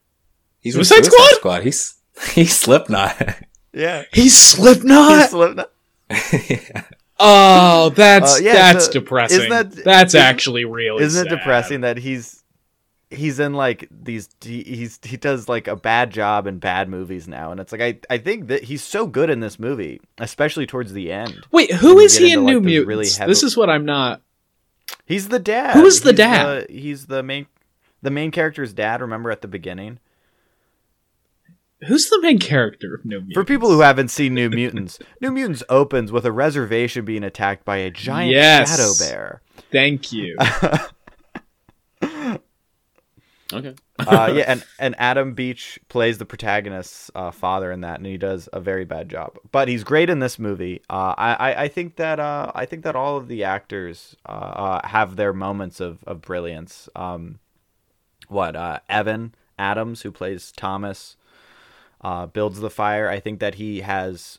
[0.60, 1.34] He's in Suicide Suicide Squad?
[1.36, 1.62] Squad.
[1.62, 1.94] He's
[2.34, 3.36] he's Slipknot.
[3.72, 5.18] Yeah, He's Slipknot.
[5.18, 5.72] He's Slipknot.
[7.24, 9.38] Oh, that's Uh, yeah, that's so- depressing.
[9.42, 11.04] isn't that- that's isn't- actually really.
[11.04, 12.41] Isn't it depressing that he's
[13.12, 17.28] he's in like these he, he's he does like a bad job in bad movies
[17.28, 20.66] now and it's like I I think that he's so good in this movie especially
[20.66, 21.46] towards the end.
[21.52, 22.88] Wait, who is he in into, New like, those Mutants?
[22.88, 24.22] really heavy- This is what I'm not.
[25.06, 25.74] He's the dad.
[25.74, 26.66] Who is the He's dad?
[26.70, 27.46] he's the main
[28.02, 29.98] the main character's dad, remember at the beginning?
[31.88, 33.34] Who's the main character of New Mutants?
[33.34, 37.64] For people who haven't seen New Mutants, New Mutants opens with a reservation being attacked
[37.64, 38.70] by a giant Yes.
[38.70, 39.42] shadow bear.
[39.72, 40.36] Thank you.
[43.52, 43.74] Okay.
[43.98, 48.16] uh, yeah, and, and Adam Beach plays the protagonist's uh, father in that, and he
[48.16, 49.38] does a very bad job.
[49.50, 50.80] But he's great in this movie.
[50.88, 54.32] Uh, I, I I think that uh, I think that all of the actors uh,
[54.32, 56.88] uh, have their moments of of brilliance.
[56.96, 57.38] Um,
[58.28, 61.16] what uh, Evan Adams, who plays Thomas,
[62.00, 63.08] uh, builds the fire.
[63.08, 64.38] I think that he has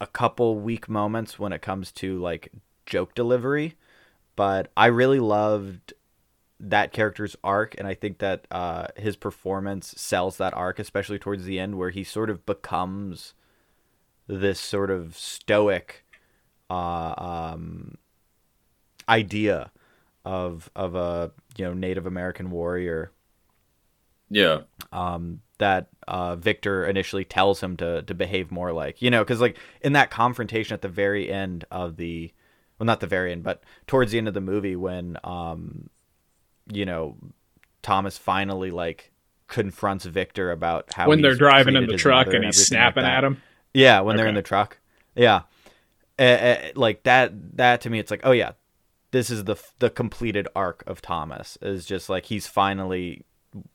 [0.00, 2.50] a couple weak moments when it comes to like
[2.86, 3.76] joke delivery,
[4.36, 5.94] but I really loved
[6.70, 11.44] that character's arc and i think that uh, his performance sells that arc especially towards
[11.44, 13.34] the end where he sort of becomes
[14.26, 16.04] this sort of stoic
[16.70, 17.96] uh, um,
[19.08, 19.70] idea
[20.24, 23.12] of of a you know native american warrior
[24.30, 24.62] Yeah.
[24.92, 29.00] um, that uh, Victor initially tells him to to behave more like.
[29.00, 32.32] You know, because like in that confrontation at the very end of the,
[32.78, 35.88] well, not the very end, but towards the end of the movie when, um,
[36.72, 37.16] you know,
[37.82, 39.12] Thomas finally like
[39.48, 42.92] confronts Victor about how when they're driving in the truck mother and he's everything like
[42.94, 43.42] snapping at him.
[43.72, 44.78] Yeah, when they're in the truck.
[45.14, 45.42] Yeah,
[46.18, 47.56] Uh, uh, like that.
[47.56, 48.52] That to me, it's like, oh yeah,
[49.10, 51.58] this is the the completed arc of Thomas.
[51.60, 53.24] Is just like he's finally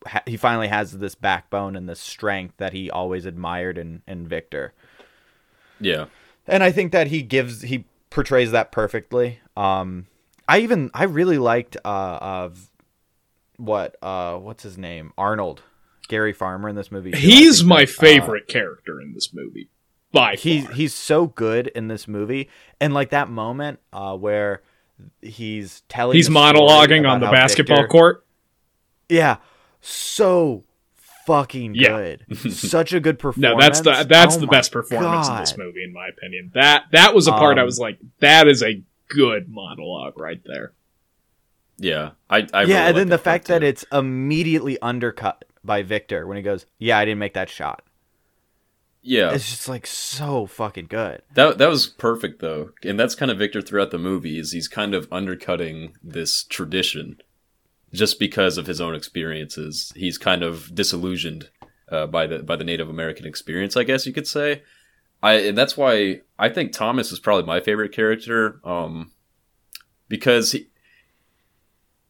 [0.06, 4.26] ha- he finally has this backbone and this strength that he always admired in in
[4.26, 4.74] Victor.
[5.80, 6.06] Yeah.
[6.46, 9.40] And I think that he gives he portrays that perfectly.
[9.56, 10.06] Um,
[10.48, 12.69] I even I really liked uh of
[13.60, 15.62] what uh what's his name Arnold
[16.08, 17.10] Gary Farmer in this movie.
[17.12, 17.18] too.
[17.18, 19.68] He's my that, uh, favorite character in this movie.
[20.12, 20.74] By he's far.
[20.74, 22.48] he's so good in this movie
[22.80, 24.62] and like that moment uh where
[25.22, 28.26] he's telling he's monologuing on the basketball Victor- court.
[29.08, 29.36] yeah
[29.80, 30.64] so
[31.26, 31.88] fucking Yeah.
[32.28, 35.56] good such a good performance No, that's the that's Oh the best performance in this
[35.56, 36.50] movie, in my opinion.
[36.54, 40.40] That that was a part I Um, was like, that is a good monologue right
[40.44, 40.72] there.
[41.80, 42.10] Yeah.
[42.28, 46.36] I, I yeah really and then the fact that it's immediately undercut by Victor when
[46.36, 47.82] he goes yeah I didn't make that shot
[49.02, 49.32] Yeah.
[49.32, 53.38] it's just like so fucking good That that was perfect though, and that's kind of
[53.38, 54.38] Victor throughout the movie.
[54.38, 57.20] Is he's kind of undercutting this tradition
[57.92, 59.92] just because of his own experiences.
[59.96, 61.48] He's kind of disillusioned
[61.90, 64.62] uh, by the by the Native American experience, I guess you could say.
[65.22, 69.12] I and that's why I think Thomas is probably my favorite character, um,
[70.08, 70.69] because he.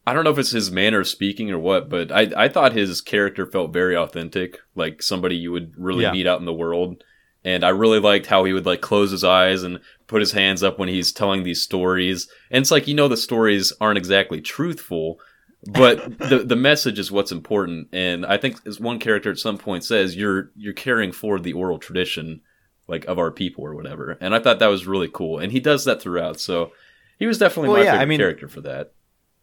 [0.05, 2.73] I don't know if it's his manner of speaking or what, but I, I thought
[2.73, 6.11] his character felt very authentic, like somebody you would really Yeah.
[6.11, 7.03] meet out in the world
[7.43, 10.61] and I really liked how he would like close his eyes and put his hands
[10.61, 12.27] up when he's telling these stories.
[12.51, 15.19] And it's like you know the stories aren't exactly truthful,
[15.65, 17.87] but the the message is what's important.
[17.93, 21.53] And I think as one character at some point says, you're you're carrying forward the
[21.53, 22.41] oral tradition
[22.87, 24.17] like of our people or whatever.
[24.21, 25.39] And I thought that was really cool.
[25.39, 26.39] And he does that throughout.
[26.39, 26.73] So
[27.17, 28.93] he was definitely Well, my yeah, I favorite mean- character for that.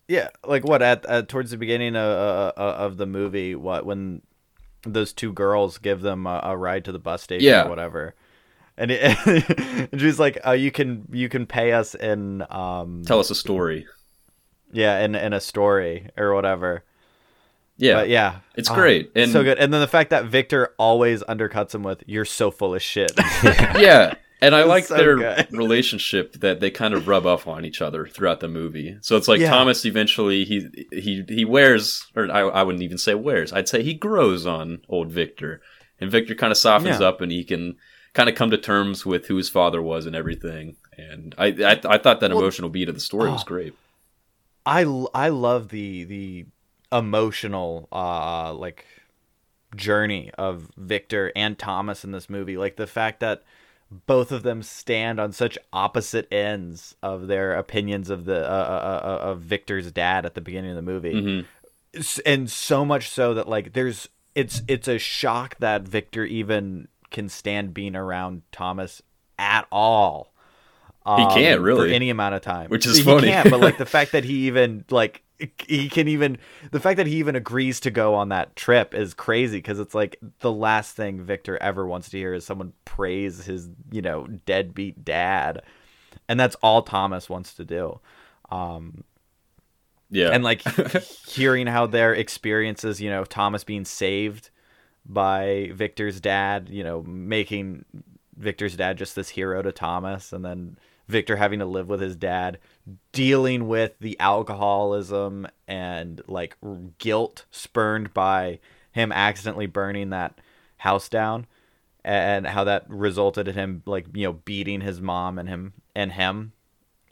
[0.09, 3.85] Yeah, like what at, at towards the beginning of, uh, uh, of the movie, what
[3.85, 4.23] when
[4.85, 7.67] those two girls give them a, a ride to the bus station Yeah.
[7.67, 8.15] or whatever,
[8.79, 9.03] and, it,
[9.93, 13.35] and she's like, uh, "You can you can pay us in um Tell us a
[13.35, 13.87] story.
[14.73, 16.85] yeah in in a story or whatever."
[17.77, 17.95] Yeah.
[17.95, 19.13] But yeah, It's Ah, great.
[19.15, 19.59] And so good.
[19.59, 23.13] And then the fact that Victor always undercuts him with "You're so full of shit."
[23.45, 25.49] yeah and i like so their good.
[25.53, 29.29] relationship that they kind of rub off on each other throughout the movie so it's
[29.29, 29.51] like Yeah.
[29.51, 33.83] thomas eventually he he he wears or I, I wouldn't even say wears i'd say
[33.83, 35.61] he grows on old victor
[36.01, 37.09] and victor kind of softens Yeah.
[37.09, 37.77] up and he can
[38.15, 41.81] kind of come to terms with who his father was and everything and i i,
[41.95, 43.47] I thought that Well- emotional beat of the story was Oh.
[43.47, 43.75] great
[44.71, 44.83] I
[45.31, 46.47] love the the
[46.93, 48.85] emotional uh like
[49.75, 52.57] journey of Victor and Thomas in this movie.
[52.59, 53.43] Like the fact that
[53.91, 59.07] both of them stand on such opposite ends of their opinions of the uh, uh,
[59.07, 61.45] uh, of Victor's dad at the beginning of the movie, Mhm.
[62.27, 67.29] And so much so that like there's it's it's a shock that Victor even can
[67.31, 69.01] stand being around Thomas
[69.39, 70.33] at all.
[71.07, 71.95] He can't, for really.
[71.95, 73.29] any amount of time, Which is he funny.
[73.29, 75.23] can't, but like the fact that he even like
[75.67, 76.39] he can even
[76.73, 79.95] the fact that he even agrees to go on that trip is crazy because it's
[79.95, 84.27] like the last thing Victor ever wants to hear is someone praise his you know
[84.47, 85.63] deadbeat dad,
[86.29, 88.01] and that's all Thomas wants to do.
[88.51, 89.05] Um,
[90.11, 90.31] Yeah.
[90.31, 90.63] and like
[91.27, 94.51] hearing how their experiences, you know, Thomas being saved
[95.07, 97.85] by Victor's dad, you know, making
[98.37, 100.79] Victor's dad just this hero to Thomas, and then
[101.09, 102.59] Victor having to live with his dad,
[103.13, 106.57] dealing with the alcoholism and like
[106.99, 108.61] guilt spurned by
[108.93, 110.39] him accidentally burning that
[110.79, 111.47] house down
[112.05, 116.13] and how that resulted in him like you know beating his mom and him and
[116.13, 116.53] him.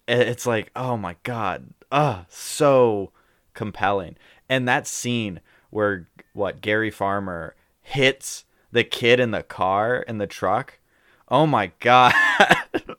[0.06, 1.68] It's like oh my god.
[1.90, 3.12] Ah so
[3.55, 4.16] compelling.
[4.48, 5.40] And that scene
[5.70, 10.78] where what gary farmer hits the kid in the car in the truck.
[11.28, 12.12] Oh my god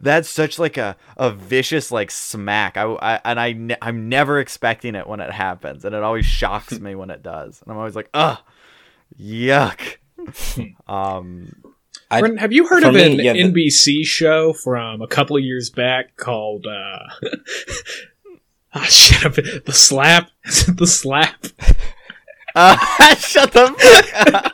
[0.00, 4.38] that's such like a, a vicious like smack I, I and I ne- I'm never
[4.38, 7.78] expecting it when it happens and it always shocks me when it does and I'm
[7.78, 8.38] always like ugh
[9.20, 9.96] yuck
[10.88, 11.52] um
[12.10, 15.36] I- Brendan, have you heard of me, an yeah, the- NBC show from a couple
[15.36, 16.98] of years back called uh
[18.76, 21.46] Ah shit up the slap Is it the slap
[22.56, 22.76] uh,
[23.16, 24.52] shut the fuck up.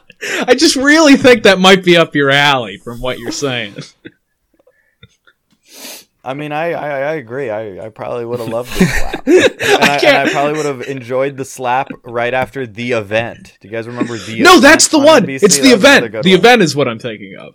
[0.48, 3.74] I just really think that might be up your alley from what you're saying.
[6.22, 7.48] I mean, I, I, I agree.
[7.48, 9.26] I, I probably would have loved the slap.
[9.26, 13.56] And I, and I probably would have enjoyed the slap right after the event.
[13.60, 15.22] Do you guys remember the no, Event that's the on one.
[15.24, 15.42] NBC?
[15.44, 16.12] It's the That event.
[16.12, 16.38] The one.
[16.38, 17.54] event is what I'm thinking of.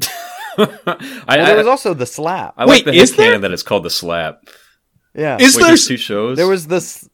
[0.58, 0.96] I, Well,
[1.28, 2.54] I, there was also the slap.
[2.56, 3.38] I Wait, like the is headcanon there?
[3.40, 4.40] that it's called the slap.
[5.14, 5.36] yeah.
[5.38, 6.36] Is Wait, there there's two shows.
[6.38, 7.06] there was this.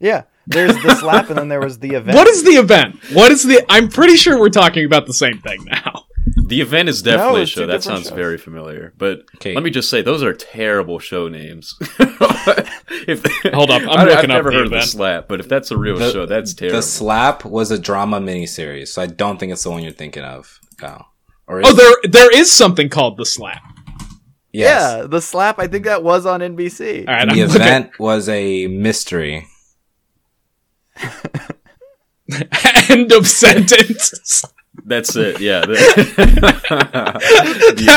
[0.00, 0.22] Yeah.
[0.46, 2.16] There's the slap, and then there was the event.
[2.16, 2.96] What is the event?
[3.12, 6.05] What is the I'm pretty sure we're talking about the same thing now.
[6.48, 7.66] the event is definitely No, a show.
[7.66, 8.16] That sounds shows.
[8.16, 8.92] very familiar.
[8.96, 9.54] But Okay.
[9.54, 11.74] let me just say, those are terrible show names.
[13.08, 14.84] if, they, Hold up, I'm I, looking I've up never the heard of event.
[14.84, 16.78] the slap, but if that's a real The- show, that's terrible.
[16.78, 20.24] The Slap was a drama miniseries, so I don't think it's the one you're thinking
[20.24, 21.08] of, Kyle.
[21.46, 21.76] Or oh, is Oh, it?
[22.12, 23.62] there there is something called the slap.
[24.52, 25.00] Yes.
[25.00, 25.58] Yeah, the slap.
[25.58, 27.06] I think that was on NBC.
[27.06, 29.46] All right, The I'm looking- event was a mystery.
[32.90, 34.42] End of sentence.
[34.84, 35.40] That's it.
[35.40, 35.60] Yeah.
[35.66, 36.02] that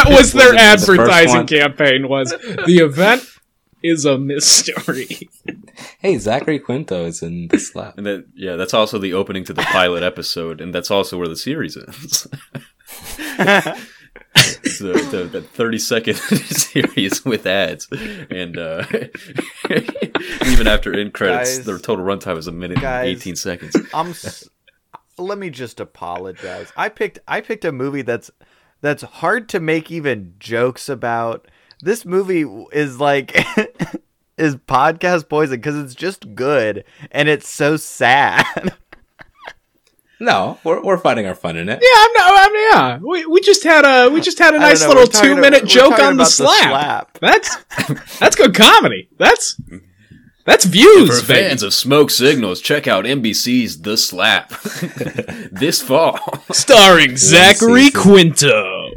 [0.10, 2.08] was their Was it the advertising campaign.
[2.10, 3.24] Was the event
[3.84, 5.30] is a mystery.
[6.00, 7.98] Hey, Zachary Quinto is in the Slap.
[7.98, 11.28] And that, yeah, that's also the opening to the pilot episode, and that's also where
[11.28, 12.28] the series ends.
[14.36, 17.88] it's the, the, the 30 second series with ads.
[18.30, 18.86] And uh,
[20.46, 21.66] even after end credits, Guys.
[21.66, 23.76] the total runtime is a minute and 18 seconds.
[23.94, 24.10] I'm.
[24.12, 24.50] s-
[25.20, 26.72] Let me just apologize.
[26.78, 27.20] I picked.
[27.28, 28.32] I picked a movie that's
[28.82, 31.48] that's hard to make even jokes about.
[31.82, 32.42] This movie
[32.72, 33.36] is like
[34.38, 38.46] is podcast poison because it's just good and it's so sad.
[40.22, 41.80] No, we're, we're finding our fun in it.
[41.82, 42.32] Yeah, I'm not.
[42.34, 44.82] I mean, yeah, we, we just had a we just had a I don't nice
[44.82, 47.18] know, little two minute we're joke on the about slap.
[47.18, 47.18] slap.
[47.20, 49.08] That's that's good comedy.
[49.18, 49.58] That's
[50.50, 51.48] that's For views, baby.
[51.48, 54.50] fans of smoke signals, check out NBC's The Slap
[55.52, 56.20] this fall.
[56.52, 57.92] Starring Zachary.
[57.92, 58.90] Quinto.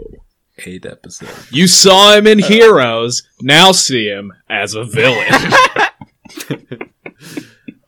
[0.65, 1.51] Eight episodes.
[1.51, 3.23] You saw him in Heroes.
[3.41, 5.53] Now see him as a villain.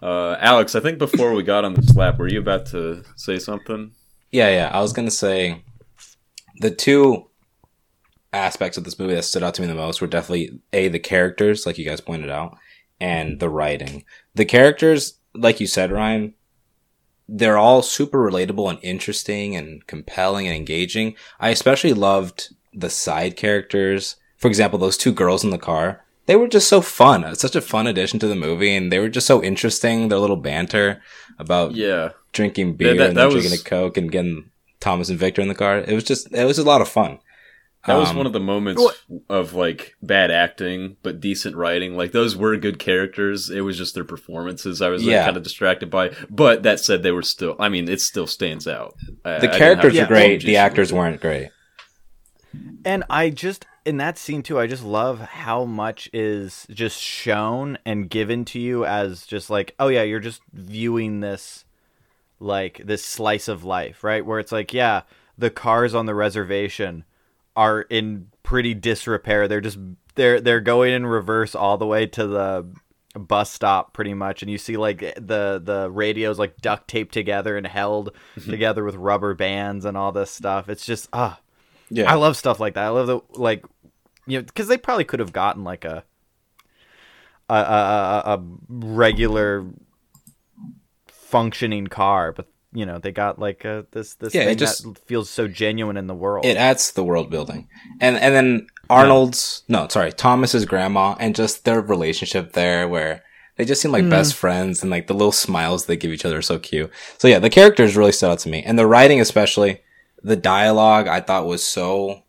[0.02, 3.38] Uh, Alex, I think before we got on the slap, were you about to say
[3.38, 3.92] something?
[4.30, 4.68] Yeah, yeah.
[4.70, 5.62] I was gonna say
[6.60, 7.30] the two
[8.30, 10.98] aspects of this movie that stood out to me the most were definitely a the
[10.98, 12.58] characters, like you guys pointed out,
[13.04, 14.04] and the writing.
[14.34, 16.34] The characters, like you said, Ryan,
[17.28, 21.14] they're all super relatable and interesting and compelling and engaging.
[21.38, 24.16] I especially loved the side characters.
[24.38, 26.00] For example, those two girls in the car.
[26.26, 27.22] They were just so fun.
[27.24, 30.08] It's such a fun addition to the movie, and they were just so interesting.
[30.08, 31.02] Their little banter
[31.38, 32.10] about Yeah.
[32.32, 34.50] drinking beer that- and that drinking was- a coke and getting
[34.80, 35.78] Thomas and Victor in the car.
[35.78, 37.18] It was just it was a lot of fun.
[37.86, 38.82] That was Um, one of the moments
[39.28, 41.96] of like bad acting but decent writing.
[41.96, 43.50] Like those were good characters.
[43.50, 46.12] It was just their performances I was like, kind of distracted by.
[46.30, 47.56] But that said, they were still.
[47.58, 48.94] I mean, it still stands out.
[49.24, 50.42] I- I the characters have are great.
[50.42, 50.98] The actors with it.
[50.98, 51.50] weren't great.
[52.84, 57.76] And I just in that scene too, I just love how much is just shown
[57.84, 61.64] and given to you as just like, oh yeah, you're just viewing this
[62.40, 64.24] like this slice of life, right?
[64.24, 65.02] Where it's like, yeah,
[65.36, 67.04] the cars on the reservation
[67.56, 69.48] are in pretty disrepair.
[69.48, 69.78] They're just
[70.14, 72.66] they're they're going in reverse all the way to the
[73.18, 74.42] bus stop pretty much.
[74.42, 78.10] And you see like the the radios like duct taped together and held
[78.48, 80.68] together with rubber bands and all this stuff.
[80.68, 81.40] It's just ah.
[81.90, 82.10] Yeah.
[82.10, 82.84] i love stuff like that.
[82.84, 83.64] I love the like
[84.26, 86.02] you know because they probably could have gotten like a,
[87.48, 89.66] a, a, a regular
[91.08, 94.82] functioning car but you know they got like a, this this Yeah, it thing just-
[94.82, 96.44] that feels so genuine in the world.
[96.44, 97.68] It adds to the world building.
[98.00, 103.22] And and then arnold's no sorry thomas's grandma and just their relationship there where
[103.56, 104.10] they just seem like hmm.
[104.10, 106.90] best friends and like the little smiles they give each other are so cute.
[107.18, 108.62] So yeah the characters really stood out to me.
[108.62, 109.80] And the writing especially
[110.22, 112.24] the dialogue i thought was so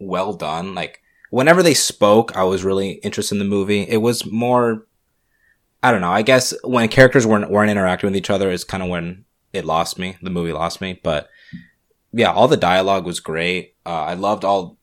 [0.00, 0.74] well done.
[0.74, 3.82] Like whenever they spoke i was really interested in the movie.
[3.82, 4.86] It was more
[5.82, 8.82] i don't know i guess when characters weren't weren't interacting with each other is kind
[8.82, 11.28] of when it lost me the movie lost me but
[12.12, 13.74] yeah, all the dialogue was great.
[13.84, 14.78] Uh, I loved all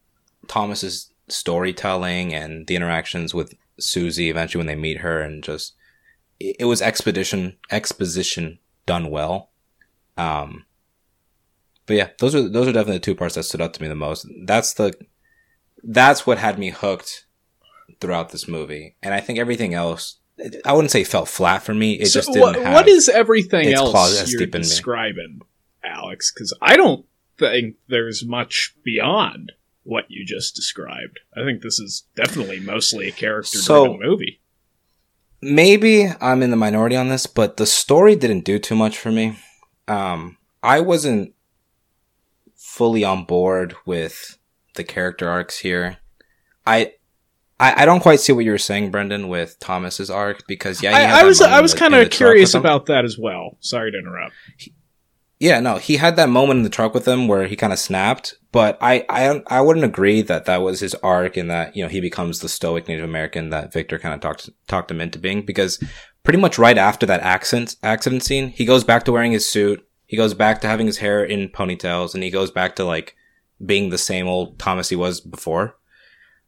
[0.48, 5.74] Thomas's storytelling and the interactions with Susie eventually when they meet her and just
[6.40, 9.52] it, it was expedition exposition done well.
[10.18, 10.66] Um,
[11.88, 13.88] but yeah, those are those are definitely the two parts that stood out to me
[13.88, 14.28] the most.
[14.46, 14.94] That's the
[15.84, 17.26] that's what had me hooked
[18.00, 20.20] throughout this movie, and I think everything else.
[20.66, 21.94] I wouldn't say fell flat for me.
[21.94, 22.74] It So just didn't what, have.
[22.74, 24.60] what is everything else you're in me.
[24.60, 25.42] describing,
[25.84, 26.32] Alex?
[26.34, 27.06] Because I don't
[27.38, 29.54] think there's much beyond
[29.84, 31.20] what you just described.
[31.38, 34.42] I think this is definitely mostly a character-driven So- movie.
[35.42, 39.12] maybe I'm in the minority on this, but the story didn't do too much for
[39.12, 39.38] me.
[39.88, 41.34] Um, I wasn't
[42.56, 44.38] fully on board with
[44.74, 45.98] the character arcs here.
[46.66, 46.94] I,
[47.60, 50.90] I, I don't quite see what you were saying, Brendan, with Thomas's arc because yeah,
[50.90, 53.58] he had I, I was I was kind of curious about that as well.
[53.62, 54.34] Sorry to interrupt.
[55.40, 57.80] Yeah, no, he had that moment in the truck with him where he kind of
[57.80, 61.84] snapped, but I, I, I wouldn't agree that that was his arc and that, you
[61.84, 65.20] know, he becomes the stoic Native American that Victor kind of talked, talked him into
[65.20, 65.84] being because
[66.24, 69.86] pretty much right after that accident, accident scene, he goes back to wearing his suit.
[70.06, 73.16] He goes back to having his hair in ponytails and he goes back to like
[73.64, 75.76] being the same old Thomas he was before.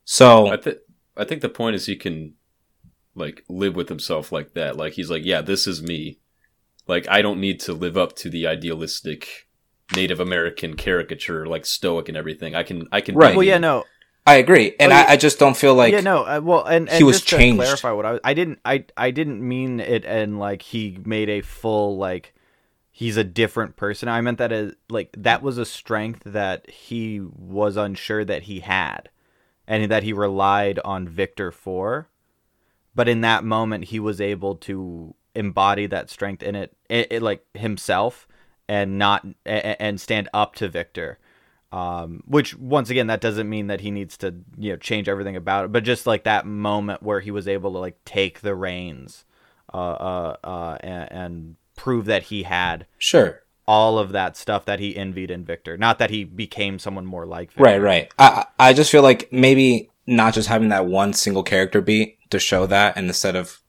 [0.05, 0.77] So, I think
[1.17, 2.33] I think the point is he can
[3.15, 4.75] like live with himself like that.
[4.75, 6.19] Like he's like, yeah, this is me.
[6.87, 9.47] Like I don't need to live up to the idealistic
[9.95, 12.55] Native American caricature, like stoic and everything.
[12.55, 13.35] I can I can Right.
[13.35, 13.83] well yeah no
[14.27, 14.75] I agree.
[14.77, 15.05] And Oh, I, yeah.
[15.11, 16.25] I just don't feel like, yeah, no.
[16.25, 17.61] Uh, well, and, and he was just changed.
[17.61, 20.99] to clarify what I was, I didn't, I, I didn't mean it, and like he
[21.05, 22.33] made a full like
[22.91, 24.09] he's a different person.
[24.09, 28.59] I meant that as like that was a strength that he was unsure that he
[28.59, 29.07] had,
[29.67, 32.09] and that he relied on Victor for.
[32.95, 37.21] But in that moment, he was able to embody that strength in it, it, it
[37.21, 38.27] like himself,
[38.67, 41.19] and not and stand up to Victor
[41.71, 45.35] um, which once again that doesn't mean that he needs to you know change everything
[45.35, 48.55] about it but just like that moment where he was able to like take the
[48.55, 49.25] reins
[49.73, 53.43] uh, uh, uh, and, and prove that he had sure.
[53.67, 57.25] All of that stuff that he envied in Victor not that he became someone more
[57.25, 57.63] like Victor.
[57.63, 58.11] Right, right.
[58.17, 62.17] I I I just feel like maybe not just having that one single character beat
[62.29, 63.61] to show that, and instead of,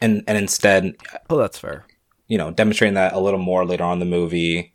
[0.00, 0.94] and and instead,
[1.30, 1.86] oh that's fair
[2.28, 4.72] you know, demonstrating that a little more later on in the movie.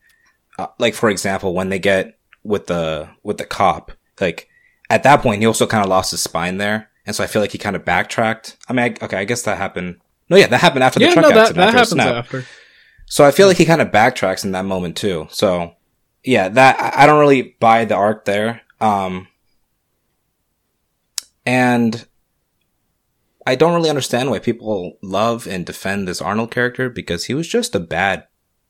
[0.57, 4.47] Uh, like for example, when they get with the with the cop, like
[4.89, 7.41] at that point, he also kind of lost his spine there, and so I feel
[7.41, 8.57] like he kind of backtracked.
[8.67, 9.97] I mean, I, okay, I guess that happened.
[10.29, 11.55] No, yeah, that happened after the truck no, that, accident.
[11.55, 12.15] that after happens snap.
[12.15, 12.45] after.
[13.09, 15.27] So I feel like he kind of backtracks in that moment too.
[15.31, 15.75] So
[16.23, 18.61] yeah, that I don't really buy the arc there.
[18.79, 19.27] Um,
[21.45, 22.05] and
[23.45, 27.47] I don't really understand why people love and defend this Arnold character because he was
[27.47, 28.27] just a bad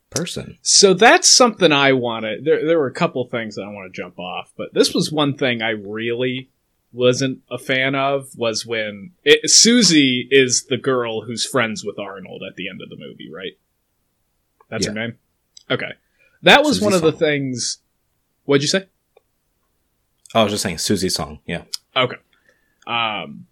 [0.10, 0.57] person.
[0.61, 2.45] So that's something I wanted.
[2.45, 5.11] There, there were a couple things that I want to jump off, but this was
[5.11, 6.49] one thing I really
[6.94, 12.41] wasn't a fan of was when it, Susie is the girl who's friends with Arnold
[12.49, 13.57] at the end of the movie, right?
[14.70, 15.18] That's her name.
[15.70, 15.91] Okay,
[16.44, 17.80] that was Susie one of the things.
[18.46, 18.88] What'd you say?
[20.34, 21.40] Oh, I was just saying Susie's song.
[21.46, 21.64] Yeah.
[21.96, 22.18] Okay.
[22.86, 23.48] Um,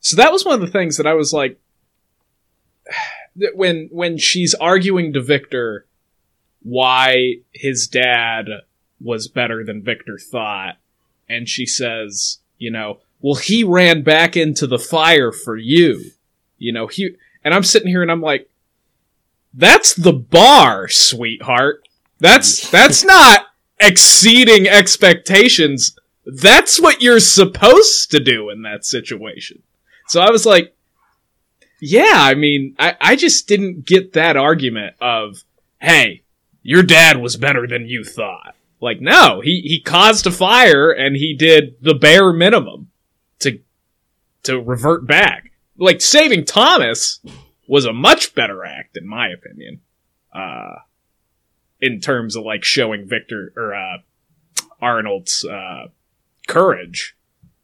[0.00, 1.58] so that was one of the things that I was like,
[3.54, 5.86] when when she's arguing to Victor
[6.62, 8.46] why his dad
[9.00, 10.76] was better than Victor thought,
[11.28, 16.10] and she says, you know, well, he ran back into the fire for you,
[16.58, 18.49] you know, he, and I'm sitting here and I'm like,
[19.54, 21.86] that's the bar, sweetheart.
[22.18, 23.46] That's that's not
[23.78, 25.96] exceeding expectations
[26.26, 29.62] that's what you're supposed to do in that situation.
[30.08, 30.74] So I was like,
[31.80, 35.44] yeah, I mean, I, I just didn't get that argument of
[35.80, 36.22] "Hey,
[36.62, 41.16] your dad was better than you thought." Like, no, he he caused a fire and
[41.16, 42.90] he did the bare minimum
[43.40, 43.60] to
[44.42, 45.52] to revert back.
[45.78, 47.20] Like saving Thomas
[47.70, 49.80] was a much better act, in my opinion.
[50.34, 50.74] Uh,
[51.80, 53.98] in terms of like showing Victor or uh,
[54.82, 55.86] Arnold's uh,
[56.48, 57.16] courage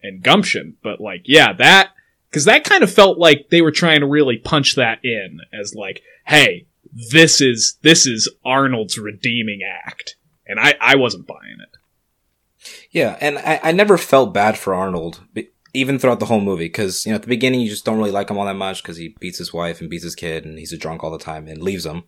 [0.03, 0.77] and gumption.
[0.81, 1.91] But like, yeah, that
[2.31, 5.75] because that kind of felt like they were trying to really punch that in as
[5.75, 6.67] like, hey,
[7.11, 10.15] this is this is Arnold's redeeming act,
[10.47, 11.77] and I I wasn't buying it.
[12.93, 15.21] Yeah, and I, I never felt bad for Arnold,
[15.77, 18.11] even throughout the whole movie, because you know at the beginning you just don't really
[18.11, 20.59] like him all that much because he beats his wife and beats his kid, and
[20.59, 22.05] he's a drunk all the time and leaves him.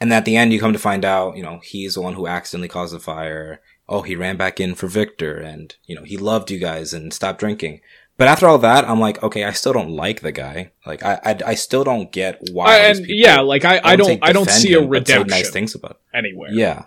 [0.00, 2.26] And at the end, you come to find out, you know, he's the one who
[2.26, 3.60] accidentally caused the fire.
[3.88, 7.12] Oh, he ran back in for Victor, and you know he loved you guys and
[7.14, 7.80] stopped drinking.
[8.18, 10.72] But after all that, I'm like, okay, I still don't like the guy.
[10.86, 12.66] Like, I I, I still don't get why.
[12.74, 15.06] I- and people yeah, like I I don't I don't defend see a him, but
[15.06, 15.92] say redemption Nice things about.
[16.12, 16.18] It.
[16.18, 16.50] anywhere.
[16.52, 16.84] Yeah,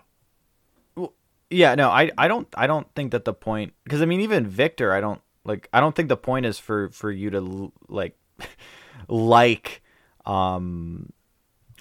[1.52, 4.46] Yeah, no, I, I don't I don't think that the point because I mean even
[4.46, 8.18] Victor I don't like I don't think the point is for for you to like
[9.08, 9.82] like
[10.26, 11.12] um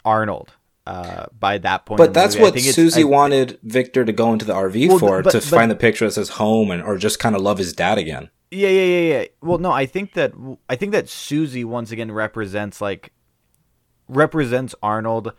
[0.04, 0.52] Arnold
[0.86, 1.98] uh by that point.
[1.98, 5.30] but that's what Susie I- wanted Victor to go into the RV Well, for but-
[5.32, 7.72] to but- find the picture that says home and or just kind of love his
[7.72, 8.30] dad again.
[8.50, 9.24] Yeah, yeah, yeah, yeah.
[9.42, 10.32] Well, no, I think that
[10.70, 13.12] I think that Susie once again represents like
[14.08, 15.32] represents Arnold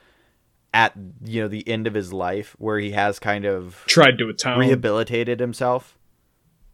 [0.74, 0.94] at
[1.26, 4.60] you know the end of his life where he has kind of Tried to atone.
[4.60, 5.98] rehabilitated himself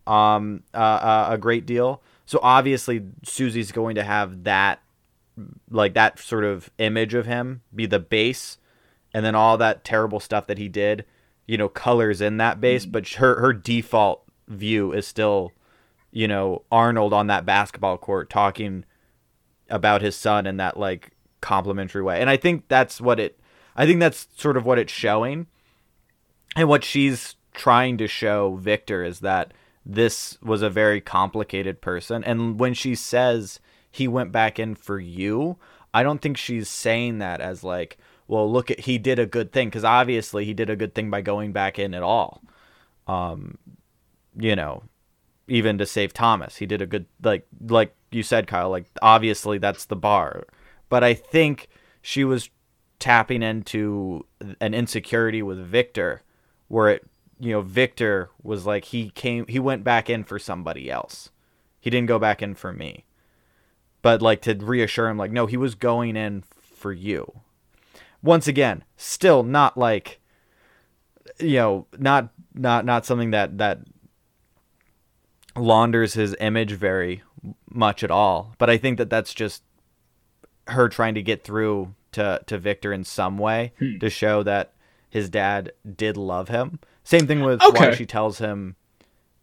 [0.08, 2.02] um uh, uh, a great deal.
[2.26, 4.82] So obviously susie's going to have that
[5.70, 8.58] like that sort of image of him be the base
[9.14, 11.06] and then all that terrible stuff that he did
[11.48, 12.86] you know colors in that base.
[12.86, 15.52] But her her default view is still
[16.12, 18.86] you know arnold on that basketball court talking
[19.70, 21.12] about his son in that like
[21.42, 22.22] complimentary way.
[22.22, 23.40] And i think that's what it
[23.76, 25.48] i think that's sort of what it's showing.
[26.56, 29.54] And what she's trying to show Victor is that
[29.86, 32.24] this was a very complicated person.
[32.24, 33.60] And when she says
[33.92, 35.58] he went back in for you,
[35.94, 37.98] I don't think she's saying that as like,
[38.28, 41.10] well, look at he did a good thing because obviously he did a good thing
[41.10, 42.42] by going back in at all.
[43.08, 43.60] Um,
[44.36, 44.84] you know,
[45.48, 48.70] even to save Thomas, he did a good like like you said, Kyle.
[48.70, 50.46] Like obviously that's the bar,
[50.90, 51.70] but I think
[52.02, 52.50] she was
[52.98, 54.26] tapping into
[54.60, 56.24] an insecurity with Victor
[56.68, 57.08] where it
[57.40, 61.30] you know Victor was like he came he went back in for somebody else.
[61.80, 63.06] He didn't go back in for me.
[64.02, 67.42] But like to reassure him like no, he was going in for you.
[68.22, 70.20] Once again, still not like
[71.40, 73.80] you know, not not not something that that
[75.56, 77.24] launders his image very
[77.70, 79.64] much at all, but I think that that's just
[80.68, 83.98] her trying to get through to to Victor in some way hmm.
[84.00, 84.74] to show that
[85.10, 86.80] his dad did love him.
[87.06, 88.76] Same thing with why she tells him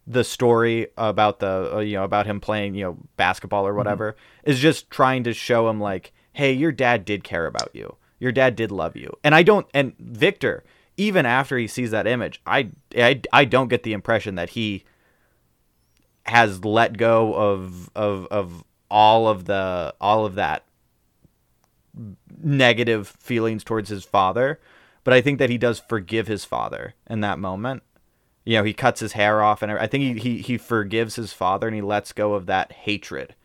[0.05, 4.17] the story about the uh, you know about him playing you know basketball or whatever
[4.43, 7.95] is just trying to show him like hey your dad did care about you.
[8.19, 9.11] Your dad did love you.
[9.23, 10.63] And i don't and victor
[10.97, 14.83] even after he sees that image i i, I don't get the impression that he
[16.25, 20.65] has let go of of of all of the all of that
[22.41, 24.59] negative feelings towards his father
[25.03, 27.83] but i think that he does forgive his father in that moment.
[28.45, 31.31] You know he cuts his hair off and i think he, he he forgives his
[31.31, 33.35] father and he lets go of that hatred.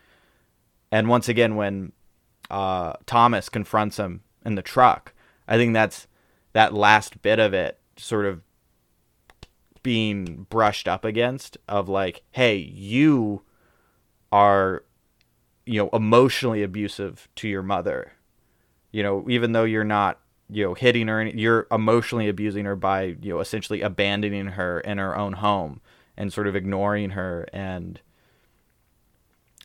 [0.90, 1.93] And once again when
[2.51, 5.12] uh thomas confronts him in the truck
[5.47, 6.06] i think that's
[6.55, 8.40] that last bit of it sort of
[9.82, 13.43] being brushed up against of like hey you
[14.32, 14.82] are
[15.68, 18.12] you know emotionally abusive to your mother.
[18.90, 20.18] You know even though you're not
[20.51, 24.81] you know hitting her any, you're emotionally abusing her by you know essentially abandoning her
[24.81, 25.81] in her own home
[26.16, 28.01] and sort of ignoring her and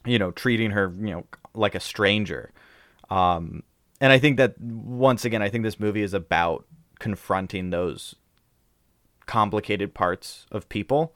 [0.05, 2.51] you know treating her you know like a stranger.
[3.09, 3.63] Um
[4.01, 6.65] and i think that once again i think this movie is about
[6.99, 8.15] confronting those
[9.25, 11.15] complicated parts of people.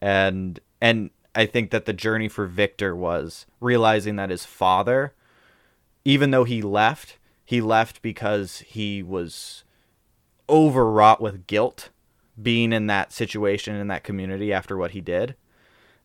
[0.00, 5.12] And and i think that the journey for victor was realizing that his father
[6.04, 7.17] even though he left
[7.48, 9.64] he left because he was
[10.50, 11.88] overwrought with guilt
[12.40, 15.34] being in that situation in that community after what he did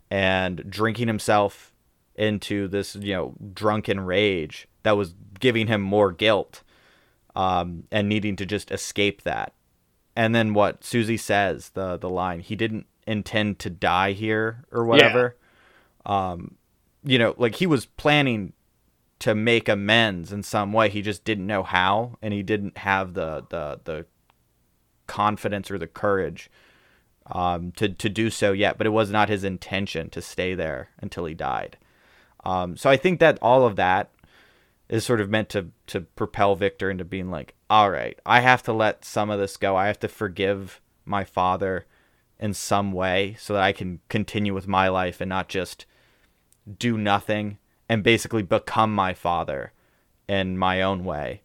[0.09, 1.73] and drinking himself
[2.15, 6.63] into this you know drunken rage that was giving him more guilt
[7.35, 9.51] um, and needing to just escape that.
[10.15, 14.85] And then what Susie says the the line he didn't intend to die here or
[14.85, 15.35] whatever.
[16.05, 16.55] Um
[17.03, 18.53] you know like he was planning
[19.23, 23.13] to make amends in some way he just didn't know how and he didn't have
[23.13, 24.05] the the the
[25.07, 26.51] confidence or the courage
[27.27, 28.77] um, to to do so yet.
[28.77, 31.77] But it was not his intention to stay there until he died.
[32.43, 34.11] Um, so I think that all of that
[34.89, 38.61] is sort of meant to to propel Victor into being like, all right, I have
[38.63, 39.77] to let some of this go.
[39.77, 41.85] I have to forgive my father
[42.41, 45.85] in some way so that I can continue with my life and not just
[46.77, 47.57] do nothing
[47.89, 49.71] and basically become my father
[50.27, 51.41] in my own way,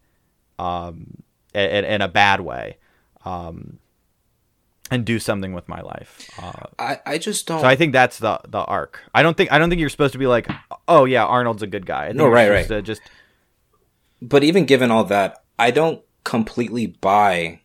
[0.59, 1.23] um,
[1.55, 2.77] in, in a bad way,
[3.25, 3.79] um,
[4.91, 6.31] and do something with my life.
[6.41, 7.61] Uh, I, I just don't.
[7.61, 9.01] so I think that's the the arc.
[9.15, 10.49] I don't think I don't think you're supposed to be like,
[10.87, 12.13] oh yeah, Arnold's a good guy.
[12.13, 12.69] No, right, right.
[12.69, 13.03] To just
[14.21, 17.61] but even given all that, I don't completely buy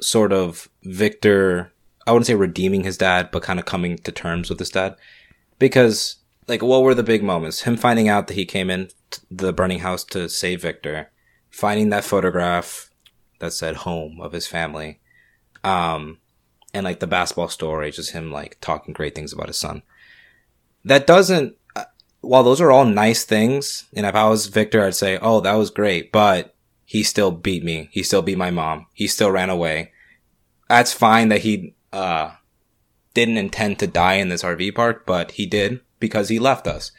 [0.00, 1.72] sort of Victor.
[2.06, 4.96] I wouldn't say redeeming his dad, but kind of coming to terms with his dad,
[5.58, 7.62] because like, what were the big moments?
[7.62, 8.88] Him finding out that he came in
[9.30, 11.10] the burning house to save Victor,
[11.50, 12.90] finding that photograph
[13.40, 15.00] that said home of his family,
[15.62, 16.18] um,
[16.72, 19.82] and like the basketball story, just him like talking great things about his son.
[20.84, 21.84] That doesn't uh,
[22.20, 25.54] while those are all nice things, and if I was Victor, I'd say, "Oh, that
[25.54, 26.54] was great," but
[26.84, 27.88] he still beat me.
[27.92, 28.86] He still beat my mom.
[28.92, 29.92] He still ran away.
[30.68, 32.32] That's fine that he uh
[33.14, 36.92] didn't intend to die in this RV park, but he did because he left us.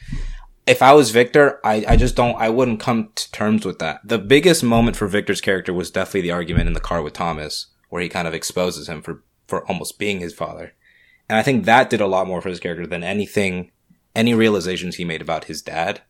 [0.66, 4.00] If I was Victor, I, I just don't, I wouldn't come to terms with that.
[4.04, 7.68] The biggest moment for Victor's character was definitely the argument in the car with Thomas,
[7.90, 10.74] where he kind of exposes him for, for almost being his father.
[11.30, 13.72] And I think that did a lot more for his character than anything,
[14.16, 16.02] any realizations he made about his dad.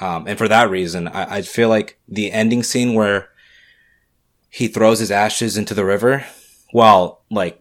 [0.00, 3.30] Um, and for that reason, I, I feel like the ending scene where
[4.50, 6.26] he throws his ashes into the river,
[6.74, 7.58] well, like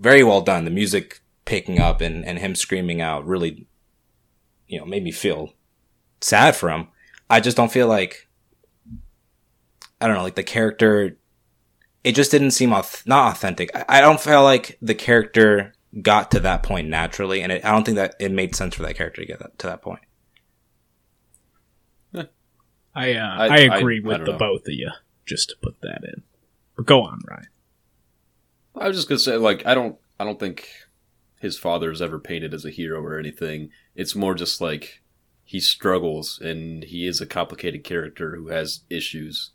[0.00, 3.66] very well done, the music picking up and, and him screaming out really,
[4.68, 5.54] you know, made me feel
[6.20, 6.88] sad for him.
[7.30, 8.28] I just don't feel like,
[10.00, 11.16] I don't know, like the character,
[12.04, 13.70] it just didn't seem auth- not authentic.
[13.74, 17.72] I, I don't feel like the character got to that point naturally, and it, I
[17.72, 20.00] don't think that it made sense for that character to get that, to that point.
[22.94, 24.38] I uh, I, I- agree I- I with don't the know.
[24.38, 24.90] both of you.
[25.26, 26.22] Just to put that in.
[26.76, 27.48] But go on, Ryan.
[28.76, 30.68] I was just gonna say, like, I don't, I don't think
[31.46, 33.70] his father is ever painted as a hero or anything.
[33.94, 35.00] It's more just like
[35.44, 39.52] he struggles, and he is a complicated character who has issues,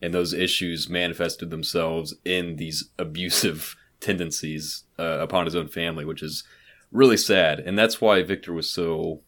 [0.00, 6.22] and those issues manifested themselves in these abusive tendencies uh, upon his own family, which
[6.22, 6.44] is
[6.90, 7.60] really sad.
[7.60, 9.20] And that's why Victor was so,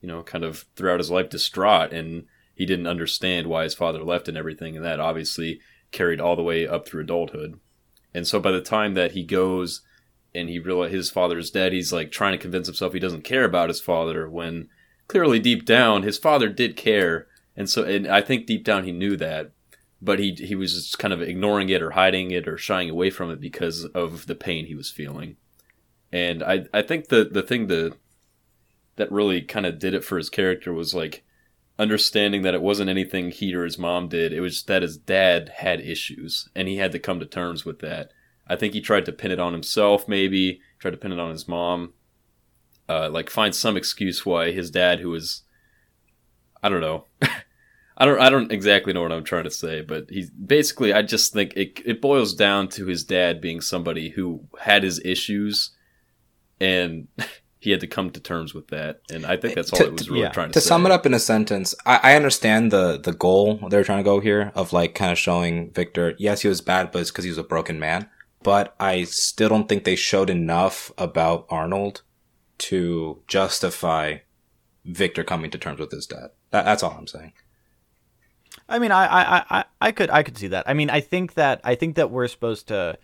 [0.00, 4.02] you know, kind of throughout his life distraught, and he didn't understand why his father
[4.04, 5.60] left and everything, and that obviously
[5.90, 7.58] carried all the way up through adulthood.
[8.14, 9.82] And so by the time that he goes
[10.38, 13.24] and he realizes his father is dead, he's like trying to convince himself he doesn't
[13.24, 14.68] care about his father when
[15.08, 17.26] clearly deep down his father did care.
[17.56, 19.50] And so and I think deep down he knew that,
[20.00, 23.10] but he he was just kind of ignoring it or hiding it or shying away
[23.10, 25.36] from it because of the pain he was feeling.
[26.12, 27.96] And I I think the the thing that
[28.96, 31.24] that really kind of did it for his character was like
[31.78, 34.32] understanding that it wasn't anything he or his mom did.
[34.32, 37.78] It was that his dad had issues and he had to come to terms with
[37.80, 38.12] that.
[38.48, 41.30] I think he tried to pin it on himself, maybe tried to pin it on
[41.30, 41.92] his mom,
[42.88, 45.42] uh, like find some excuse why his dad, who was,
[46.62, 47.04] I don't know,
[48.00, 51.02] I don't, I don't exactly know what I'm trying to say, but he basically, I
[51.02, 55.72] just think it, it boils down to his dad being somebody who had his issues,
[56.60, 57.08] and
[57.58, 59.92] he had to come to terms with that, and I think that's all To- it
[59.92, 60.30] was really yeah.
[60.30, 60.68] trying to, to say.
[60.68, 64.04] sum it up in a sentence, I, I understand the the goal they're trying to
[64.04, 66.14] go here of like kind of showing Victor.
[66.18, 68.08] Yes, he was bad, but it's because he was a broken man.
[68.42, 72.02] But I still don't think they showed enough about Arnold
[72.58, 74.18] to justify
[74.84, 76.30] Victor coming to terms with his dad.
[76.50, 77.32] That, that's all I'm saying.
[78.68, 80.68] I mean, I, I, I, I could, I could see that.
[80.68, 82.98] I mean, I think that, I think that we're supposed to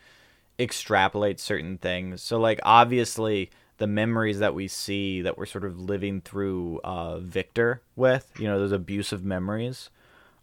[0.59, 2.23] extrapolate certain things.
[2.23, 7.19] So, like, obviously, the memories that we see that we're sort of living through uh,
[7.19, 9.91] Victor with, you know, those abusive memories,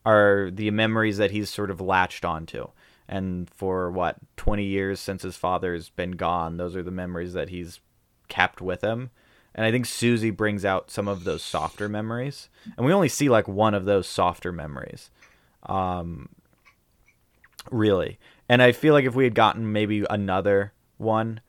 [0.06, 2.68] are the memories that he's sort of latched onto.
[3.12, 7.50] And for what twenty years since his father's been gone, those are the memories that
[7.50, 7.82] he's
[8.30, 9.12] kept with him.
[9.54, 12.48] And I think Susie brings out some of those softer memories.
[12.78, 15.12] And we only see like one of those softer memories.
[15.64, 16.30] Um
[17.70, 18.18] really.
[18.48, 21.42] And I feel like if we had gotten maybe another one,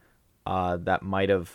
[0.45, 1.53] uh that might have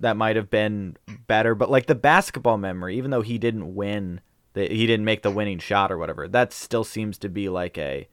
[0.00, 0.96] that might have been
[1.28, 1.54] better.
[1.54, 4.22] But like the basketball memory, even though he didn't win
[4.54, 7.78] the, he didn't make the winning shot or whatever, that still seems to be like
[7.78, 8.08] a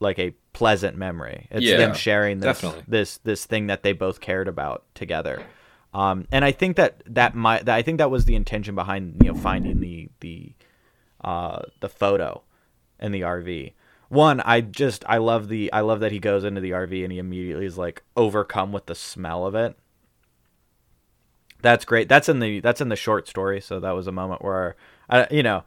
[0.00, 1.48] like a pleasant memory.
[1.50, 2.84] It's Yeah, them sharing this definitely.
[2.86, 5.42] this this thing that they both cared about together.
[5.94, 9.16] Um, and I think that that might that I think that was the intention behind
[9.22, 10.52] you know finding the the
[11.22, 12.42] uh, the photo
[13.00, 13.72] in the RV
[14.08, 17.12] one i just i love the i love that he goes into the rv and
[17.12, 19.76] he immediately is like overcome with the smell of it
[21.60, 24.42] that's great that's in the that's in the short story so that was a moment
[24.42, 24.76] where
[25.10, 25.64] I, you know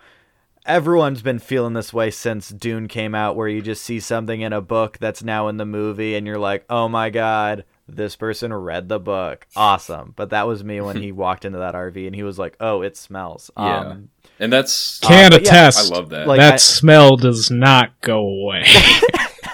[0.65, 4.53] everyone's been feeling this way since dune came out where you just see something in
[4.53, 8.53] a book that's now in the movie and you're like oh my god this person
[8.53, 12.15] read the book awesome but that was me when he walked into that rv and
[12.15, 13.79] he was like oh it smells Yeah.
[13.79, 14.09] um,
[14.39, 15.91] And that's Can Uh, but yeah, attest.
[15.91, 16.27] I love that.
[16.27, 18.65] Like, that I- smell does not go away.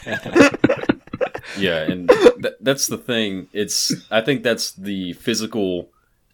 [1.58, 3.48] Yeah, and th- that's the thing.
[3.52, 5.90] It's I think that's the physical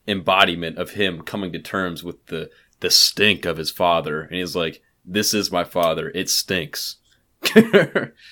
[0.05, 2.49] embodiment of him coming to terms with the
[2.83, 6.11] the stink of his father, and he's like, "This is my father.
[6.13, 6.97] It stinks."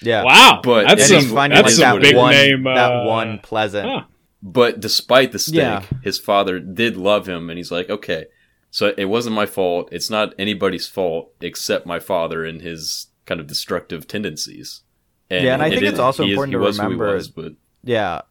[0.01, 2.31] yeah wow, But- that's and And some, he's finding that's like some that big one,
[2.31, 2.63] name.
[2.63, 4.03] that uh, one pleasant huh.
[4.41, 5.83] but despite the stink, Yeah.
[6.03, 8.25] his father did love him, and he's like, "Okay,
[8.69, 9.89] so it wasn't my fault.
[9.91, 14.81] It's not anybody's fault except my father and his kind of destructive tendencies."
[15.29, 16.85] Yeah, and I it think it's also he is- important he to was who he
[16.93, 17.53] remember- was, but
[17.83, 18.21] Yeah.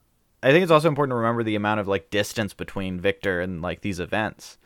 [0.43, 3.61] I think it's also important to remember the amount of like distance between Victor and
[3.61, 4.57] like these events.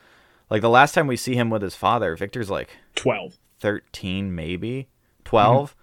[0.51, 3.39] Like the last time we see him with his father, Victor's like twelve.
[3.61, 4.89] 13 maybe,
[5.25, 5.75] 12.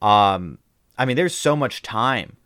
[0.00, 0.58] Um
[0.96, 2.36] I mean there's so much time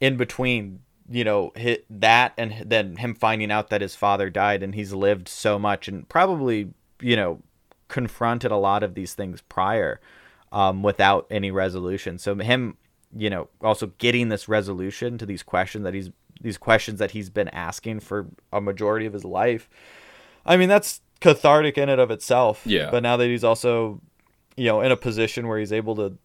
[0.00, 0.80] in between,
[1.10, 4.92] you know, hit that and then him finding out that his father died and he's
[4.92, 7.40] lived so much and probably, you know,
[7.88, 10.00] confronted a lot of these things prior
[10.52, 12.18] um without any resolution.
[12.18, 12.76] So him
[13.14, 16.10] you know, also getting this resolution to these questions that he's
[16.40, 19.68] these questions that he's been asking for a majority of his life.
[20.44, 22.62] I mean, that's cathartic in and of itself.
[22.64, 22.90] Yeah.
[22.90, 24.00] But now that he's also,
[24.56, 26.18] you know, in a position where he's able to,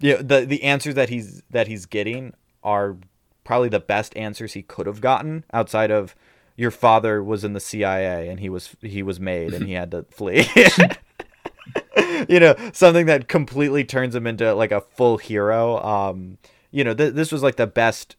[0.00, 2.96] you know, the the answers that he's that he's getting are
[3.44, 6.14] probably the best answers he could have gotten outside of
[6.56, 9.90] your father was in the CIA and he was he was made and he had
[9.92, 10.46] to flee.
[12.28, 15.82] you know, something that completely turns him into like a full hero.
[15.82, 16.38] Um,
[16.70, 18.16] you know, th- this was like the best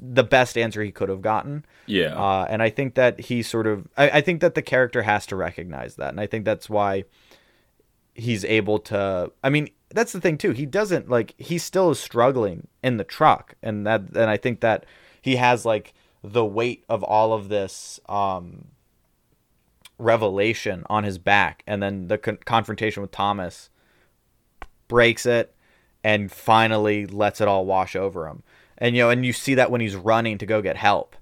[0.00, 1.64] the best answer he could have gotten.
[1.86, 5.02] yeah, Uh, and I think that he sort of, I, I think that the character
[5.02, 6.10] has to recognize that.
[6.10, 7.04] And I think that's why
[8.14, 10.50] he's able to, I mean, that's the thing too.
[10.52, 13.54] He doesn't like, he still is struggling in the truck.
[13.62, 14.86] And that, and I think that
[15.22, 18.68] he has like the weight of all of this, um,
[19.98, 21.62] revelation on his back.
[21.66, 23.70] And then the con- confrontation with Thomas
[24.88, 25.54] breaks it
[26.02, 28.42] and finally lets it all wash over him.
[28.78, 31.16] And, you know, and you see that when he's running to go get help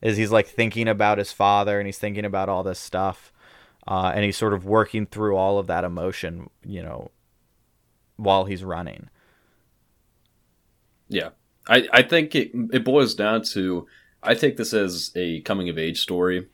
[0.00, 3.32] is he's like thinking about his father and he's thinking about all this stuff
[3.86, 7.10] uh, and he's sort of working through all of that emotion you know
[8.16, 9.08] while he's running
[11.08, 11.30] Yeah,
[11.68, 13.86] I, I think it it boils down to
[14.22, 16.46] I take this as a coming of age story,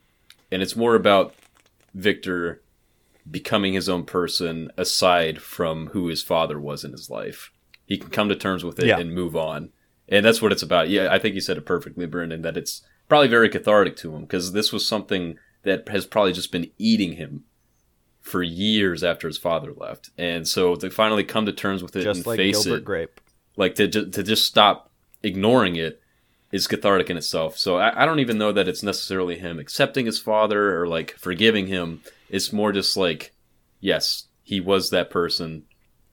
[0.51, 1.35] and it's more about
[1.95, 2.63] Victor
[3.31, 7.53] becoming his own person aside from who his father was in his life.
[7.87, 8.99] He can come to terms with it Yeah.
[8.99, 9.71] and move on,
[10.09, 10.89] and that's what it's about.
[10.89, 12.43] Yeah, I think you said it perfectly, Brendan.
[12.43, 16.53] That it's probably very cathartic to him because this was something that has probably just
[16.53, 17.45] been eating him
[18.21, 22.05] for years after his father left, and so to finally come to terms with it
[22.05, 23.21] just and like face gilbert it grape
[23.59, 24.91] like to to just stop
[25.23, 26.01] ignoring it
[26.51, 27.59] is cathartic in itself.
[27.59, 31.15] So I, I don't even know that it's necessarily him accepting his father or like
[31.19, 32.01] forgiving him.
[32.31, 33.35] It's more just like,
[33.81, 35.65] yes, he was that person,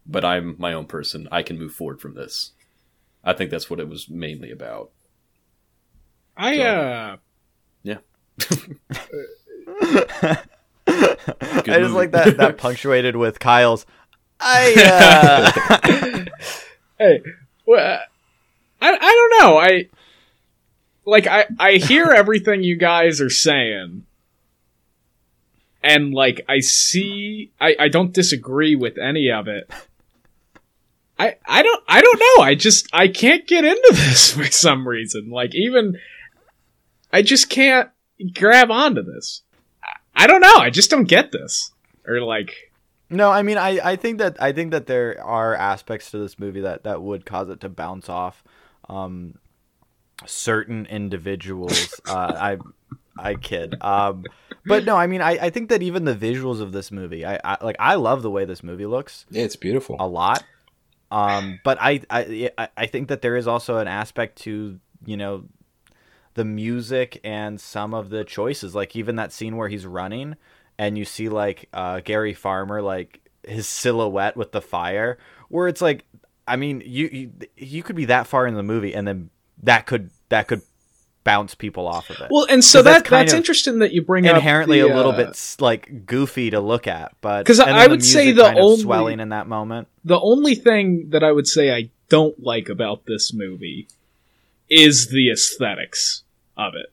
[0.05, 1.29] but I'm my own person.
[1.31, 2.51] I can move forward from this.
[3.25, 4.91] I think that's what it was mainly about.
[6.37, 7.17] I So- uh,
[7.83, 7.97] yeah.
[10.87, 11.87] i just movie.
[11.87, 13.85] like that that punctuated with kyle's
[14.39, 14.73] i
[15.87, 16.25] uh...
[16.99, 17.21] hey,
[17.65, 17.99] well,
[18.81, 19.57] I I don't know.
[19.57, 19.89] I
[21.05, 24.05] like I I hear everything you guys are saying,
[25.83, 29.69] and like I see, I I don't disagree with any of it.
[31.17, 32.43] I I don't I don't know.
[32.43, 35.29] I just I can't get into this for some reason.
[35.29, 35.97] Like even
[37.11, 37.89] I just can't
[38.33, 39.41] grab onto this.
[39.83, 40.55] I, I don't know.
[40.57, 41.71] I just don't get this.
[42.07, 42.53] Or like
[43.09, 46.37] No, I mean, I, I think that I think that there are aspects to this
[46.37, 48.43] movie that, that would cause it to bounce off
[48.89, 49.35] um,
[50.25, 51.99] certain individuals.
[52.07, 52.57] uh, I
[53.17, 54.25] I kid, um,
[54.65, 57.39] but no, I mean, I, I think that even the visuals of this movie, I,
[57.43, 59.95] I like I love the way this movie looks Yeah, it's beautiful.
[59.99, 60.43] a lot.
[61.11, 65.45] Um, but I, I I- think that there is also an aspect to you know
[66.33, 70.35] the music and some of the choices, like even that scene where he's running
[70.77, 75.17] and you see like uh, Gary Farmer like his silhouette with the fire,
[75.49, 76.03] where it's like,
[76.47, 79.29] I mean, you, you you could be that far in the movie and then
[79.63, 80.61] that could that could
[81.25, 82.27] bounce people off of it.
[82.31, 84.95] Well, and so that's that kind that's interesting that you bring up inherently the, a
[84.95, 88.81] little uh, bit like goofy to look at, but because I would say the only-
[88.81, 89.89] swelling in that moment.
[90.05, 93.89] the only thing that I would say I don't like about this movie
[94.69, 96.23] is the aesthetics
[96.55, 96.91] of it.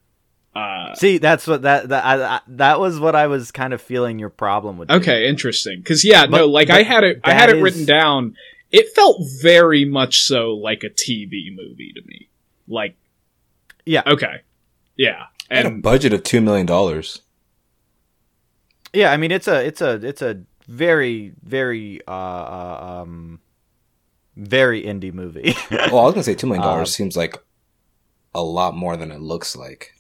[0.55, 3.81] Uh, See, that's what that that I, I, that was what I was kind of
[3.81, 4.91] feeling your problem with.
[4.91, 5.79] okay, interesting.
[5.79, 8.37] Because yeah, no, like I had it, I had it written down.
[8.71, 12.29] It felt very much so like a TV movie to me.
[12.69, 12.97] Like,
[13.85, 14.03] Yeah.
[14.07, 14.43] okay,
[14.97, 17.23] yeah, And, had a budget of two million dollars.
[18.93, 23.41] Yeah, I mean it's a it's a it's a very very uh, uh um
[24.37, 25.55] very indie movie.
[25.71, 27.37] Well, I was gonna say two million dollars Um, seems like
[28.35, 29.95] a lot more than it looks like.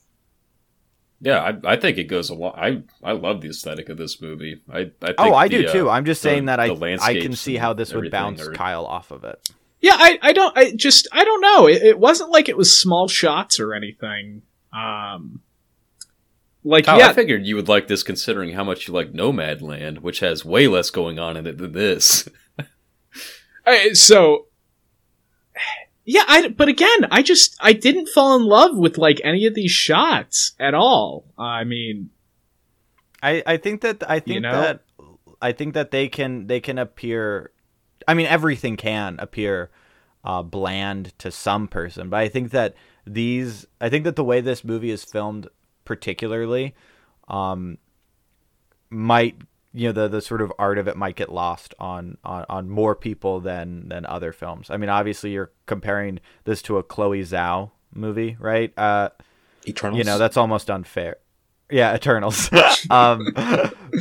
[1.20, 2.58] Yeah, I, I think it goes a lot.
[2.58, 4.60] I I love the aesthetic of this movie.
[4.70, 5.88] I, I think oh, I the, do too.
[5.88, 8.52] uh, I'm just the- saying that I I can see how this would bounce are-
[8.52, 9.50] Kyle off of it.
[9.82, 11.66] Yeah, I, I don't, I just, I don't know.
[11.66, 14.42] It, it wasn't like it was small shots or anything.
[14.72, 15.42] Um,
[16.64, 19.98] like Kyle, yeah, I figured you would like this considering how much you like Nomadland,
[19.98, 22.28] which has way less going on in it than this.
[23.66, 24.46] I- so
[26.04, 29.54] yeah i but again i just i didn't fall in love with like any of
[29.54, 32.10] these shots at all i mean
[33.22, 34.50] I, I think that I think know?
[34.50, 34.80] that
[35.40, 37.52] I think that they can they can appear
[38.06, 39.70] I mean everything can appear
[40.24, 42.74] uh, bland to some person, but I think that
[43.06, 45.48] these I think that the way this movie is filmed
[45.84, 46.74] particularly
[47.28, 47.76] um
[48.88, 49.36] might
[49.72, 52.68] you know the the sort of art of it might get lost on on, on
[52.68, 54.70] more people than than other films.
[54.70, 58.72] I mean obviously you're comparing this to a Chloe Zhao movie, right?
[58.78, 59.10] Uh
[59.66, 59.98] Eternals.
[59.98, 61.16] you know that's almost unfair
[61.72, 62.50] yeah eternals.
[62.90, 63.26] Um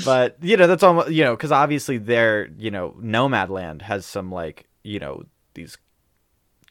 [0.05, 4.31] but you know that's almost you know because obviously there you know nomadland has some
[4.31, 5.23] like you know
[5.53, 5.77] these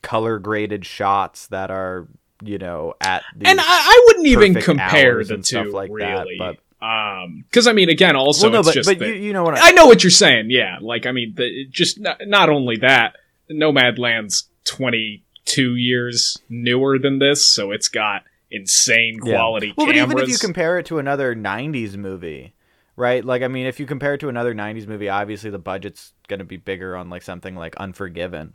[0.02, 2.08] color graded shots that are
[2.42, 6.56] you know at and i, I wouldn't even compare the two stuff like that, but-
[6.84, 9.44] um because i mean again also well, no it's but, just but you, you know
[9.44, 10.78] what I, i know what you're saying yeah.
[10.80, 13.16] Like i mean the, just not, not only that
[13.50, 19.36] nomadland's 22 years newer than this so it's got insane Yeah.
[19.36, 22.54] quality well, but even if you compare it to another 90s movie
[22.96, 23.24] right?
[23.24, 26.38] Like i mean if you compare it to another 90s movie obviously the budget's going
[26.40, 28.54] to be bigger on like something like unforgiven.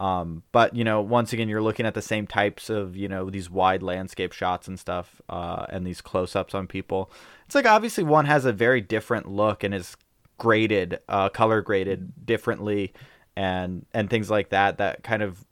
[0.00, 3.30] Um, but you know once again you're looking at the same types of you know
[3.30, 7.12] these wide landscape shots and stuff uh, and these close-ups on people.
[7.46, 9.96] It's like obviously one has a very different look and is
[10.38, 12.92] graded uh, color graded differently
[13.36, 15.44] and and things like that that kind of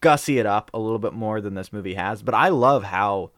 [0.00, 3.30] gussy it up a little bit more than this movie has but i love how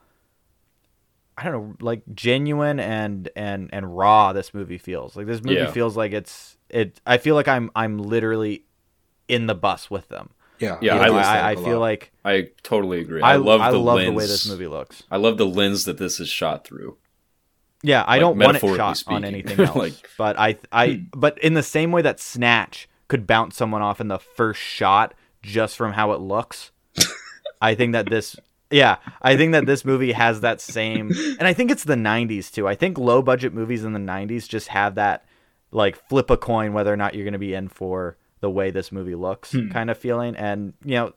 [1.37, 5.17] I don't know, like genuine and and and raw this movie feels.
[5.17, 5.71] Like this movie Yeah.
[5.71, 7.01] feels like it's it.
[7.07, 8.65] I feel like I'm I'm literally
[9.29, 10.29] in the bus with them.
[10.59, 11.81] yeah, Yeah, You I know, was I, I a feel lot.
[11.81, 13.23] like I totally agree.
[13.23, 14.09] I, I, love I the love lens.
[14.11, 15.05] the way this movie looks.
[15.11, 16.99] I love the lens that this is shot through.
[17.83, 19.25] Yeah, I Like, don't want it metaphorically shot on speaking.
[19.25, 19.75] anything else.
[19.75, 21.05] Like- but I I hmm.
[21.19, 25.15] but in the same way that Snatch could bounce someone off in the first shot
[25.43, 26.71] just from how it looks,
[27.61, 28.37] I think that this
[28.71, 32.51] yeah, I think that this movie has that same and I think it's the 90s
[32.51, 32.67] too.
[32.67, 35.27] I think low budget movies in the 90s just have that
[35.71, 38.71] like flip a coin whether or not you're going to be in for the way
[38.71, 39.69] this movie looks Hmm.
[39.71, 41.13] kind of feeling and you know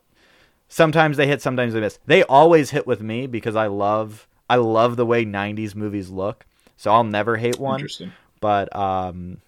[0.68, 1.98] sometimes they hit sometimes they miss.
[2.06, 6.44] They always hit with me because I love I love the way 90s movies look.
[6.76, 9.38] So I'll never hate one interesting but um,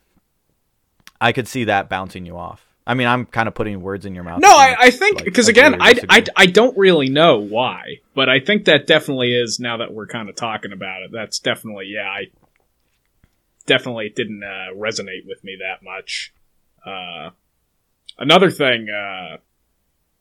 [1.21, 2.65] I could see that bouncing you off.
[2.89, 4.40] I mean, I'm kind of putting words in your mouth.
[4.40, 6.01] No, I, I think because agree again, I.
[6.09, 10.06] I, I don't really know why, but I think that definitely is now that we're
[10.06, 11.10] kind of talking about it.
[11.12, 12.09] That's definitely yeah.
[12.09, 12.24] I
[13.66, 16.32] definitely didn't uh, resonate with me that much.
[16.85, 17.31] Uh,
[18.19, 19.36] another thing, uh,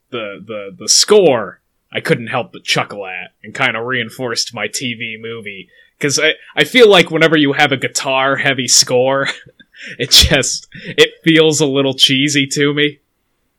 [0.10, 1.62] the the the score
[1.92, 6.34] I couldn't help but chuckle at and kind of reinforced my TV movie because I
[6.56, 9.28] I feel like whenever you have a guitar heavy score,
[10.00, 13.00] it just it feels a little cheesy to me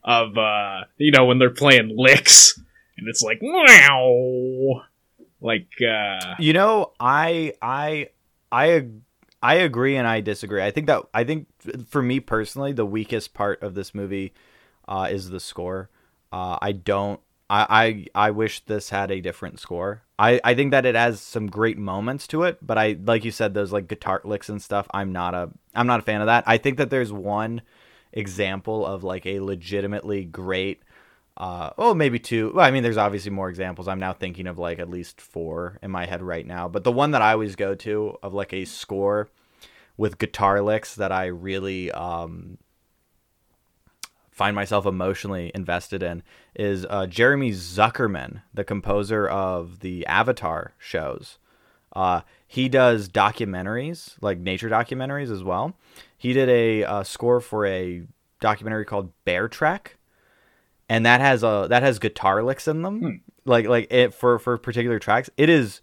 [0.05, 2.59] of uh you know when they're playing licks
[2.97, 4.83] and it's like wow
[5.41, 8.09] like uh You know, I I
[8.51, 8.87] I
[9.43, 10.63] I agree and I disagree.
[10.63, 11.47] I think that I think
[11.89, 14.33] for me personally, the weakest part of this movie
[14.87, 15.91] uh, is the score.
[16.33, 17.21] Uh, I don't.
[17.51, 20.03] I, I I wish this had a different score.
[20.19, 23.31] I, I think that it has some great moments to it, but I like you
[23.31, 24.87] said those like guitar licks and stuff.
[24.93, 26.45] I'm not a I'm not a fan of that.
[26.47, 27.63] I think that there's one
[28.13, 30.83] example of like a legitimately great
[31.39, 32.51] uh, oh, maybe two.
[32.53, 33.87] Well, I mean, there's obviously more examples.
[33.87, 36.67] I'm now thinking of like at least four in my head right now.
[36.67, 39.31] But the one that I always go to of like a score
[39.97, 42.59] with guitar licks that I really um,
[44.39, 46.23] find myself emotionally invested in
[46.55, 51.39] is uh, Jeremy Zuckerman, the composer of the Avatar shows.
[51.95, 55.75] Uh, he does documentaries, like nature documentaries as well.
[56.17, 58.05] He did a uh, score for a
[58.41, 59.97] documentary called Bear Trek,
[60.89, 64.57] and that has a that has guitar licks in them, like like it for for
[64.57, 65.29] particular tracks.
[65.37, 65.81] It is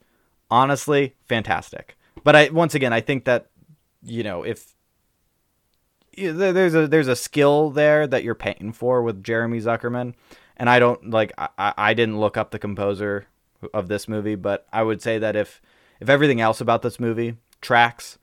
[0.49, 1.97] honestly fantastic.
[2.23, 3.47] But I once again I think that
[4.01, 4.74] you know if
[6.17, 10.13] there's a there's a skill there that you're paying for with Jeremy Zuckerman,
[10.57, 13.27] and I don't like I, I I didn't look up the composer
[13.73, 15.61] of this movie, but I would say that if
[15.99, 18.17] if everything else about this movie tracks,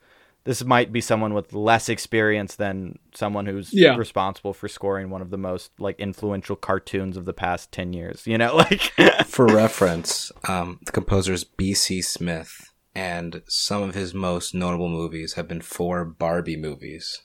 [0.45, 3.95] this might be someone with less experience than someone who's Yeah.
[3.95, 8.25] responsible for scoring one of the most like influential cartoons of the past ten years.
[8.27, 8.91] You know, like
[9.25, 12.01] For reference, um, the composer's B.C.
[12.01, 17.21] Smith, and some of his most notable movies have been four Barbie movies.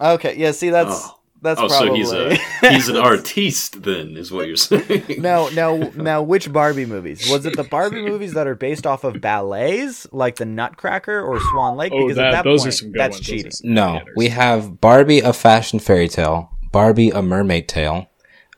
[0.00, 0.52] Okay, yeah.
[0.52, 1.18] See, that's Oh.
[1.42, 5.16] that's oh, probably so he's a he's an artiste then, is what you're saying?
[5.18, 7.28] Now, now, now, which Barbie movies?
[7.30, 11.40] Was it the Barbie movies that are based off of ballets, like the Nutcracker or
[11.40, 11.92] Swan Lake?
[11.94, 13.26] Oh, Because that, at that those point, are some good that's ones.
[13.26, 13.50] Those cheating.
[13.50, 18.08] some No, good we have Barbie, a fashion fairy tale, Barbie, a mermaid tale,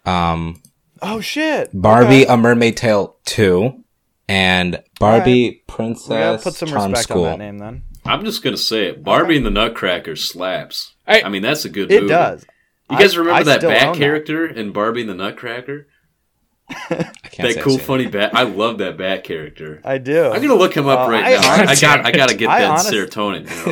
[0.04, 0.60] um,
[1.02, 1.68] Oh shit!
[1.74, 2.32] Barbie, Okay.
[2.32, 3.82] a mermaid tale two,
[4.28, 7.24] and Barbie, we Princess gotta put some Charm respect School.
[7.24, 7.82] on that name then.
[8.06, 9.02] I'm just gonna say it.
[9.02, 10.94] Barbie and the Nutcracker slaps.
[11.06, 11.22] Hey.
[11.22, 11.96] I mean, that's a good movie.
[11.96, 12.12] It movie.
[12.12, 12.46] does.
[12.90, 13.98] You guys I- remember I that bat own that.
[13.98, 15.86] character in Barbie and the Nutcracker?
[16.68, 18.34] I can't That say cool, funny bat.
[18.34, 19.80] I love that bat character.
[19.84, 20.26] I do.
[20.30, 21.40] I'm gonna look him up Uh, right I now.
[21.42, 22.06] I, I got.
[22.06, 23.66] I gotta get I that honest- serotonin.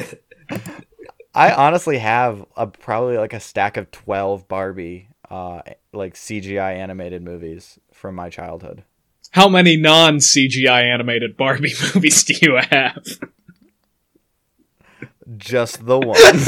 [0.50, 0.60] You know?
[1.34, 5.62] I honestly have a probably like a stack of twelve Barbie, uh,
[5.94, 8.84] like CGI animated movies from my childhood.
[9.30, 13.02] How many non CGI animated Barbie movies do you have?
[15.36, 16.46] Just the ones.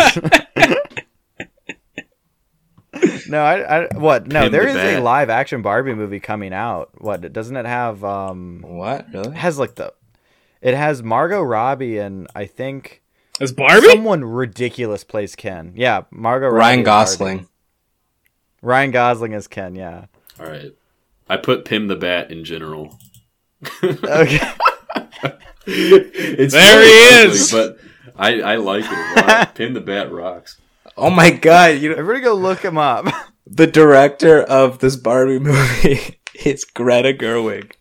[3.28, 4.26] no, I, I what?
[4.28, 4.98] No, Pin there the is bat.
[4.98, 6.90] a live action Barbie movie coming out.
[6.98, 8.05] What doesn't it have?
[8.05, 9.34] Um, What really?
[9.36, 9.92] has like the,
[10.60, 13.02] it has Margot Robbie and I think
[13.40, 13.86] As Barbie?
[13.88, 15.72] someone ridiculous plays Ken.
[15.74, 16.59] Yeah, Margot Robbie.
[16.59, 16.84] Ryan is Barbie.
[16.84, 17.48] Gosling.
[18.62, 19.74] Ryan Gosling is Ken.
[19.74, 20.06] Yeah.
[20.40, 20.72] All right.
[21.28, 22.98] I put Pim the Bat in general.
[23.82, 24.38] Okay.
[25.66, 27.51] it's There really he ugly, is.
[27.52, 27.78] But
[28.16, 29.55] I, I like it a lot.
[29.74, 30.61] The Bat rocks.
[30.97, 31.78] Oh my god!
[31.78, 33.07] You Everybody go look him up.
[33.47, 37.73] the director of this Barbie movie is Greta Gerwig.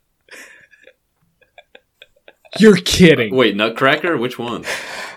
[2.60, 3.36] You're kidding.
[3.36, 4.16] Wait, Nutcracker?
[4.16, 4.64] Which one?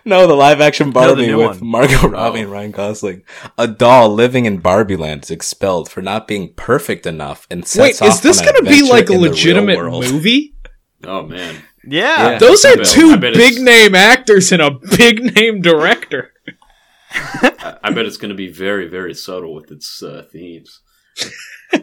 [0.07, 1.67] No, the live action Barbie new with one.
[1.67, 2.09] Margot oh.
[2.09, 2.43] Robbie Oh.
[2.45, 3.25] and Ryan Gosling.
[3.59, 7.69] A doll living in Barbie Land is expelled for not being perfect enough and Wait,
[7.69, 10.05] sets is off this going to be like a in the real legitimate world.
[10.05, 10.55] movie?
[11.05, 11.57] Oh man.
[11.87, 12.31] Yeah.
[12.33, 12.39] Yeah.
[12.39, 16.33] Those are two big it's- name actors and a big name director.
[17.13, 20.81] I, I bet it's going to be very, very subtle with its uh, themes.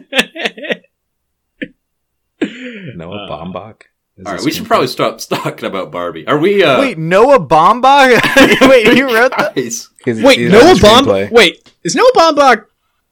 [2.40, 3.82] Noah Uh, Baumbach.
[4.16, 4.68] Is All right, we should screenplay?
[4.68, 6.26] probably stop talking about Barbie.
[6.28, 6.62] Are we?
[6.62, 8.20] Uh, Wait, Noah Baumbach?
[8.68, 9.54] Wait, you wrote that?
[9.56, 11.30] guys, He's- Wait, he's Noah the Baumbach.
[11.32, 12.66] Wait, is Noah Baumbach?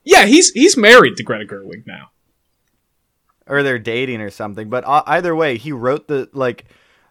[0.05, 2.11] Yeah, he's he's married to Greta Gerwig now.
[3.47, 4.69] Or they're dating or something.
[4.69, 6.67] But uh, either way, he wrote the like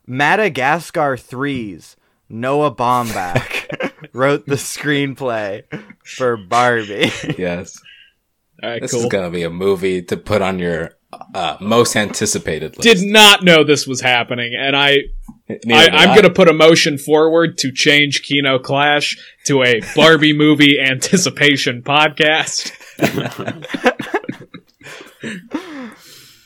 [0.08, 1.96] Madagascar threes.
[2.30, 5.64] Noah Baumbach wrote the screenplay
[6.06, 7.12] for Barbie.
[7.38, 7.78] Yes.
[8.64, 9.02] All right, This cool.
[9.02, 10.92] is going to be a movie to put on your
[11.34, 12.84] uh, most anticipated list.
[12.84, 15.00] Did not know this was happening, and I,
[15.50, 19.18] I Neither did I'm going to put a motion forward to change Kino Clash
[19.48, 22.72] to a Barbie movie anticipation podcast.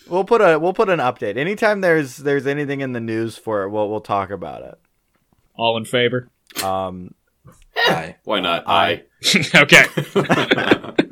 [0.08, 1.38] we'll put a we'll put an update.
[1.38, 4.80] Anytime there's there's anything in the news for it, we'll we'll talk about it.
[5.56, 6.30] All in favor?
[6.64, 7.14] Um,
[7.78, 8.16] Aye.
[8.24, 8.64] why not?
[8.68, 9.04] I-
[9.56, 9.86] okay.
[10.16, 10.94] I.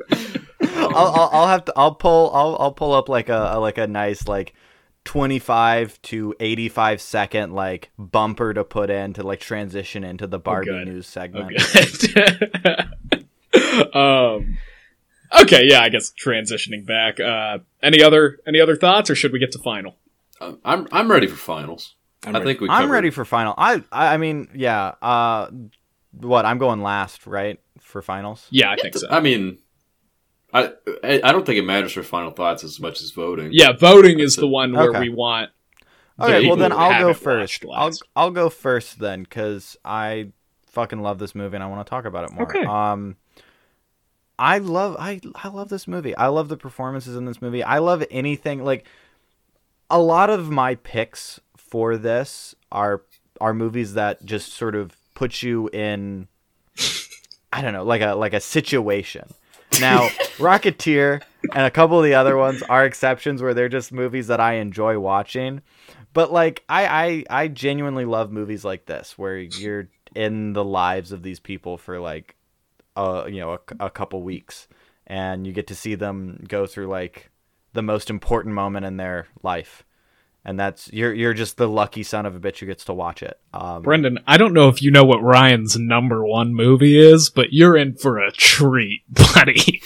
[0.76, 3.78] I'll, I'll I'll have to I'll pull I'll I'll pull up like a, a like
[3.78, 4.54] a nice like
[5.04, 10.66] 25 to 85 second like bumper to put in to like transition into the Barbie
[10.66, 10.86] good.
[10.86, 11.52] news segment.
[11.52, 12.84] Okay.
[13.94, 14.56] um.
[15.40, 17.18] Okay, yeah, I guess transitioning back.
[17.20, 19.96] Uh, any other any other thoughts, or should we get to final?
[20.40, 21.94] I'm I'm ready for finals.
[22.26, 22.68] I'm I think we.
[22.68, 23.54] I'm covered- ready for final.
[23.56, 24.94] I, I I mean, yeah.
[25.02, 25.50] Uh,
[26.12, 28.46] what I'm going last, right, for finals.
[28.50, 29.08] Yeah, I think so.
[29.10, 29.58] I mean,
[30.52, 33.50] I I I don't think it matters for final thoughts as much as voting.
[33.52, 35.00] Yeah, voting is That's the one where Okay.
[35.00, 35.50] we want.
[36.20, 37.64] Okay, well then I'll go first.
[37.74, 37.90] I'll.
[38.14, 40.30] I'll go first then because I
[40.66, 42.44] fucking love this movie and I want to talk about it more.
[42.44, 42.64] Okay.
[42.64, 43.16] Um,
[44.38, 46.16] I love I I love this movie.
[46.16, 47.62] I love the performances in this movie.
[47.62, 48.84] I love anything like
[49.90, 53.02] a lot of my picks for this are
[53.40, 56.28] are movies that just sort of put you in
[57.52, 59.32] I don't know, like a like a situation.
[59.80, 60.08] Now,
[60.38, 64.40] Rocketeer and a couple of the other ones are exceptions where they're just movies that
[64.40, 65.62] I enjoy watching.
[66.12, 71.12] But like I I I genuinely love movies like this where you're in the lives
[71.12, 72.34] of these people for like
[72.96, 74.68] uh you know a, a couple weeks
[75.06, 77.30] and you get to see them go through like
[77.72, 79.84] the most important moment in their life.
[80.46, 83.22] And that's you're you're just the lucky son of a bitch who gets to watch
[83.22, 83.38] it.
[83.54, 87.52] Um, Brendan, I don't know if you know what Ryan's number one movie is, but
[87.52, 89.02] you're in for a treat,
[89.34, 89.80] buddy.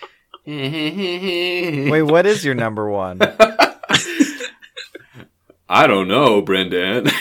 [0.45, 3.21] Wait, what is your number one?
[5.75, 7.07] I don't know, Brendan.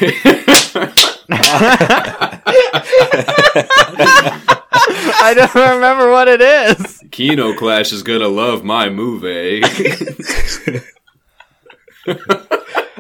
[4.04, 7.02] I don't remember what it is.
[7.12, 9.64] Kino Clash is gonna love my movie.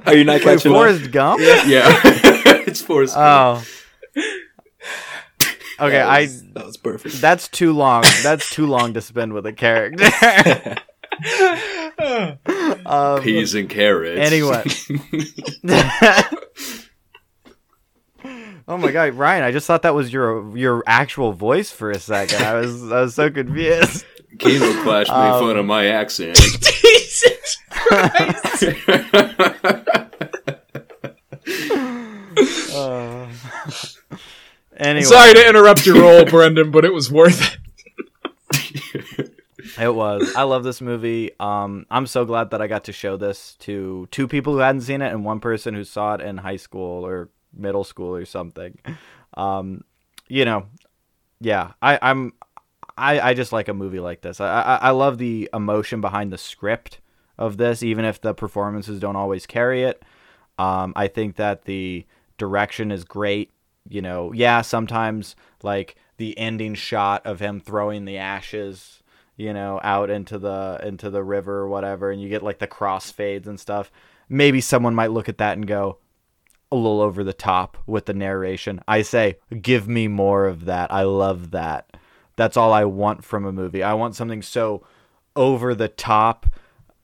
[0.06, 0.78] Are you not Wait, catching up?
[0.78, 1.41] Forrest Gump?
[1.41, 1.99] yeah,
[2.65, 3.65] it's Forrest Gump.
[4.18, 4.23] Oh.
[5.80, 7.19] Okay, That I that was perfect.
[7.22, 8.03] that's too long.
[8.23, 10.06] That's too long to spend with a character.
[12.86, 14.20] um, Peas and carrots.
[14.20, 14.64] Anyway.
[18.68, 19.44] oh my god, Ryan!
[19.44, 22.42] I just thought that was your your actual voice for a second.
[22.44, 24.06] I was I was so confused.
[24.40, 26.36] Kino Clash made Um, fun of my accent.
[26.62, 28.64] Jesus Christ.
[32.74, 33.28] Uh,
[34.78, 37.58] anyway, Sorry to interrupt your role, Brendan, but it was worth
[38.54, 39.31] it.
[39.80, 40.35] It was.
[40.35, 41.31] I love this movie.
[41.39, 44.81] Um, I'm so glad that I got to show this to two people who hadn't
[44.81, 48.26] seen it and one person who saw it in high school or middle school or
[48.26, 48.77] something.
[49.35, 49.84] Um,
[50.27, 50.65] you know,
[51.39, 52.34] yeah, I, I'm,
[52.98, 54.41] I, I just like a movie like this.
[54.41, 56.99] I, I, I love the emotion behind the script
[57.38, 60.03] of this, even if the performances don't always carry it.
[60.60, 62.06] Um, I think that the
[62.38, 63.52] direction is great.
[63.89, 69.01] You know, yeah, sometimes like the ending shot of him throwing the ashes
[69.36, 72.68] you know, out into the into the river or whatever, and you get like the
[72.68, 73.91] crossfades and stuff.
[74.30, 75.98] Maybe someone might look at that and go
[76.72, 78.82] a little over the top with the narration.
[78.88, 80.91] I say, give me more of that.
[80.91, 81.98] I love that.
[82.38, 83.84] That's all I want from a movie.
[83.84, 84.86] I want something so
[85.36, 86.48] over the top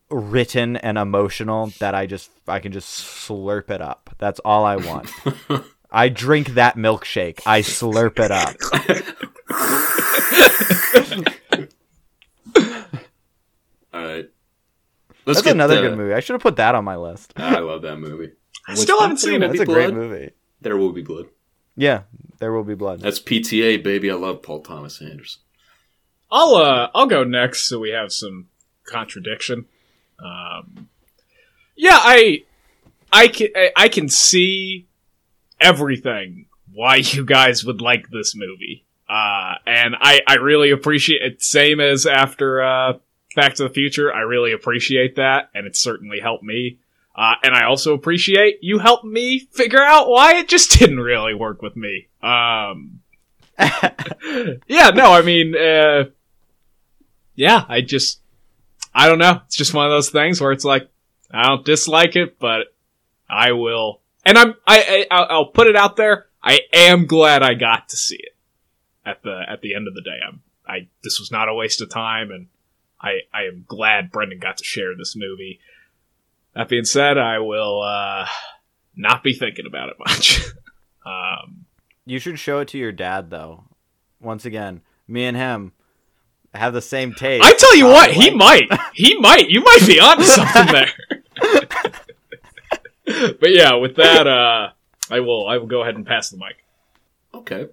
[0.10, 4.16] written and emotional that I just I can just slurp it up.
[4.18, 5.12] That's all I want.
[5.92, 7.42] I drink that milkshake.
[7.46, 8.56] I slurp it up.
[13.98, 14.30] All right.
[15.26, 16.14] Let's That's get another the- good movie.
[16.14, 17.34] I should have put that on my list.
[17.38, 18.32] I love that movie.
[18.68, 19.40] I still haven't seen it.
[19.42, 20.32] will That's be a great movie.
[20.62, 21.26] There will be blood.
[21.76, 22.04] Yeah,
[22.40, 23.02] there will be blood.
[23.02, 24.10] That's PTA, baby.
[24.12, 25.42] I love Paul Thomas Anderson.
[26.32, 28.48] I'll uh I'll go next so we have some
[28.86, 29.66] contradiction.
[30.24, 30.90] Um
[31.76, 32.44] Yeah, I
[33.14, 34.88] I can I- I can see
[35.60, 38.86] everything why you guys would like this movie.
[39.10, 42.94] Uh and I I really appreciate it same as after uh
[43.38, 44.12] Back to the Future.
[44.12, 46.80] I really appreciate that and it certainly helped me.
[47.16, 51.36] Uh, and I also appreciate you helped me figure out why it just didn't really
[51.36, 52.08] work with me.
[52.22, 53.02] Um,
[53.60, 56.06] yeah, no, I mean, uh,
[57.36, 58.22] yeah, I just,
[58.94, 59.42] I don't know.
[59.46, 60.90] It's just one of those things where it's like,
[61.32, 62.74] I don't dislike it, but
[63.30, 66.26] I will, and I'm, I, I I'll, I'll put it out there.
[66.44, 68.36] I am glad I got to see it
[69.06, 70.18] at the, at the end of the day.
[70.28, 72.48] I'm, I, this was not a waste of time and
[73.00, 75.60] I, I am glad Brendan got to share this movie.
[76.56, 78.26] That being said, I will, uh,
[78.96, 80.42] not be thinking about it much.
[81.06, 81.66] um,
[82.06, 83.66] You should show it to your dad, though.
[84.20, 85.74] Once again, me and him
[86.56, 87.46] have the same taste.
[87.46, 88.80] I tell you what, he like- might.
[88.94, 89.50] He might.
[89.50, 90.92] You might be onto something there.
[93.40, 94.70] but yeah, with that, uh,
[95.12, 95.48] I will.
[95.48, 96.64] I will go ahead and pass the mic.
[97.34, 97.68] Okay.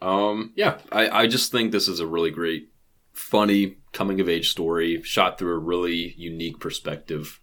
[0.00, 2.68] Um, yeah, I, I just think this is a really great,
[3.12, 7.40] funny coming of age story shot through a really unique perspective.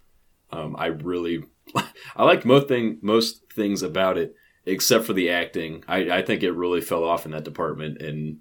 [0.52, 1.44] Um, I really,
[2.16, 5.84] I like most thing most things about it except for the acting.
[5.88, 8.38] I, I think it really fell off in that department in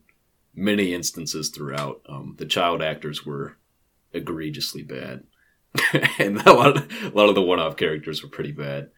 [0.53, 2.01] many instances throughout.
[2.07, 3.57] Um, the child actors were
[4.13, 5.23] egregiously bad,
[6.19, 8.91] and a lot of, a lot of the one-off characters were pretty bad.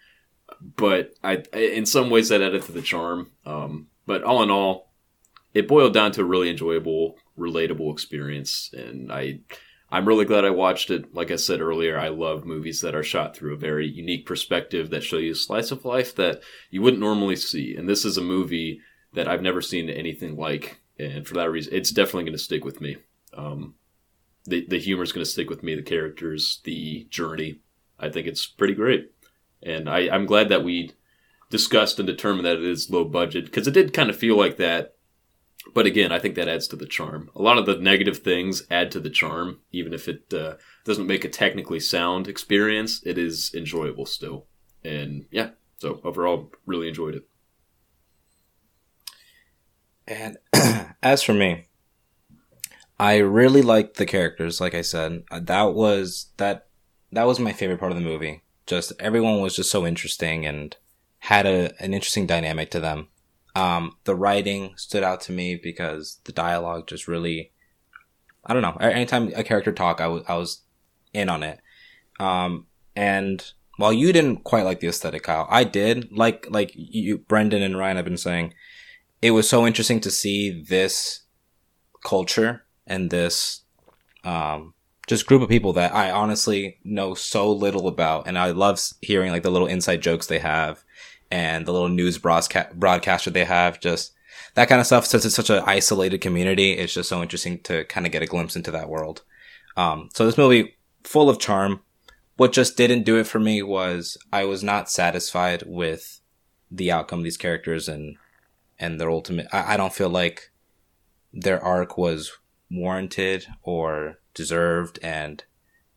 [0.61, 3.31] But I, in some ways, that added to the charm.
[3.45, 4.91] Um, but all in all,
[5.53, 9.39] it boiled down to a really enjoyable, relatable experience, and I,
[9.89, 11.13] I'm really glad I watched it.
[11.13, 14.89] Like I said earlier, I love movies that are shot through a very unique perspective
[14.89, 17.75] that show you a slice of life that you wouldn't normally see.
[17.75, 18.81] And this is a movie
[19.13, 22.65] that I've never seen anything like, and for that reason, it's definitely going to stick
[22.65, 22.97] with me.
[23.35, 23.75] Um,
[24.45, 25.75] the the humor is going to stick with me.
[25.75, 27.59] The characters, the journey.
[27.99, 29.11] I think it's pretty great,
[29.61, 30.91] and I, I'm glad that we
[31.49, 34.57] discussed and determined that it is low budget because it did kind of feel like
[34.57, 34.95] that.
[35.73, 37.29] But again, I think that adds to the charm.
[37.35, 41.07] A lot of the negative things add to the charm, even if it uh, doesn't
[41.07, 43.01] make a technically sound experience.
[43.05, 44.47] It is enjoyable still,
[44.83, 45.51] and yeah.
[45.77, 47.23] So overall, really enjoyed it.
[50.07, 50.37] And
[51.03, 51.65] as for me,
[52.99, 54.61] I really liked the characters.
[54.61, 56.67] Like I said, Uh, that was that
[57.11, 58.43] that was my favorite part of the movie.
[58.65, 60.75] Just everyone was just so interesting and
[61.19, 63.07] had a an interesting dynamic to them.
[63.55, 67.51] Um, the writing stood out to me because the dialogue just really,
[68.45, 68.77] I don't know.
[68.79, 70.61] Anytime a character talk, I was
[71.13, 71.59] in on it.
[72.19, 77.19] Um, and while you didn't quite like the aesthetic, Kyle, I did like like you,
[77.19, 78.53] Brendan and Ryan have been saying
[79.21, 81.23] it was so interesting to see this
[82.03, 83.61] culture and this
[84.23, 84.73] um,
[85.07, 89.31] just group of people that I honestly know so little about, and I love hearing
[89.31, 90.83] like the little inside jokes they have
[91.33, 93.79] and the little news broadcast broadcaster they have.
[93.79, 94.13] Just
[94.53, 95.07] that kind of stuff.
[95.07, 98.27] Since it's such an isolated community, it's just so interesting to kind of get a
[98.27, 99.23] glimpse into that world.
[99.75, 101.81] Um, so this movie full of charm.
[102.37, 106.21] What just didn't do it for me was I was not satisfied with
[106.69, 108.17] the outcome of these characters and
[108.79, 110.51] and their ultimate I, I don't feel like
[111.31, 112.31] their arc was
[112.69, 115.43] warranted or deserved and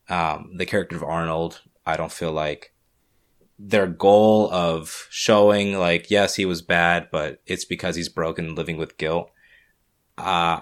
[0.08, 2.74] um, the character of arnold i don't feel like
[3.58, 8.76] their goal of showing like yes he was bad but it's because he's broken living
[8.76, 9.30] with guilt
[10.18, 10.60] uh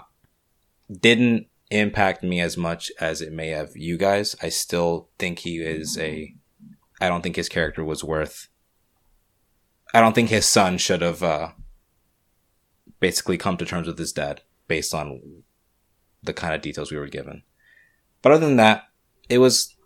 [1.00, 5.58] didn't impact me as much as it may have you guys i still think he
[5.58, 6.32] is a
[7.00, 8.48] i don't think his character was worth
[9.92, 11.48] i don't think his son should have uh
[13.00, 15.42] basically come to terms with his dad based on
[16.22, 17.42] the kind of details we were given.
[18.22, 18.84] But other than that,
[19.28, 19.76] it was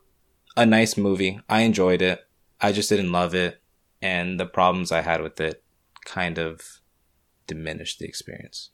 [0.57, 1.41] a nice movie.
[1.49, 2.28] I enjoyed it.
[2.61, 3.61] I just didn't love it.
[4.01, 5.63] And the problems I had with it
[6.05, 6.81] kind of
[7.47, 8.71] diminished the experience.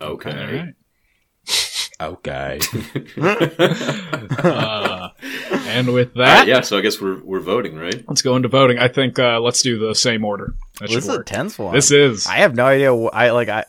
[0.00, 0.72] Okay.
[1.98, 2.58] Okay.
[4.38, 5.08] Uh,
[5.68, 6.60] and with that, right, yeah.
[6.60, 8.04] So I guess we're we're voting, right?
[8.06, 8.78] let's go into voting.
[8.78, 10.54] I think uh, let's do the same order.
[10.80, 11.26] That this should is a work.
[11.26, 11.74] tense one.
[11.74, 12.26] This is.
[12.26, 12.94] I have no idea.
[12.94, 13.48] Wh- I like.
[13.48, 13.64] I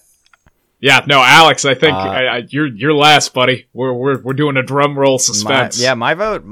[0.80, 1.66] Yeah, no, Alex.
[1.66, 3.66] I think Uh, I, I, you're you're last, buddy.
[3.74, 5.80] We're we're we're doing a drum roll my, suspense.
[5.82, 6.46] yeah, my vote.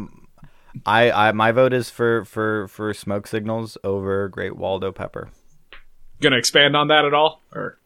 [0.86, 5.30] I, I my vote is for for for smoke signals over Great Waldo Pepper.
[6.22, 7.42] Gonna expand on that at all?
[7.54, 7.78] Or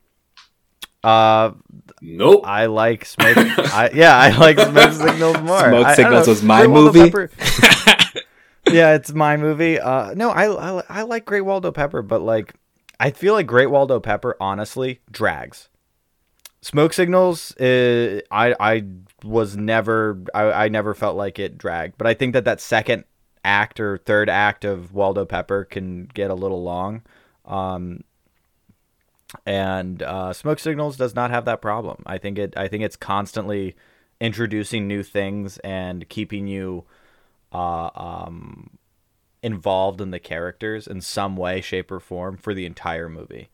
[1.03, 1.51] Uh,
[2.01, 2.41] Nope.
[2.45, 3.35] I like smoke.
[3.37, 5.59] I, yeah, I like smoke signals more.
[5.59, 6.31] Smoke I- I Signals know.
[6.31, 7.27] was my Great movie?
[8.71, 9.79] Yeah, it's my movie.
[9.79, 10.45] Uh, no, I,
[10.79, 12.53] I I like Great Waldo Pepper, but like
[12.99, 15.69] I feel like Great Waldo Pepper honestly drags.
[16.61, 18.83] Smoke Signals, uh, I I
[19.23, 23.05] was never I, I never felt like it dragged, but I think that that second
[23.45, 27.01] act or third act of Waldo Pepper can get a little long.
[27.45, 28.03] Um,
[29.45, 32.03] and uh, Smoke Signals does not have that problem.
[32.05, 32.53] I think it.
[32.57, 33.75] I think it's constantly
[34.19, 36.83] introducing new things and keeping you
[37.53, 38.71] uh, um,
[39.41, 43.49] involved in the characters in some way, shape, or form for the entire movie.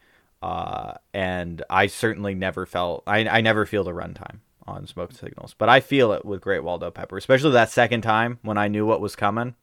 [0.45, 3.01] Uh, and I certainly never felt.
[3.07, 6.63] I, I never feel the runtime on Smoke Signals, but I feel it with Great
[6.63, 9.55] Waldo Pepper, especially that second time when I knew what was coming.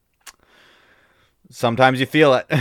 [1.51, 2.51] Sometimes you feel it.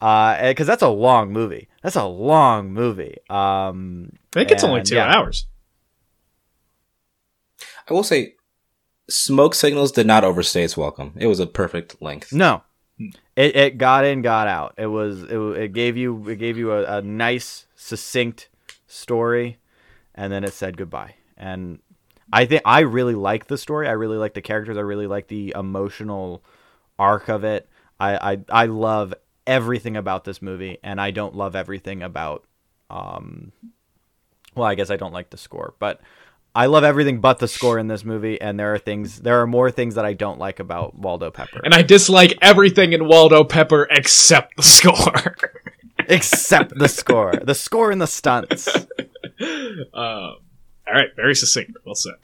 [0.00, 1.68] Uh, because that's a long movie.
[1.82, 3.18] That's a long movie.
[3.28, 5.14] Um, I think it's only two yeah.
[5.14, 5.46] hours.
[7.86, 8.36] I will say,
[9.10, 11.12] Smoke Signals did not overstay its welcome.
[11.18, 12.32] It was a perfect length.
[12.32, 12.62] No,
[13.40, 14.74] it, it got in, got out.
[14.76, 18.48] It was it, it gave you it gave you a, a nice succinct
[18.86, 19.58] story,
[20.14, 21.14] and then it said goodbye.
[21.36, 21.78] And
[22.32, 23.88] I think I really like the story.
[23.88, 24.76] I really like the characters.
[24.76, 26.44] I really like the emotional
[26.98, 27.68] arc of it.
[27.98, 29.14] I I, I love
[29.46, 32.44] everything about this movie, and I don't love everything about.
[32.90, 33.52] Um,
[34.54, 36.00] well, I guess I don't like the score, but
[36.54, 38.40] I love everything but the score in this movie.
[38.40, 41.60] And there are things, there are more things that I don't like about Waldo Pepper.
[41.64, 45.36] And I dislike everything in Waldo Pepper except the score.
[45.98, 47.34] except the score.
[47.42, 48.68] The score and the stunts.
[49.42, 50.36] Um,
[50.86, 51.72] all right, very succinct.
[51.84, 52.14] Well said.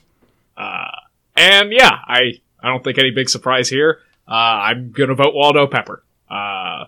[0.55, 0.91] Uh,
[1.35, 4.01] and yeah, I I don't think any big surprise here.
[4.29, 6.03] Uh, I'm gonna vote Waldo Pepper.
[6.29, 6.85] Uh,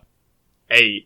[0.70, 1.04] a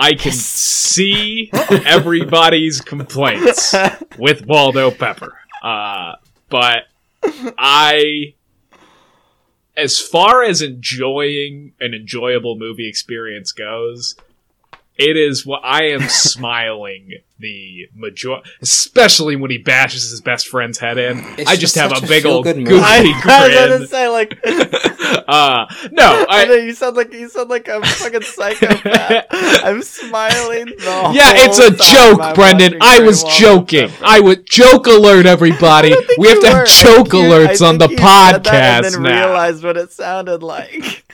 [0.00, 3.74] I can see everybody's complaints
[4.18, 5.36] with Waldo Pepper.
[5.62, 6.14] Uh,
[6.48, 6.84] but
[7.58, 8.34] I,
[9.76, 14.16] as far as enjoying an enjoyable movie experience goes,
[15.00, 20.78] It is what I am smiling the major, especially when he bashes his best friend's
[20.78, 21.18] head in.
[21.38, 22.76] It's I just just have a a big old goofy movie.
[22.76, 24.38] I, I was gonna say like,
[25.26, 29.26] uh, no, I I, you sound like you sound like a fucking psychopath.
[29.30, 30.66] I'm smiling.
[30.66, 32.76] The yeah, it's a time joke, I'm Brendan.
[32.82, 33.88] I was joking.
[33.88, 34.04] Pepper.
[34.04, 35.94] I would joke alert, everybody.
[36.18, 36.56] We have to were.
[36.56, 39.02] have I joke you- alerts I on the think you said that podcast and then
[39.02, 39.26] now.
[39.26, 41.04] realized what it sounded like.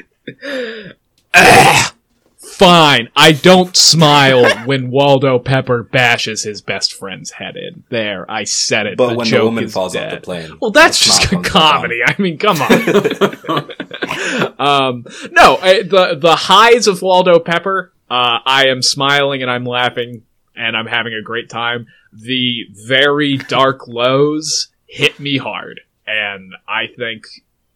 [2.57, 3.11] Fine.
[3.15, 7.85] I don't smile when Waldo Pepper bashes his best friend's head in.
[7.91, 8.97] There, I said it.
[8.97, 10.07] But the when the woman falls dead.
[10.07, 10.59] off the plane.
[10.59, 11.73] Well, that's just a comes back on.
[11.73, 12.01] comedy.
[12.07, 12.73] I mean, come on.
[14.59, 17.93] um, no, I, the the highs of Waldo Pepper.
[18.09, 20.23] Uh, I am smiling and I'm laughing
[20.55, 21.89] and I'm having a great time.
[22.11, 27.27] The very dark lows hit me hard, and I think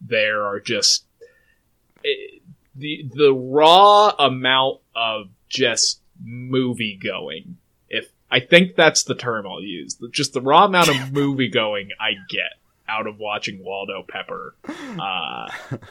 [0.01, 1.05] there are just
[2.03, 2.39] eh,
[2.75, 7.57] the the raw amount of just movie going.
[7.89, 11.89] If I think that's the term I'll use, just the raw amount of movie going
[11.99, 12.53] I get
[12.87, 14.55] out of watching Waldo Pepper
[14.99, 15.49] uh,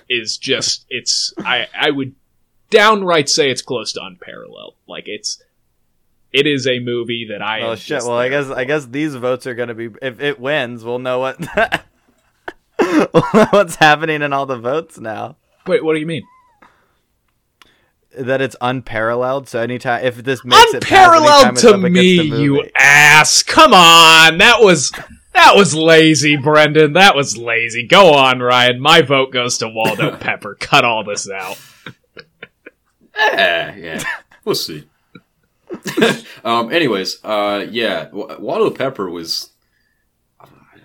[0.08, 2.14] is just it's I I would
[2.70, 4.74] downright say it's close to unparalleled.
[4.86, 5.42] Like it's
[6.32, 8.02] it is a movie that I Oh shit!
[8.02, 9.88] Well, I guess I guess these votes are gonna be.
[10.00, 11.40] If it wins, we'll know what
[12.78, 15.36] we'll know what's happening in all the votes now.
[15.66, 16.22] Wait, what do you mean?
[18.18, 19.48] That it's unparalleled.
[19.48, 23.42] So anytime if this makes it pass, Unparalleled to me, you ass!
[23.44, 24.90] Come on, that was
[25.32, 26.94] that was lazy, Brendan.
[26.94, 27.86] That was lazy.
[27.86, 28.80] Go on, Ryan.
[28.80, 30.56] My vote goes to Waldo Pepper.
[30.56, 31.58] Cut all this out.
[33.18, 34.02] Eh, yeah,
[34.46, 34.84] we'll see.
[36.44, 36.72] um.
[36.72, 39.50] Anyways, uh, yeah, Wa- Waldo Pepper was,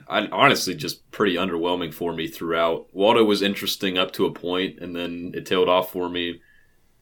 [0.09, 2.87] I honestly just pretty underwhelming for me throughout.
[2.91, 6.41] Waldo was interesting up to a point, and then it tailed off for me.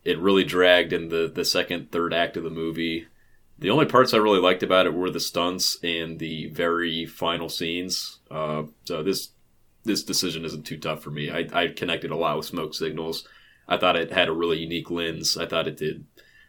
[0.03, 3.07] It really dragged in the the second, third act of the movie.
[3.59, 7.49] The only parts I really liked about it were the stunts and the very final
[7.49, 8.19] scenes.
[8.29, 9.29] Uh, so this
[9.83, 11.29] this decision isn't too tough for me.
[11.29, 13.27] I, I connected a lot with Smoke Signals.
[13.67, 15.37] I thought it had a really unique lens.
[15.37, 16.05] I thought it did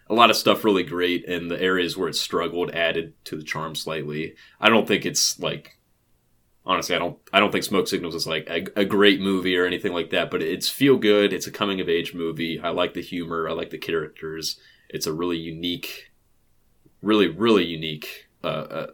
[0.08, 3.42] a lot of stuff really great, and the areas where it struggled added to the
[3.42, 4.34] charm slightly.
[4.60, 5.78] I don't think it's like
[6.66, 9.66] honestly, I don't I don't think Smoke Signals is like a, a great movie or
[9.66, 11.32] anything like that, but it's feel good.
[11.32, 12.60] It's a coming of age movie.
[12.60, 13.48] I like the humor.
[13.48, 14.58] I like the characters.
[14.88, 16.12] It's a really unique,
[17.02, 18.28] really really unique.
[18.42, 18.86] Uh, uh,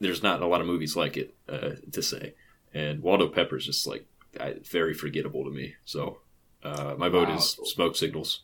[0.00, 2.34] there's not a lot of movies like it uh, to say,
[2.74, 4.06] and Waldo Pepper's just like
[4.40, 5.74] I, very forgettable to me.
[5.84, 6.18] So
[6.62, 7.36] uh, my vote Wow.
[7.36, 8.42] is Smoke Signals.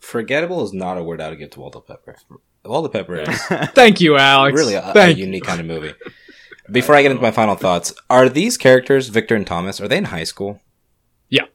[0.00, 2.16] Forgettable is not a word I would give to Waldo Pepper.
[2.64, 3.42] Waldo Pepper is
[3.74, 4.56] Thank you, Alex.
[4.56, 5.26] really a, a Thank you.
[5.26, 5.94] unique kind of movie.
[6.70, 9.98] Before I get into my final thoughts, are these characters, Victor and Thomas, are they
[9.98, 10.60] in high school?
[11.28, 11.46] Yeah.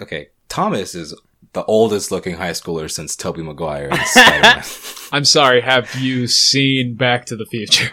[0.00, 1.14] Okay, Thomas is
[1.52, 3.90] the oldest looking high schooler since Tobey Maguire.
[5.12, 5.60] I'm sorry.
[5.60, 7.90] Have you seen Back to the Future?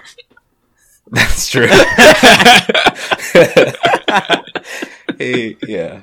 [1.12, 1.68] That's true.
[5.18, 6.02] Hey, yeah.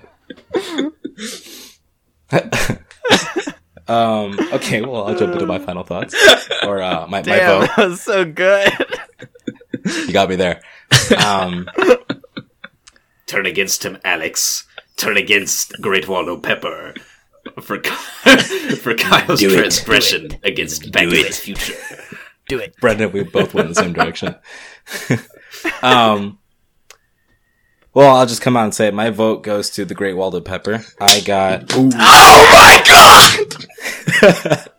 [3.93, 4.39] Um.
[4.53, 4.81] Okay.
[4.83, 6.15] Well, I'll jump into my final thoughts
[6.63, 7.69] or uh, my my vote.
[7.77, 8.73] that was so good.
[9.85, 10.63] You got me there.
[11.19, 11.69] Um.
[13.27, 14.65] Turn against him, Alex.
[14.97, 16.95] Turn against Great Waldo Pepper.
[17.61, 19.57] For for Kyle's Do it.
[19.59, 21.75] transgression against Back the Future.
[22.49, 22.77] Do it.
[22.81, 24.37] Brendan, we both went in the same direction.
[25.83, 26.39] um,
[27.95, 28.95] well, I'll just come out and say it.
[28.95, 30.85] My vote goes to the Great Waldo Pepper.
[31.01, 31.73] I got.
[31.77, 34.69] Oh my god!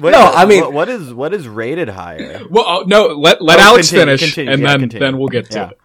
[0.00, 2.42] Wait, No, I mean- what- what is what is rated higher?
[2.50, 3.06] Well, oh, no.
[3.08, 5.06] Let let Oh, Alex continue, finish, continue, and yeah, then continue.
[5.06, 5.68] then we'll get to Yeah.
[5.70, 5.78] it.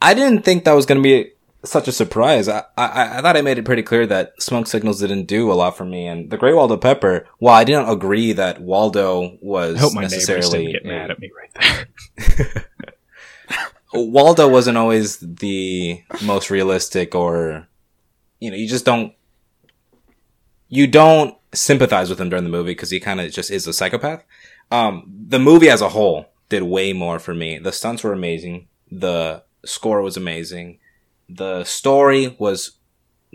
[0.00, 1.32] I didn't think that was going to be
[1.64, 2.48] such a surprise.
[2.48, 5.54] I, I I thought I made it pretty clear that Smoke Signals didn't do a
[5.54, 7.26] lot for me, and the Great Waldo Pepper.
[7.38, 11.10] While I didn't agree that Waldo was I hope my neighbors necessarily didn't get mad
[11.10, 11.86] at me right
[12.24, 12.64] there.
[13.92, 17.66] Waldo wasn't always the most realistic or
[18.40, 19.14] you know, you just don't
[20.68, 23.72] you don't sympathize with him during the movie because he kind of just is a
[23.72, 24.24] psychopath.
[24.70, 27.58] Um, the movie as a whole did way more for me.
[27.58, 28.68] The stunts were amazing.
[28.90, 30.78] The score was amazing.
[31.28, 32.72] The story was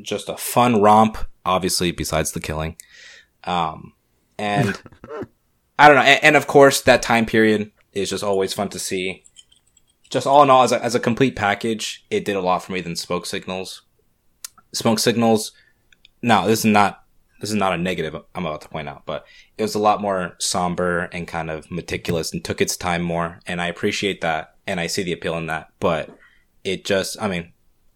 [0.01, 2.75] just a fun romp, obviously, besides the killing.
[3.43, 3.93] Um,
[4.37, 4.79] and
[5.79, 6.03] I don't know.
[6.03, 9.23] And, and of course, that time period is just always fun to see
[10.13, 12.71] just all in all, as a, as a complete package, it did a lot for
[12.71, 13.81] me than Smoke Signals.
[14.71, 15.51] Smoke Signals.
[16.21, 16.99] Now, this is not
[17.41, 19.25] this is not a negative I'm about to point out, but
[19.57, 23.39] it was a lot more somber and kind of meticulous and took its time more,
[23.45, 25.69] and I appreciate that, and I see the appeal in that.
[25.79, 26.15] But
[26.63, 27.51] it just, I mean,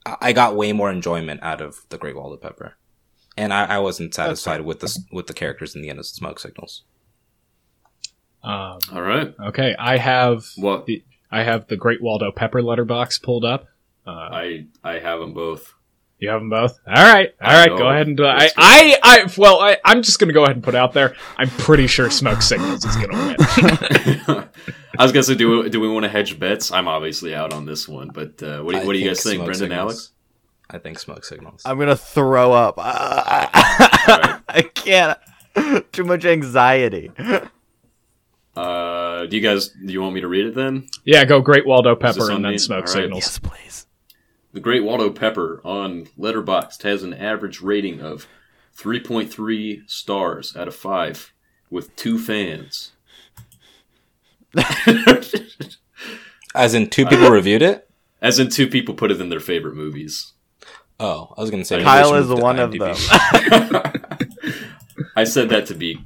[0.05, 2.75] I I got way more enjoyment out of the Great Waldo Pepper,
[3.37, 6.39] and I, I wasn't satisfied with the with the characters in the end of Smoke
[6.39, 6.83] Signals.
[8.43, 9.33] Um, All right.
[9.47, 13.67] okay, I have Well, the I have the Great Waldo Pepper Letterboxd pulled up.
[14.05, 15.73] Uh, I I have them both.
[16.19, 16.79] you have them both.
[16.87, 17.77] All right, all I right.
[17.77, 18.27] Go ahead and do it.
[18.27, 21.15] I, I, I, well, I, I'm just gonna go ahead and put out there.
[21.37, 23.35] I'm pretty sure Smoke Signals is gonna win.
[24.97, 26.71] I was gonna say, do we, do we want to hedge bets?
[26.71, 29.21] I'm obviously out on this one, but uh, what do, I what do you guys
[29.21, 29.79] think, Brendan, Signals.
[29.79, 30.11] Alex?
[30.69, 31.61] I think Smoke Signals.
[31.65, 32.75] I'm gonna throw up.
[32.79, 35.19] I, I can't.
[35.91, 37.11] Too much anxiety.
[38.57, 40.87] Uh, do you guys do you want me to read it then?
[41.05, 42.57] yeah, go Great Waldo Pepper and then me?
[42.57, 43.03] Smoke All right.
[43.03, 43.39] Signals.
[43.39, 43.85] please.
[44.53, 48.27] The Great Waldo Pepper on Letterboxd has an average rating of
[48.75, 51.33] 3.3 stars out of 5
[51.69, 52.93] with two fans.
[56.55, 57.87] As in, two people reviewed it.
[58.21, 60.33] As in two people put it in their favorite movies.
[60.99, 62.95] Oh, I was gonna say Kyle is we one to of them.
[65.15, 66.03] I said that to be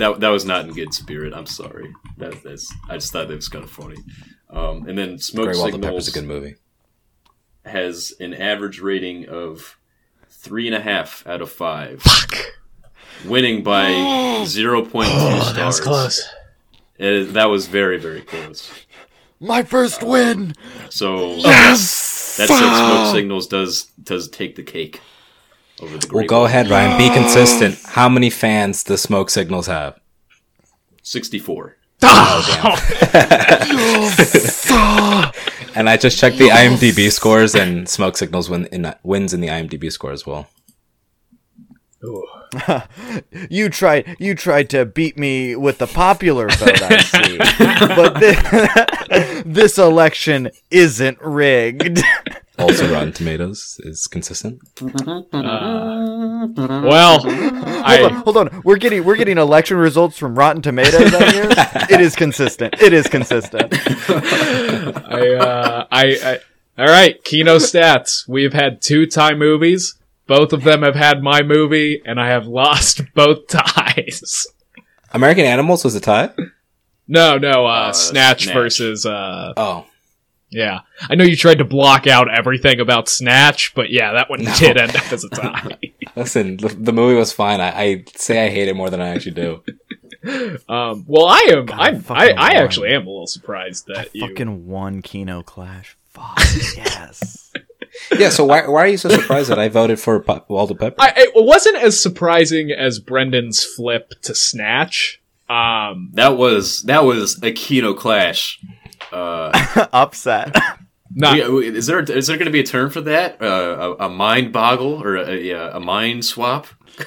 [0.00, 1.32] that that was not in good spirit.
[1.32, 1.92] I'm sorry.
[2.18, 3.96] That, that's I just thought that was kind of funny.
[4.50, 6.54] Um, and then Smoke Great Waldo Pepper's Signals a good movie.
[7.64, 9.76] has an average rating of
[10.28, 12.34] three and a half out of five, Fuck.
[13.26, 15.54] winning by zero point two stars.
[15.54, 16.28] That was close.
[16.98, 18.70] It- that was very very close.
[19.42, 20.54] My first win.
[20.90, 25.00] So that said, Smoke Signals does does take the cake
[25.80, 26.08] over the.
[26.12, 26.46] Well, go Wall.
[26.46, 26.96] ahead, Ryan.
[26.98, 27.78] Be consistent.
[27.84, 29.98] How many fans does Smoke Signals have?
[31.02, 31.76] Sixty-four.
[32.02, 32.42] Oh,
[34.70, 35.30] oh,
[35.74, 39.48] and I just checked the IMDb scores, and Smoke Signals win in, wins in the
[39.48, 40.48] IMDb score as well.
[43.48, 44.16] You tried.
[44.18, 46.82] You tried to beat me with the popular vote.
[46.82, 52.00] I see, but thi- this election isn't rigged.
[52.60, 54.60] Also, Rotten Tomatoes is consistent.
[54.80, 55.26] Well,
[57.20, 58.62] hold on, hold on.
[58.64, 61.48] We're getting we're getting election results from Rotten Tomatoes out here.
[61.90, 62.74] it is consistent.
[62.80, 63.72] It is consistent.
[64.10, 66.38] I, uh, I, I,
[66.78, 67.22] all right.
[67.24, 68.26] Kino stats.
[68.28, 69.94] We've had two tie movies.
[70.26, 74.46] Both of them have had my movie, and I have lost both ties.
[75.12, 76.30] American Animals was a tie.
[77.08, 77.66] No, no.
[77.66, 78.54] Uh, Uh, Snatch, Snatch.
[78.54, 79.04] versus.
[79.06, 79.86] Uh, Oh,
[80.50, 80.80] yeah.
[81.02, 84.76] I know you tried to block out everything about Snatch, but yeah, that one did
[84.76, 85.78] end up as a tie.
[86.16, 87.60] listen, the, the movie was fine.
[87.60, 89.62] I, I say I hate it more than I actually do.
[90.68, 91.66] um, well, I am.
[91.66, 94.26] God, I'm, I, I actually am a little surprised that you.
[94.26, 95.96] Fucking one Kino Clash.
[96.08, 96.38] Fuck
[96.76, 97.52] yes.
[98.16, 100.96] Yeah, so why why are you so surprised that I voted for Pe- Waldo Pepper?
[100.98, 105.20] I, it wasn't as surprising as Brendan's flip to Snatch.
[105.48, 108.60] Um, That was that was a Kino clash.
[109.12, 110.54] Uh, Upset.
[111.14, 113.40] not, we- we- is there is there going to be a term for that?
[113.42, 116.66] Uh, a, a mind boggle or a, a, a mind swap?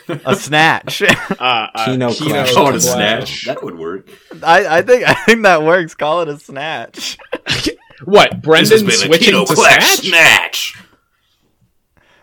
[0.10, 1.02] A snatch.
[1.04, 1.08] uh,
[1.40, 2.54] uh, Kino Clash.
[2.54, 3.46] Call it a snatch.
[3.46, 4.10] That would work.
[4.42, 5.94] I, I think I think that works.
[5.94, 7.18] Call it a snatch.
[8.06, 9.84] What This Brendan has been switching Kino to Snatch?
[10.00, 10.78] snatch.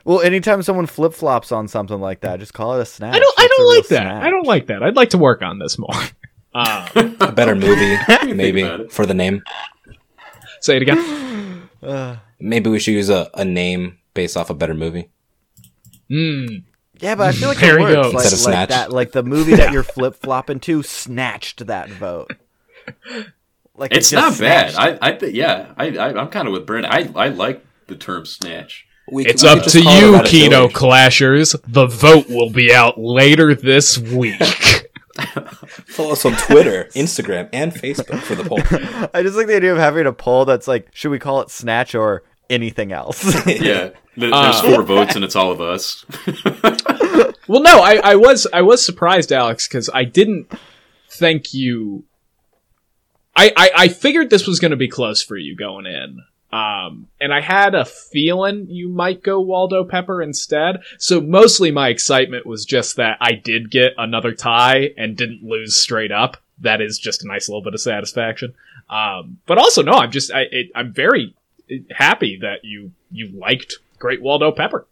[0.05, 3.15] Well, anytime someone flip flops on something like that, just call it a snatch.
[3.15, 3.35] I don't.
[3.39, 4.03] I don't like that.
[4.03, 4.23] snatch.
[4.25, 4.83] I don't like that.
[4.83, 5.89] I'd like to work on this more.
[6.53, 7.97] Um, A better movie,
[8.35, 9.43] maybe for the name.
[10.61, 11.69] say it again.
[11.83, 15.11] Uh, Maybe we should use a, a name based off a better movie.
[16.11, 16.65] Mm,
[16.99, 18.15] yeah, but I feel like There it works.
[18.15, 18.69] Like, Instead of like Snatch.
[18.71, 22.31] that, like the movie that you're flip flopping to snatched that vote.
[23.77, 24.73] Like It's just not bad.
[24.73, 25.01] snatched.
[25.03, 25.73] I I think yeah.
[25.77, 26.87] I, I I'm kind of with Brent.
[26.87, 28.87] I I like the term snatch.
[29.11, 30.27] We, it's we up to you, Ratatouille.
[30.27, 31.57] Kino Clashers.
[31.67, 34.41] The vote will be out later this week.
[35.87, 38.59] Follow us on Twitter, Instagram, and Facebook for the poll.
[39.15, 41.51] I just like the idea of having a poll that's like, should we call it
[41.51, 43.25] snatch or anything else?
[43.47, 43.91] Yeah.
[44.19, 46.05] Th- Uh, There's four votes and it's all of us.
[47.49, 50.53] well, no, I, I was I was surprised, Alex, because I didn't
[51.09, 52.05] think you.
[53.37, 56.19] I, I I figured this was going to be close for you going in.
[56.53, 60.81] Um, and I had a feeling you might go Waldo Pepper instead.
[60.99, 65.77] So mostly my excitement was just that I did get another tie and didn't lose
[65.77, 66.39] straight up.
[66.59, 68.55] That is just a nice little bit of satisfaction.
[68.89, 71.35] Um, but also no, I'm just I it, I'm very
[71.91, 74.87] happy that you you liked Great Waldo Pepper.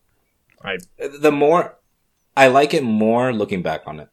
[0.62, 1.76] I the more
[2.36, 4.08] I like it more looking back on it.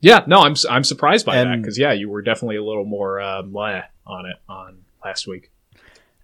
[0.00, 3.20] Yeah, no, I'm I'm surprised by that because yeah, you were definitely a little more
[3.20, 5.51] uh, on it on last week.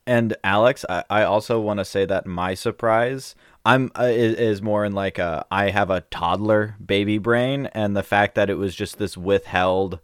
[0.08, 3.34] And Alex, I, I also want to say that my surprise
[3.66, 7.94] I'm uh, is, is more in like a I have a toddler baby brain, and
[7.94, 10.00] the fact that it was just this withheld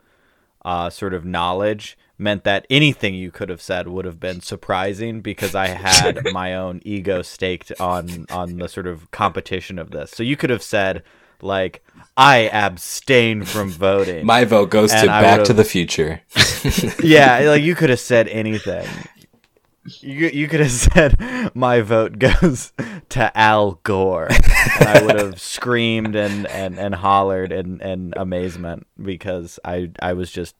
[0.62, 5.22] uh, sort of knowledge meant that anything you could have said would have been surprising
[5.22, 10.10] because I had my own ego staked on on the sort of competition of this.
[10.10, 11.02] So you could have said
[11.40, 11.82] like
[12.16, 14.26] I abstain from voting.
[14.26, 16.20] My vote goes to Back to the Future.
[17.02, 18.86] yeah, like you could have said anything.
[20.00, 22.72] You you could have said my vote goes
[23.10, 24.28] to Al Gore.
[24.30, 30.14] And I would have screamed and, and, and hollered in, in amazement because I I
[30.14, 30.54] was just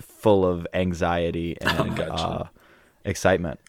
[0.00, 2.12] full of anxiety and gotcha.
[2.12, 2.46] uh,
[3.04, 3.60] excitement.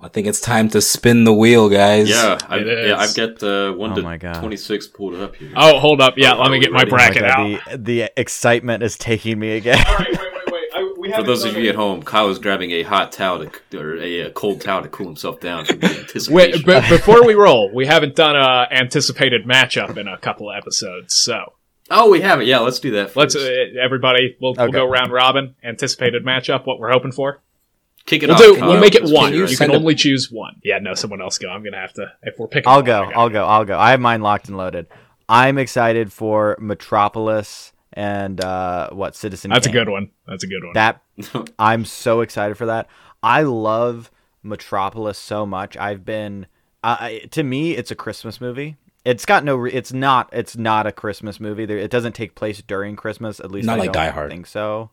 [0.00, 2.08] I think it's time to spin the wheel, guys.
[2.08, 3.10] Yeah, I, It yeah, is.
[3.10, 4.36] I've got uh, one Oh to my God.
[4.40, 5.52] twenty six pulled up here.
[5.54, 6.14] Oh, hold up.
[6.16, 7.70] Yeah, Oh, let me get my bracket Oh my out.
[7.72, 9.84] The the excitement is taking me again.
[9.86, 10.68] All right, wait, wait, wait.
[10.74, 13.78] I, we For those of you at home, Kyle is grabbing a hot towel to,
[13.78, 16.34] or a, uh cold towel to cool himself down from the anticipation.
[16.34, 20.56] Wait, but before we roll, we haven't done a anticipated matchup in a couple of
[20.56, 21.14] episodes.
[21.14, 21.52] So
[21.90, 22.46] oh, we haven't.
[22.46, 23.14] Yeah, let's do that.
[23.16, 24.36] let's uh, everybody.
[24.40, 25.54] We'll, we'll go round robin.
[25.62, 26.66] Anticipated matchup.
[26.66, 27.40] What we're hoping for.
[28.04, 28.42] Kick it We'll off.
[28.42, 28.56] do.
[28.56, 28.68] Kyle.
[28.70, 29.30] We'll make it Let's one.
[29.30, 30.56] figure You it can a- only choose one.
[30.64, 31.48] Yeah, no, someone else go.
[31.48, 32.12] I'm gonna have to.
[32.22, 33.02] If we're picking, I'll one, go.
[33.14, 33.44] I'll go.
[33.46, 33.78] I'll go.
[33.78, 34.86] I have mine locked and loaded.
[35.28, 39.50] I'm excited for Metropolis and uh, what Citizen.
[39.50, 40.10] That's a good one.
[40.26, 40.72] That's a good one.
[40.74, 41.02] That
[41.58, 42.88] I'm so excited for that.
[43.22, 44.10] I love
[44.42, 45.76] Metropolis so much.
[45.76, 46.46] I've been
[46.84, 48.76] uh, to me, it's a Christmas movie.
[49.04, 49.56] It's got no.
[49.56, 50.28] Re- it's not.
[50.32, 51.66] It's not a Christmas movie.
[51.66, 53.40] There, it doesn't take place during Christmas.
[53.40, 54.30] At least Not I like don't Die Hard.
[54.30, 54.90] Think so.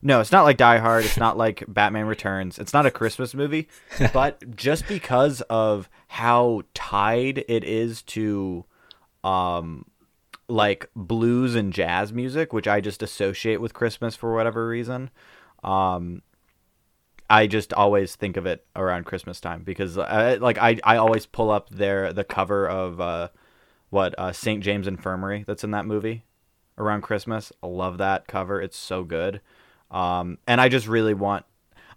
[0.00, 1.04] No, it's not like Die Hard.
[1.04, 2.58] It's not like Batman Returns.
[2.58, 3.68] It's not a Christmas movie.
[4.12, 8.64] But just because of how tied it is to,
[9.24, 9.86] um,
[10.48, 15.10] like blues and jazz music, which I just associate with Christmas for whatever reason.
[15.62, 16.22] Um,
[17.30, 21.26] I just always think of it around Christmas time because, uh, like, I, I always
[21.26, 23.28] pull up their the cover of uh,
[23.90, 24.62] what uh, St.
[24.62, 26.24] James Infirmary that's in that movie
[26.78, 27.52] around Christmas.
[27.62, 29.42] I love that cover; it's so good.
[29.90, 31.44] Um, and I just really want,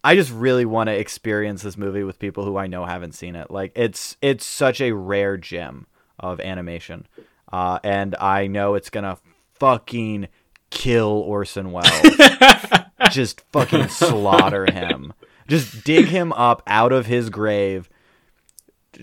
[0.03, 3.35] I just really want to experience this movie with people who I know haven't seen
[3.35, 3.49] it.
[3.49, 5.87] Like, it's it's such a rare gem
[6.19, 7.07] of animation,
[7.51, 9.17] uh, and I know it's gonna
[9.55, 10.27] fucking
[10.69, 11.89] kill Orson Welles
[13.11, 15.13] just fucking slaughter him.
[15.47, 17.89] Just dig him up out of his grave,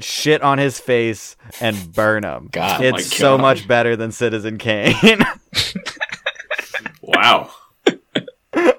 [0.00, 2.48] shit on his face, and burn him.
[2.50, 2.80] God.
[2.80, 3.42] My it's so God.
[3.42, 4.94] much better than Citizen Kane.
[7.08, 7.50] Wow.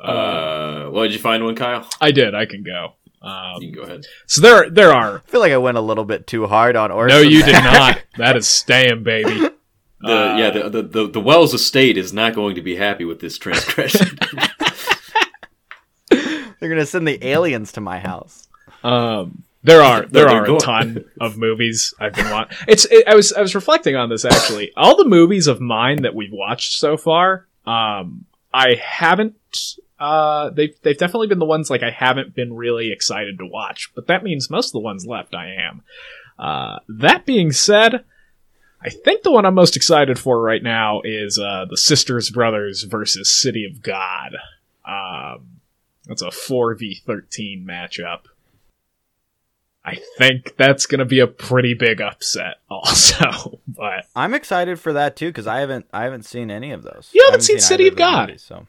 [0.00, 1.88] Uh, well, did you find one, Kyle?
[1.98, 2.34] I did.
[2.34, 2.92] I can go.
[3.24, 4.04] Um, You can go ahead.
[4.26, 5.16] so there, there are.
[5.16, 7.16] I feel like I went a little bit too hard on Orson.
[7.16, 8.02] No, you did not.
[8.18, 9.48] That is staying, baby.
[10.00, 13.06] The Uh, yeah, the, the the the Welles estate is not going to be happy
[13.06, 14.18] with this transgression.
[16.10, 18.48] They're gonna send the aliens to my house.
[18.82, 22.56] Um, there are there they're a ton of movies I've been watching.
[22.68, 24.72] It's it, I was I was reflecting on this actually.
[24.76, 29.36] All the movies of mine that we've watched so far, um, I haven't.
[30.04, 33.90] Uh, they've they've definitely been the ones like I haven't been really excited to watch.
[33.94, 35.82] But that means most of the ones left I am.
[36.38, 38.04] Uh, that being said,
[38.82, 42.82] I think the one I'm most excited for right now is uh, the Sisters Brothers
[42.82, 44.36] versus City of God.
[44.84, 45.60] Um,
[46.06, 48.24] that's a four v thirteen matchup.
[49.86, 53.58] I think that's going to be a pretty big upset, also.
[53.66, 57.10] But I'm excited for that too because I haven't I haven't seen any of those.
[57.14, 58.28] You I haven't seen City of God?
[58.28, 58.66] movies, so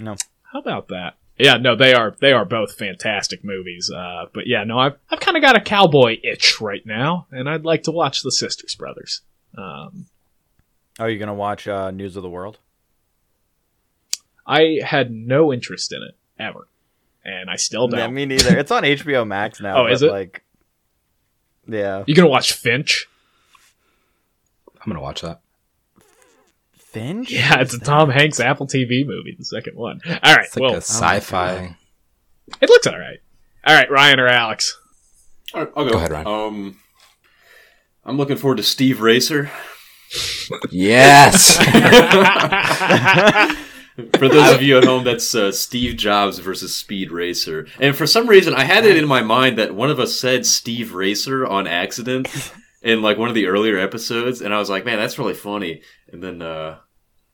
[0.00, 0.16] no.
[0.52, 1.14] how about that?
[1.40, 3.90] Yeah, no, they are they are both fantastic movies.
[3.90, 7.48] Uh, but yeah, no, I've I've kind of got a cowboy itch right now, and
[7.48, 9.22] I'd like to watch the Sisters Brothers.
[9.56, 10.06] Um,
[10.98, 12.58] Are you gonna watch uh, News of the World?
[14.46, 16.66] I had no interest in it ever,
[17.24, 18.00] and I still don't.
[18.00, 18.58] Yeah, me neither.
[18.58, 19.84] It's on HBO Max now.
[19.84, 20.12] Oh, is but, it?
[20.12, 20.44] Like,
[21.66, 23.08] yeah, You gonna watch Finch?
[24.82, 25.40] I'm gonna watch that.
[26.92, 27.30] Finch.
[27.30, 30.00] Yeah, it's a Tom Hanks Apple TV movie, the second one.
[30.06, 31.76] All right, It's like well, a sci-fi.
[32.60, 33.18] it looks all right.
[33.66, 34.78] All right, Ryan or Alex?
[35.54, 35.92] All right, I'll go.
[35.92, 36.26] Go ahead, Ryan.
[36.26, 36.78] Um,
[38.04, 39.50] I'm looking forward to Steve Racer.
[40.70, 41.56] Yes.
[44.14, 47.66] For those of you at home, that's uh, Steve Jobs versus Speed Racer.
[47.78, 50.46] And for some reason, I had it in my mind that one of us said
[50.46, 52.28] Steve Racer on accident
[52.82, 55.82] in like one of the earlier episodes, and I was like, man, that's really funny.
[56.12, 56.78] And then, uh,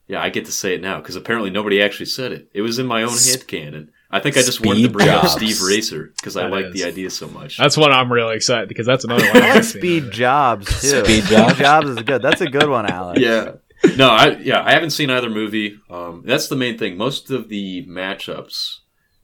[0.07, 2.49] yeah, I get to say it now because apparently nobody actually said it.
[2.53, 3.91] It was in my own head canon.
[4.11, 6.73] I think I just wanted to Speed bring up Steve Racer because I That like
[6.73, 7.59] the idea so much.
[7.59, 9.43] That's one I'm really excited because that's another one.
[9.43, 10.13] I I like Speed.
[10.13, 11.05] Jobs too.
[11.05, 11.59] Speed Jobs?
[11.59, 12.23] Jobs is good.
[12.23, 13.21] That's a good one, Alex.
[13.21, 13.53] yeah.
[13.97, 15.79] No, I yeah, I haven't seen either movie.
[15.91, 16.97] Um, that's the main thing.
[16.97, 18.79] Most of the matchups,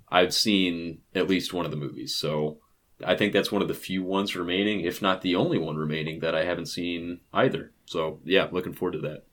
[0.09, 2.17] I've seen at least one of the movies.
[2.17, 2.59] So
[3.05, 6.21] I think that's one of the few ones remaining, if not the only one remaining
[6.21, 7.73] that I haven't seen either.
[7.87, 9.25] So yeah, looking forward to that.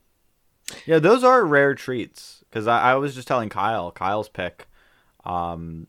[0.86, 2.42] Yeah, those are rare treats.
[2.48, 4.66] Because I, I was just telling Kyle, Kyle's pick.
[5.24, 5.86] Um,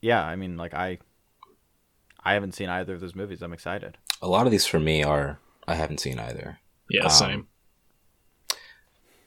[0.00, 0.98] yeah, I mean, like I,
[2.24, 3.42] I haven't seen either of those movies.
[3.42, 3.96] I'm excited.
[4.22, 6.58] A lot of these for me are I haven't seen either.
[6.90, 7.46] Yeah, Um, same.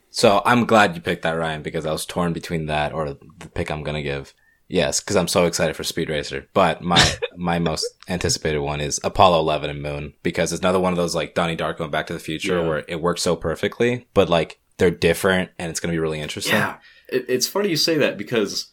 [0.09, 3.49] So I'm glad you picked that, Ryan, because I was torn between that or the
[3.56, 4.33] pick I'm gonna give.
[4.67, 6.48] Yes, because I'm so excited for Speed Racer.
[6.53, 7.03] But my
[7.35, 11.15] my most anticipated one is Apollo 11 and Moon because it's another one of those
[11.15, 12.67] like Donnie Darko and Back to the Future Yeah.
[12.67, 16.56] where it works so perfectly, but like they're different and it's gonna be really interesting.
[16.56, 16.77] Yeah,
[17.10, 18.72] it, it's funny you say that because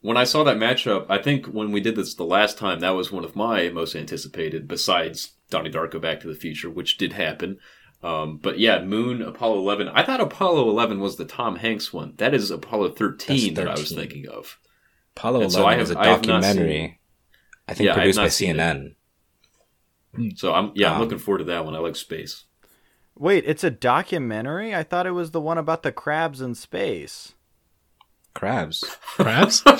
[0.00, 2.90] when I saw that matchup, I think when we did this the last time, that
[2.90, 7.12] was one of my most anticipated, besides Donnie Darko Back to the Future, which did
[7.12, 7.58] happen.
[8.02, 9.88] Um, but yeah, Moon, Apollo 11.
[9.90, 12.14] I thought Apollo 11 was the Tom Hanks one.
[12.16, 14.58] That is Apollo 13 that I was thinking of.
[15.16, 17.00] Apollo And 11 so I was a have- I have documentary.
[17.68, 18.34] I think Yeah, I produced by not it.
[18.34, 18.94] CNN.
[20.36, 21.74] So I'm yeah, I'm Um, looking forward to that one.
[21.76, 22.44] I like space.
[23.18, 24.74] Wait, it's a documentary?
[24.74, 27.34] I thought it was the one about the crabs in space.
[28.34, 28.82] Crabs.
[29.02, 29.62] Crabs?
[29.66, 29.76] I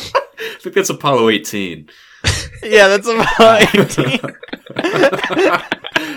[0.60, 1.88] think that's Apollo 18.
[2.62, 4.20] yeah, that's about 18.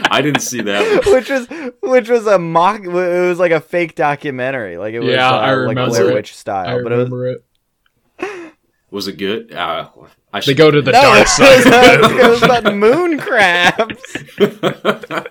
[0.07, 1.15] I didn't see that one.
[1.15, 1.47] which was
[1.81, 2.83] which was a mock.
[2.83, 4.77] It was like a fake documentary.
[4.77, 6.13] Like it was Yeah, uh, I like remember Blair.
[6.13, 6.79] Witch style.
[6.79, 7.45] I but it was, remember it.
[8.91, 9.51] Was it good?
[9.51, 9.89] Uh,
[10.31, 11.57] I They should go to the no, dark side.
[12.01, 14.17] was, it was about moon crabs.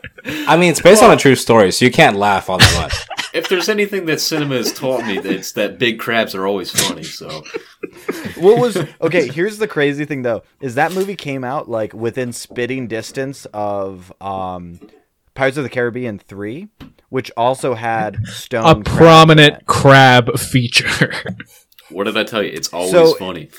[0.46, 3.28] I mean, it's based on a true story, so you can't laugh all that much.
[3.34, 7.02] if there's anything that cinema has taught me, it's that big crabs are always funny.
[7.02, 7.42] So
[8.36, 9.28] What was okay?
[9.28, 14.12] Here's the crazy thing though: is that movie came out like within spitting distance of
[14.22, 14.80] um,
[15.34, 16.68] Pirates of the Caribbean three,
[17.10, 18.64] which also had stone.
[18.64, 21.12] A crabs prominent crab feature.
[21.90, 22.50] What did I tell you?
[22.52, 23.50] It's always So- funny.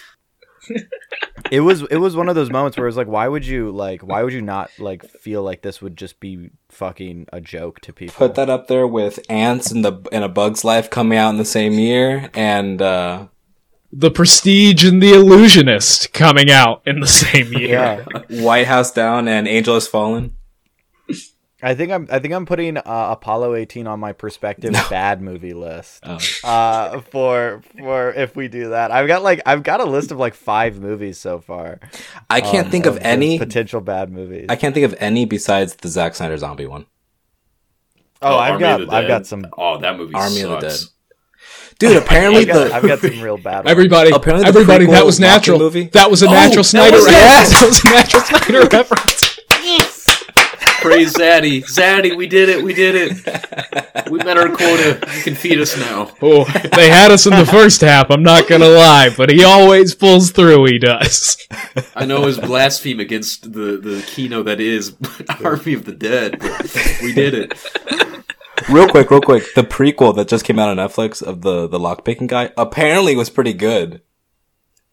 [1.52, 3.70] It was it was one of those moments where it was like, why would you
[3.70, 4.02] like?
[4.02, 7.94] Why would you not like feel like this would just be fucking a joke to
[7.94, 8.16] people?
[8.16, 11.38] Put that up there with Antz and the in a Bug's Life coming out in
[11.38, 13.28] the same year, and uh,
[13.94, 17.70] the Prestige and the Illusionist coming out in the same year.
[17.70, 20.35] Yeah, White House Down and Angel Has Fallen.
[21.66, 25.54] I think I'm I think I'm putting uh, Apollo 18 on my perspective bad movie
[25.54, 26.04] list.
[26.06, 26.20] Oh.
[26.44, 30.20] Uh, for for if we do that, I've got like I've got a list of
[30.20, 31.80] like five movies so far.
[32.30, 33.40] I can't um, think of just any.
[33.40, 34.46] potential bad movies.
[34.50, 36.86] I can't think of any besides the Zack Snyder zombie one.
[38.22, 39.48] oh, I've Army got I've got some.
[39.58, 40.54] Oh, that movie Army sucks.
[40.54, 40.80] of the Dead.
[41.78, 43.66] Dude, apparently I've got, the I've got some real bad.
[43.66, 43.72] ones.
[43.72, 45.60] Everybody, Apparently everybody, that was natural.
[45.60, 47.52] movie- That was a Oh, natural that Snyder was reference.
[47.52, 47.54] it.
[47.54, 49.12] That was a natural Snyder reference.
[50.86, 51.64] Praise Zaddy.
[51.64, 52.64] Zaddy, we did it.
[52.64, 53.72] We did it.
[54.12, 55.00] We met our quota.
[55.18, 56.12] You can feed us now.
[56.22, 56.44] Oh,
[56.76, 58.12] they had us in the first half.
[58.12, 60.66] I'm not gonna lie, but he always pulls through.
[60.66, 61.38] He does.
[61.96, 64.96] I know his blaspheme against the, the kino that is
[65.44, 67.54] Army of the Dead, but we did it.
[68.70, 71.80] real quick, real quick, the prequel that just came out on Netflix of the the
[71.80, 74.02] lockpicking guy apparently was pretty good.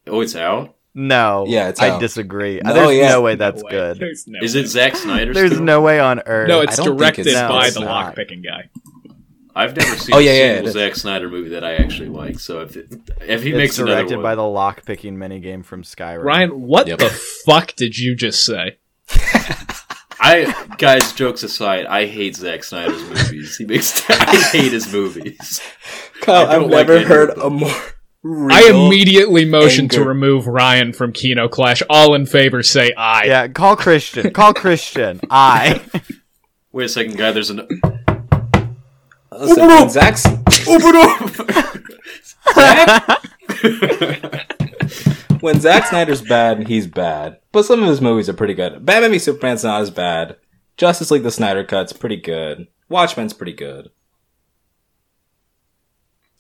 [0.07, 0.75] Oh, it's out?
[0.95, 2.01] No, Yeah, it's I out.
[2.01, 2.61] disagree.
[2.63, 3.09] No, There's yeah.
[3.11, 3.71] no way that's No way.
[3.71, 3.99] good.
[3.99, 4.61] There's no Is way.
[4.61, 5.33] it Zack Snyder?
[5.33, 5.63] There's still?
[5.65, 6.49] no way on earth.
[6.49, 8.15] No, it's I don't think directed it's- by it's the not.
[8.15, 8.69] lockpicking guy.
[9.55, 10.73] I've never seen Oh, a yeah, yeah, single it is.
[10.75, 12.39] Zack Snyder movie that I actually like.
[12.41, 12.91] So if it,
[13.21, 16.25] if he it's makes another directed one, by the lock picking minigame from Skyrim.
[16.25, 16.99] Ryan, what Yep.
[17.01, 17.11] the
[17.45, 18.79] fuck did you just say?
[20.21, 23.57] I guys, jokes aside, I hate Zack Snyder's movies.
[23.57, 25.61] He makes I hate his movies.
[26.21, 27.71] Kyle, I don't I've like never any heard a more.
[28.25, 31.83] Real I immediately motion to remove Ryan from Kino Clash.
[31.91, 33.25] All in favor, say aye.
[33.27, 34.33] Yeah, call Christian.
[34.33, 35.21] Call Christian.
[35.29, 35.83] Aye.
[36.73, 37.33] Wait a second, guy.
[37.33, 37.67] There's an
[39.33, 40.25] Listen, when Zack's
[45.41, 47.39] when Zack Snyder's bad, he's bad.
[47.51, 48.85] But some of his movies are pretty good.
[48.87, 50.37] Batman v Superman's not as bad.
[50.77, 52.69] Justice League: The Snyder Cut's pretty good.
[52.89, 53.91] Watchmen's pretty good.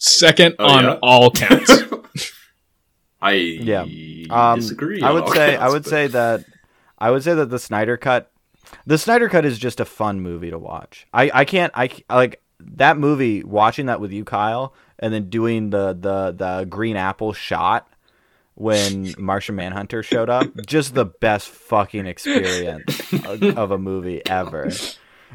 [0.04, 0.98] Second Oh, on yeah?
[1.02, 1.70] all counts.
[3.22, 3.86] I Yeah.
[4.30, 5.00] Um, disagree.
[5.00, 6.44] I would all say I would but- say that
[6.98, 8.30] I would say that the Snyder cut
[8.86, 11.06] the Snyder cut is just a fun movie to watch.
[11.12, 15.70] I I can't I like that movie watching that with you Kyle and then doing
[15.70, 17.88] the the the green apple shot
[18.54, 24.70] when Martian Manhunter showed up just the best fucking experience of, of a movie ever.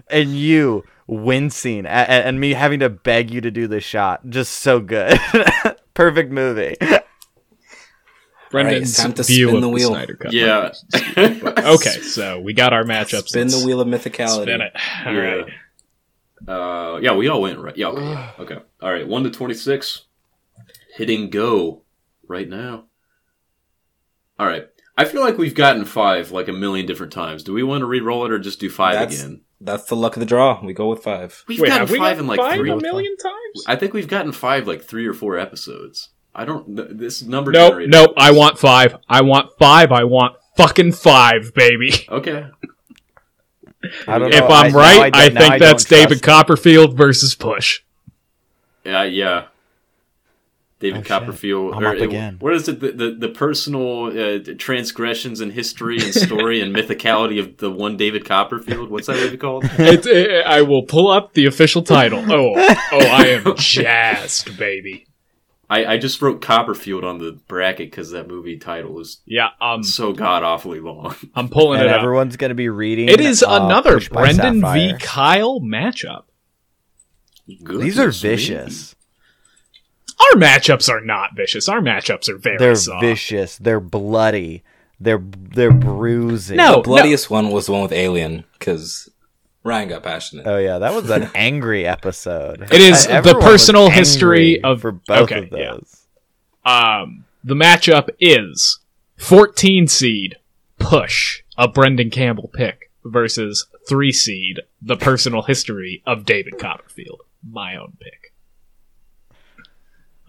[0.09, 4.53] And you wincing and, and me having to beg you to do the shot just
[4.59, 5.17] so good.
[5.93, 6.76] Perfect movie.
[8.50, 9.90] Brendan's time to view spin of the the wheel.
[9.90, 10.32] Snyder Cut.
[10.34, 10.72] Yeah.
[11.67, 13.30] Okay, so we got our matchups.
[13.30, 14.43] Spin the wheel of mythicality.
[14.43, 14.74] Spin it.
[15.06, 15.19] All Yeah.
[15.19, 15.45] right.
[16.48, 17.76] Uh, yeah, we all went right.
[17.76, 18.58] Yeah, okay, yeah, okay.
[18.82, 20.03] All right, one to twenty-six.
[20.95, 21.82] Hitting go
[22.27, 22.85] right now.
[24.40, 24.67] All right.
[24.95, 27.43] I feel like we've gotten five like a million different times.
[27.43, 29.42] Do we want to re-roll it or just do five That's- again?
[29.59, 30.63] That's the luck of the draw.
[30.63, 31.43] We go with five.
[31.47, 32.69] We've Wait, gotten have we five got in like five three.
[32.71, 33.63] a million times?
[33.67, 36.09] I think we've gotten five like three or four episodes.
[36.35, 36.75] I don't.
[36.97, 37.51] This number.
[37.51, 38.13] Nope, generator- nope.
[38.17, 38.97] I want five.
[39.09, 39.91] I want five.
[39.91, 41.91] I want fucking five, baby.
[42.09, 42.47] Okay.
[44.07, 44.43] I don't if.
[44.43, 47.81] I'm now right, I, don't- now think that's David Copperfield versus Push.
[48.83, 49.45] Yeah, yeah.
[50.80, 51.07] David Oh, shit.
[51.07, 51.73] Copperfield.
[51.73, 52.38] I'm or up again.
[52.39, 52.80] What is it?
[52.80, 57.97] The the, the personal uh, transgressions in history and story and mythicality of the one
[57.97, 58.89] David Copperfield.
[58.91, 59.64] What's that movie called?
[59.80, 62.19] It, it- I will pull up the official title.
[62.30, 65.06] Oh, oh, I am jazzed, baby.
[65.69, 69.83] I, I just wrote Copperfield on the bracket because that movie title is Yeah, um,
[69.83, 71.15] so god awfully long.
[71.35, 72.01] I'm pulling and it up.
[72.03, 73.09] everyone's gonna be reading.
[73.09, 74.93] It is uh, another Brendan v.
[74.99, 76.23] Kyle matchup.
[77.47, 78.97] These are Goodness me.
[80.17, 80.33] Vicious.
[80.33, 81.69] Our matchups are not vicious.
[81.69, 83.01] Our matchups are very They're soft.
[83.01, 83.57] vicious.
[83.57, 84.63] They're bloody.
[84.99, 86.57] They're they're bruising.
[86.57, 89.09] No, the bloodiest one was the one with Alien because
[89.63, 90.47] Ryan got passionate.
[90.47, 92.63] Oh yeah, that was an angry episode.
[92.71, 95.71] It is Uh, the personal history of- for both okay, of yeah.
[95.73, 96.03] those.
[96.65, 98.79] Um, the matchup is
[99.17, 100.37] 14 seed
[100.79, 107.75] Push, a Brendan Campbell pick, versus 3 seed The Personal History of David Copperfield, my
[107.75, 108.26] own pick.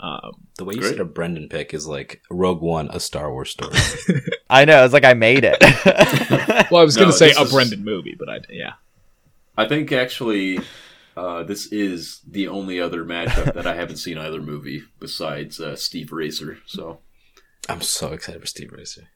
[0.01, 0.91] Um, The way you Great.
[0.91, 3.77] said a Brendan pick is like Rogue One, a Star Wars story.
[4.51, 4.85] I know.
[4.85, 5.57] It's like I made it.
[6.71, 8.75] well, I was going to say a is- Brendan movie, but I yeah.
[9.57, 10.61] I think actually,
[11.17, 15.75] uh, this is the only other matchup that I haven't seen either movie besides uh,
[15.75, 16.59] Speed Racer.
[16.67, 17.01] So
[17.69, 19.09] I'm so excited for Speed Racer.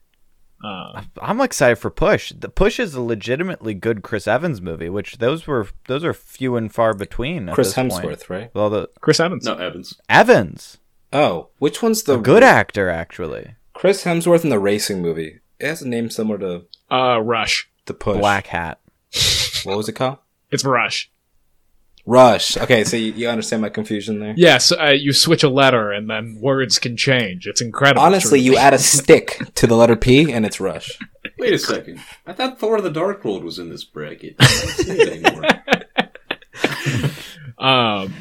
[0.63, 2.33] Uh, I'm excited for Push.
[2.39, 6.57] The Push is a legitimately good Chris Evans movie, which those were those are few
[6.57, 7.49] and far between.
[7.49, 7.93] At Chris this point.
[8.07, 8.51] Hemsworth, right?
[8.55, 9.45] Well, the Chris Evans.
[9.45, 10.01] no Evans.
[10.09, 10.79] Evans,
[11.13, 13.55] Oh, which one's the a good actor actually.
[13.75, 15.41] Chris Hemsworth in the racing movie?
[15.59, 17.69] It has a name similar to Uh, Rush.
[17.87, 18.19] the Push.
[18.19, 18.81] Black Hat.
[19.65, 20.19] What was it called?
[20.51, 21.11] It's Rush.
[22.05, 22.57] Rush.
[22.57, 24.35] Okay, so you, you understand my confusion there.
[24.37, 27.47] Yes, uh, you switch a letter and then words can change.
[27.47, 28.03] It's incredible.
[28.03, 30.99] Honestly, you add a stick to the letter P and it's Rush.
[31.39, 32.01] Wait a second.
[32.27, 34.35] I thought Thor: of The Dark World was in this bracket.
[34.41, 35.89] I don't see it.
[37.59, 38.13] Um,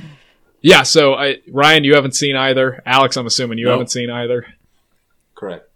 [0.61, 0.83] yeah.
[0.83, 2.83] So, I, Ryan, you haven't seen either.
[2.85, 3.71] Alex, I'm assuming you No.
[3.71, 4.45] haven't seen either.
[5.33, 5.67] Correct.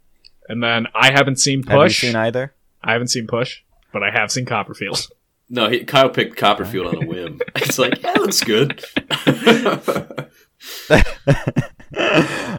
[0.48, 2.00] And then I haven't seen Have you Push.
[2.02, 2.54] seen either?
[2.84, 3.62] I haven't seen Push,
[3.92, 5.08] but I have seen Copperfield.
[5.48, 7.40] No, he, Kyle picked Copperfield on a whim.
[7.56, 8.84] It's like, yeah, that's good.
[10.90, 11.02] uh,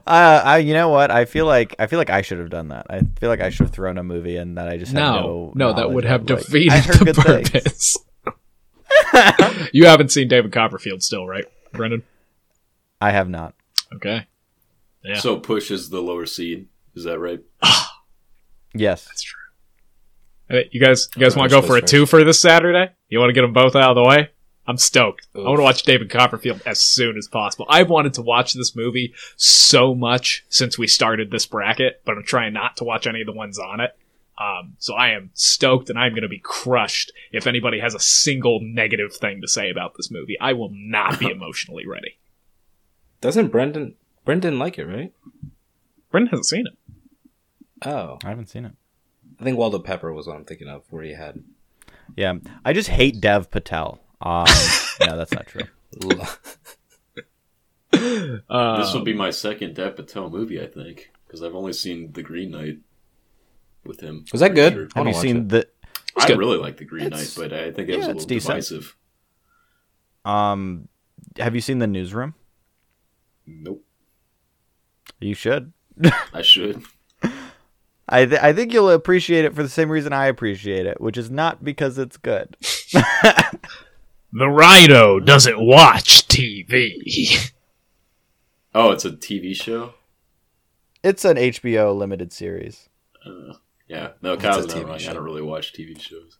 [0.07, 1.11] I, you know what?
[1.11, 2.85] I feel like I feel like I should have done that.
[2.89, 5.51] I feel like I should have thrown a movie and that I just had No,
[5.55, 5.71] no.
[5.71, 6.27] no, that would have of.
[6.27, 7.97] Defeated I heard the purpose.
[9.73, 12.03] you haven't seen David Copperfield still, right, Brendan?
[13.01, 13.53] I have not.
[13.93, 14.27] Okay.
[15.03, 15.19] Yeah.
[15.19, 16.67] So Push is the lower seed.
[16.95, 17.41] Is that right?
[18.73, 19.05] Yes.
[19.05, 19.39] That's true.
[20.49, 22.91] Hey, You guys, you guys want to go for a two for this Saturday?
[23.09, 24.29] You want to get them both out of the way?
[24.65, 25.27] I'm stoked.
[25.33, 27.65] I want to watch David Copperfield as soon as possible.
[27.69, 32.23] I've wanted to watch this movie so much since we started this bracket, but I'm
[32.23, 33.95] trying not to watch any of the ones on it.
[34.37, 37.99] Um, so I am stoked, and I'm going to be crushed if anybody has a
[37.99, 40.37] single negative thing to say about this movie.
[40.39, 42.17] I will not be emotionally ready.
[43.21, 43.95] Doesn't Brendan
[44.25, 45.13] Brendan like it, right?
[46.11, 47.87] Brendan hasn't seen it.
[47.87, 48.73] Oh, I haven't seen it.
[49.39, 51.43] I think Waldo Pepper was what I'm thinking of, where he had.
[52.15, 52.35] Yeah,
[52.65, 53.99] I just hate Dev Patel.
[54.21, 54.45] Um,
[55.01, 55.63] no, that's not true.
[57.93, 62.11] Uh, this will be my second Dev Patel movie, I think, because I've only seen
[62.11, 62.79] The Green Knight
[63.85, 64.25] with him.
[64.31, 64.73] Was that good?
[64.73, 64.81] sure.
[64.95, 65.49] I Have wanna you seen it.
[65.49, 65.67] the?
[66.15, 66.37] I good.
[66.37, 68.49] really like The Green It's- Knight, but I think it was yeah, a little decent.
[68.53, 68.95] divisive.
[70.25, 70.89] Um,
[71.37, 72.35] have you seen the Newsroom?
[73.45, 73.83] Nope.
[75.19, 75.71] You should.
[76.33, 76.83] I should.
[78.09, 81.17] I th- I think you'll appreciate it for the same reason I appreciate it, which
[81.17, 82.55] is not because it's good.
[84.31, 87.51] the Rhino doesn't watch TV.
[88.73, 89.93] Oh, it's a TV show.
[91.03, 92.87] It's an HBO limited series.
[93.25, 93.53] Uh,
[93.87, 94.95] yeah, no, It's Kyle's not TV wrong.
[94.95, 96.37] I don't really watch TV shows.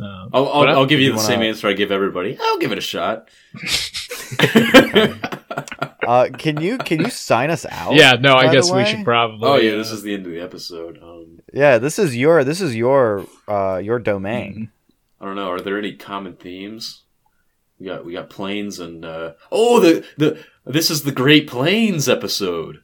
[0.00, 2.36] Uh, I'll, I'll, I'll give you you the wanna- same answer I give everybody.
[2.40, 3.28] I'll give it a shot.
[6.06, 7.94] Uh, can you can you sign us out?
[7.94, 9.48] yeah, no, I guess we should probably.
[9.48, 10.98] oh yeah, uh, this is the end of the episode.
[11.02, 14.70] Um, Yeah, this is your this is your uh your domain.
[15.20, 15.50] I don't know.
[15.50, 17.02] Are there any common themes?
[17.78, 22.08] We got we got planes and uh, oh the the this is the Great Plains
[22.08, 22.82] episode,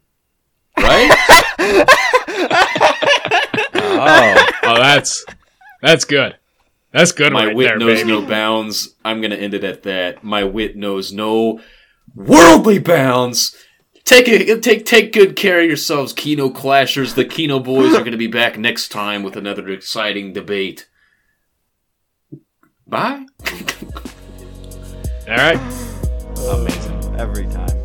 [0.77, 1.11] right?
[3.75, 5.25] Oh, Oh, that's
[5.81, 6.37] that's good.
[6.93, 8.09] That's good My right wit there, knows baby.
[8.11, 8.95] no bounds.
[9.05, 10.23] I'm gonna end it at that.
[10.25, 11.61] My wit knows no
[12.15, 13.57] worldly bounds.
[14.05, 17.15] Take a, take take good care of yourselves, Kino Clashers.
[17.15, 20.89] The Kino boys are gonna be back next time with another exciting debate.
[22.87, 23.27] Bye.
[25.29, 25.61] All right.
[26.37, 27.17] Amazing.
[27.17, 27.82] Every time.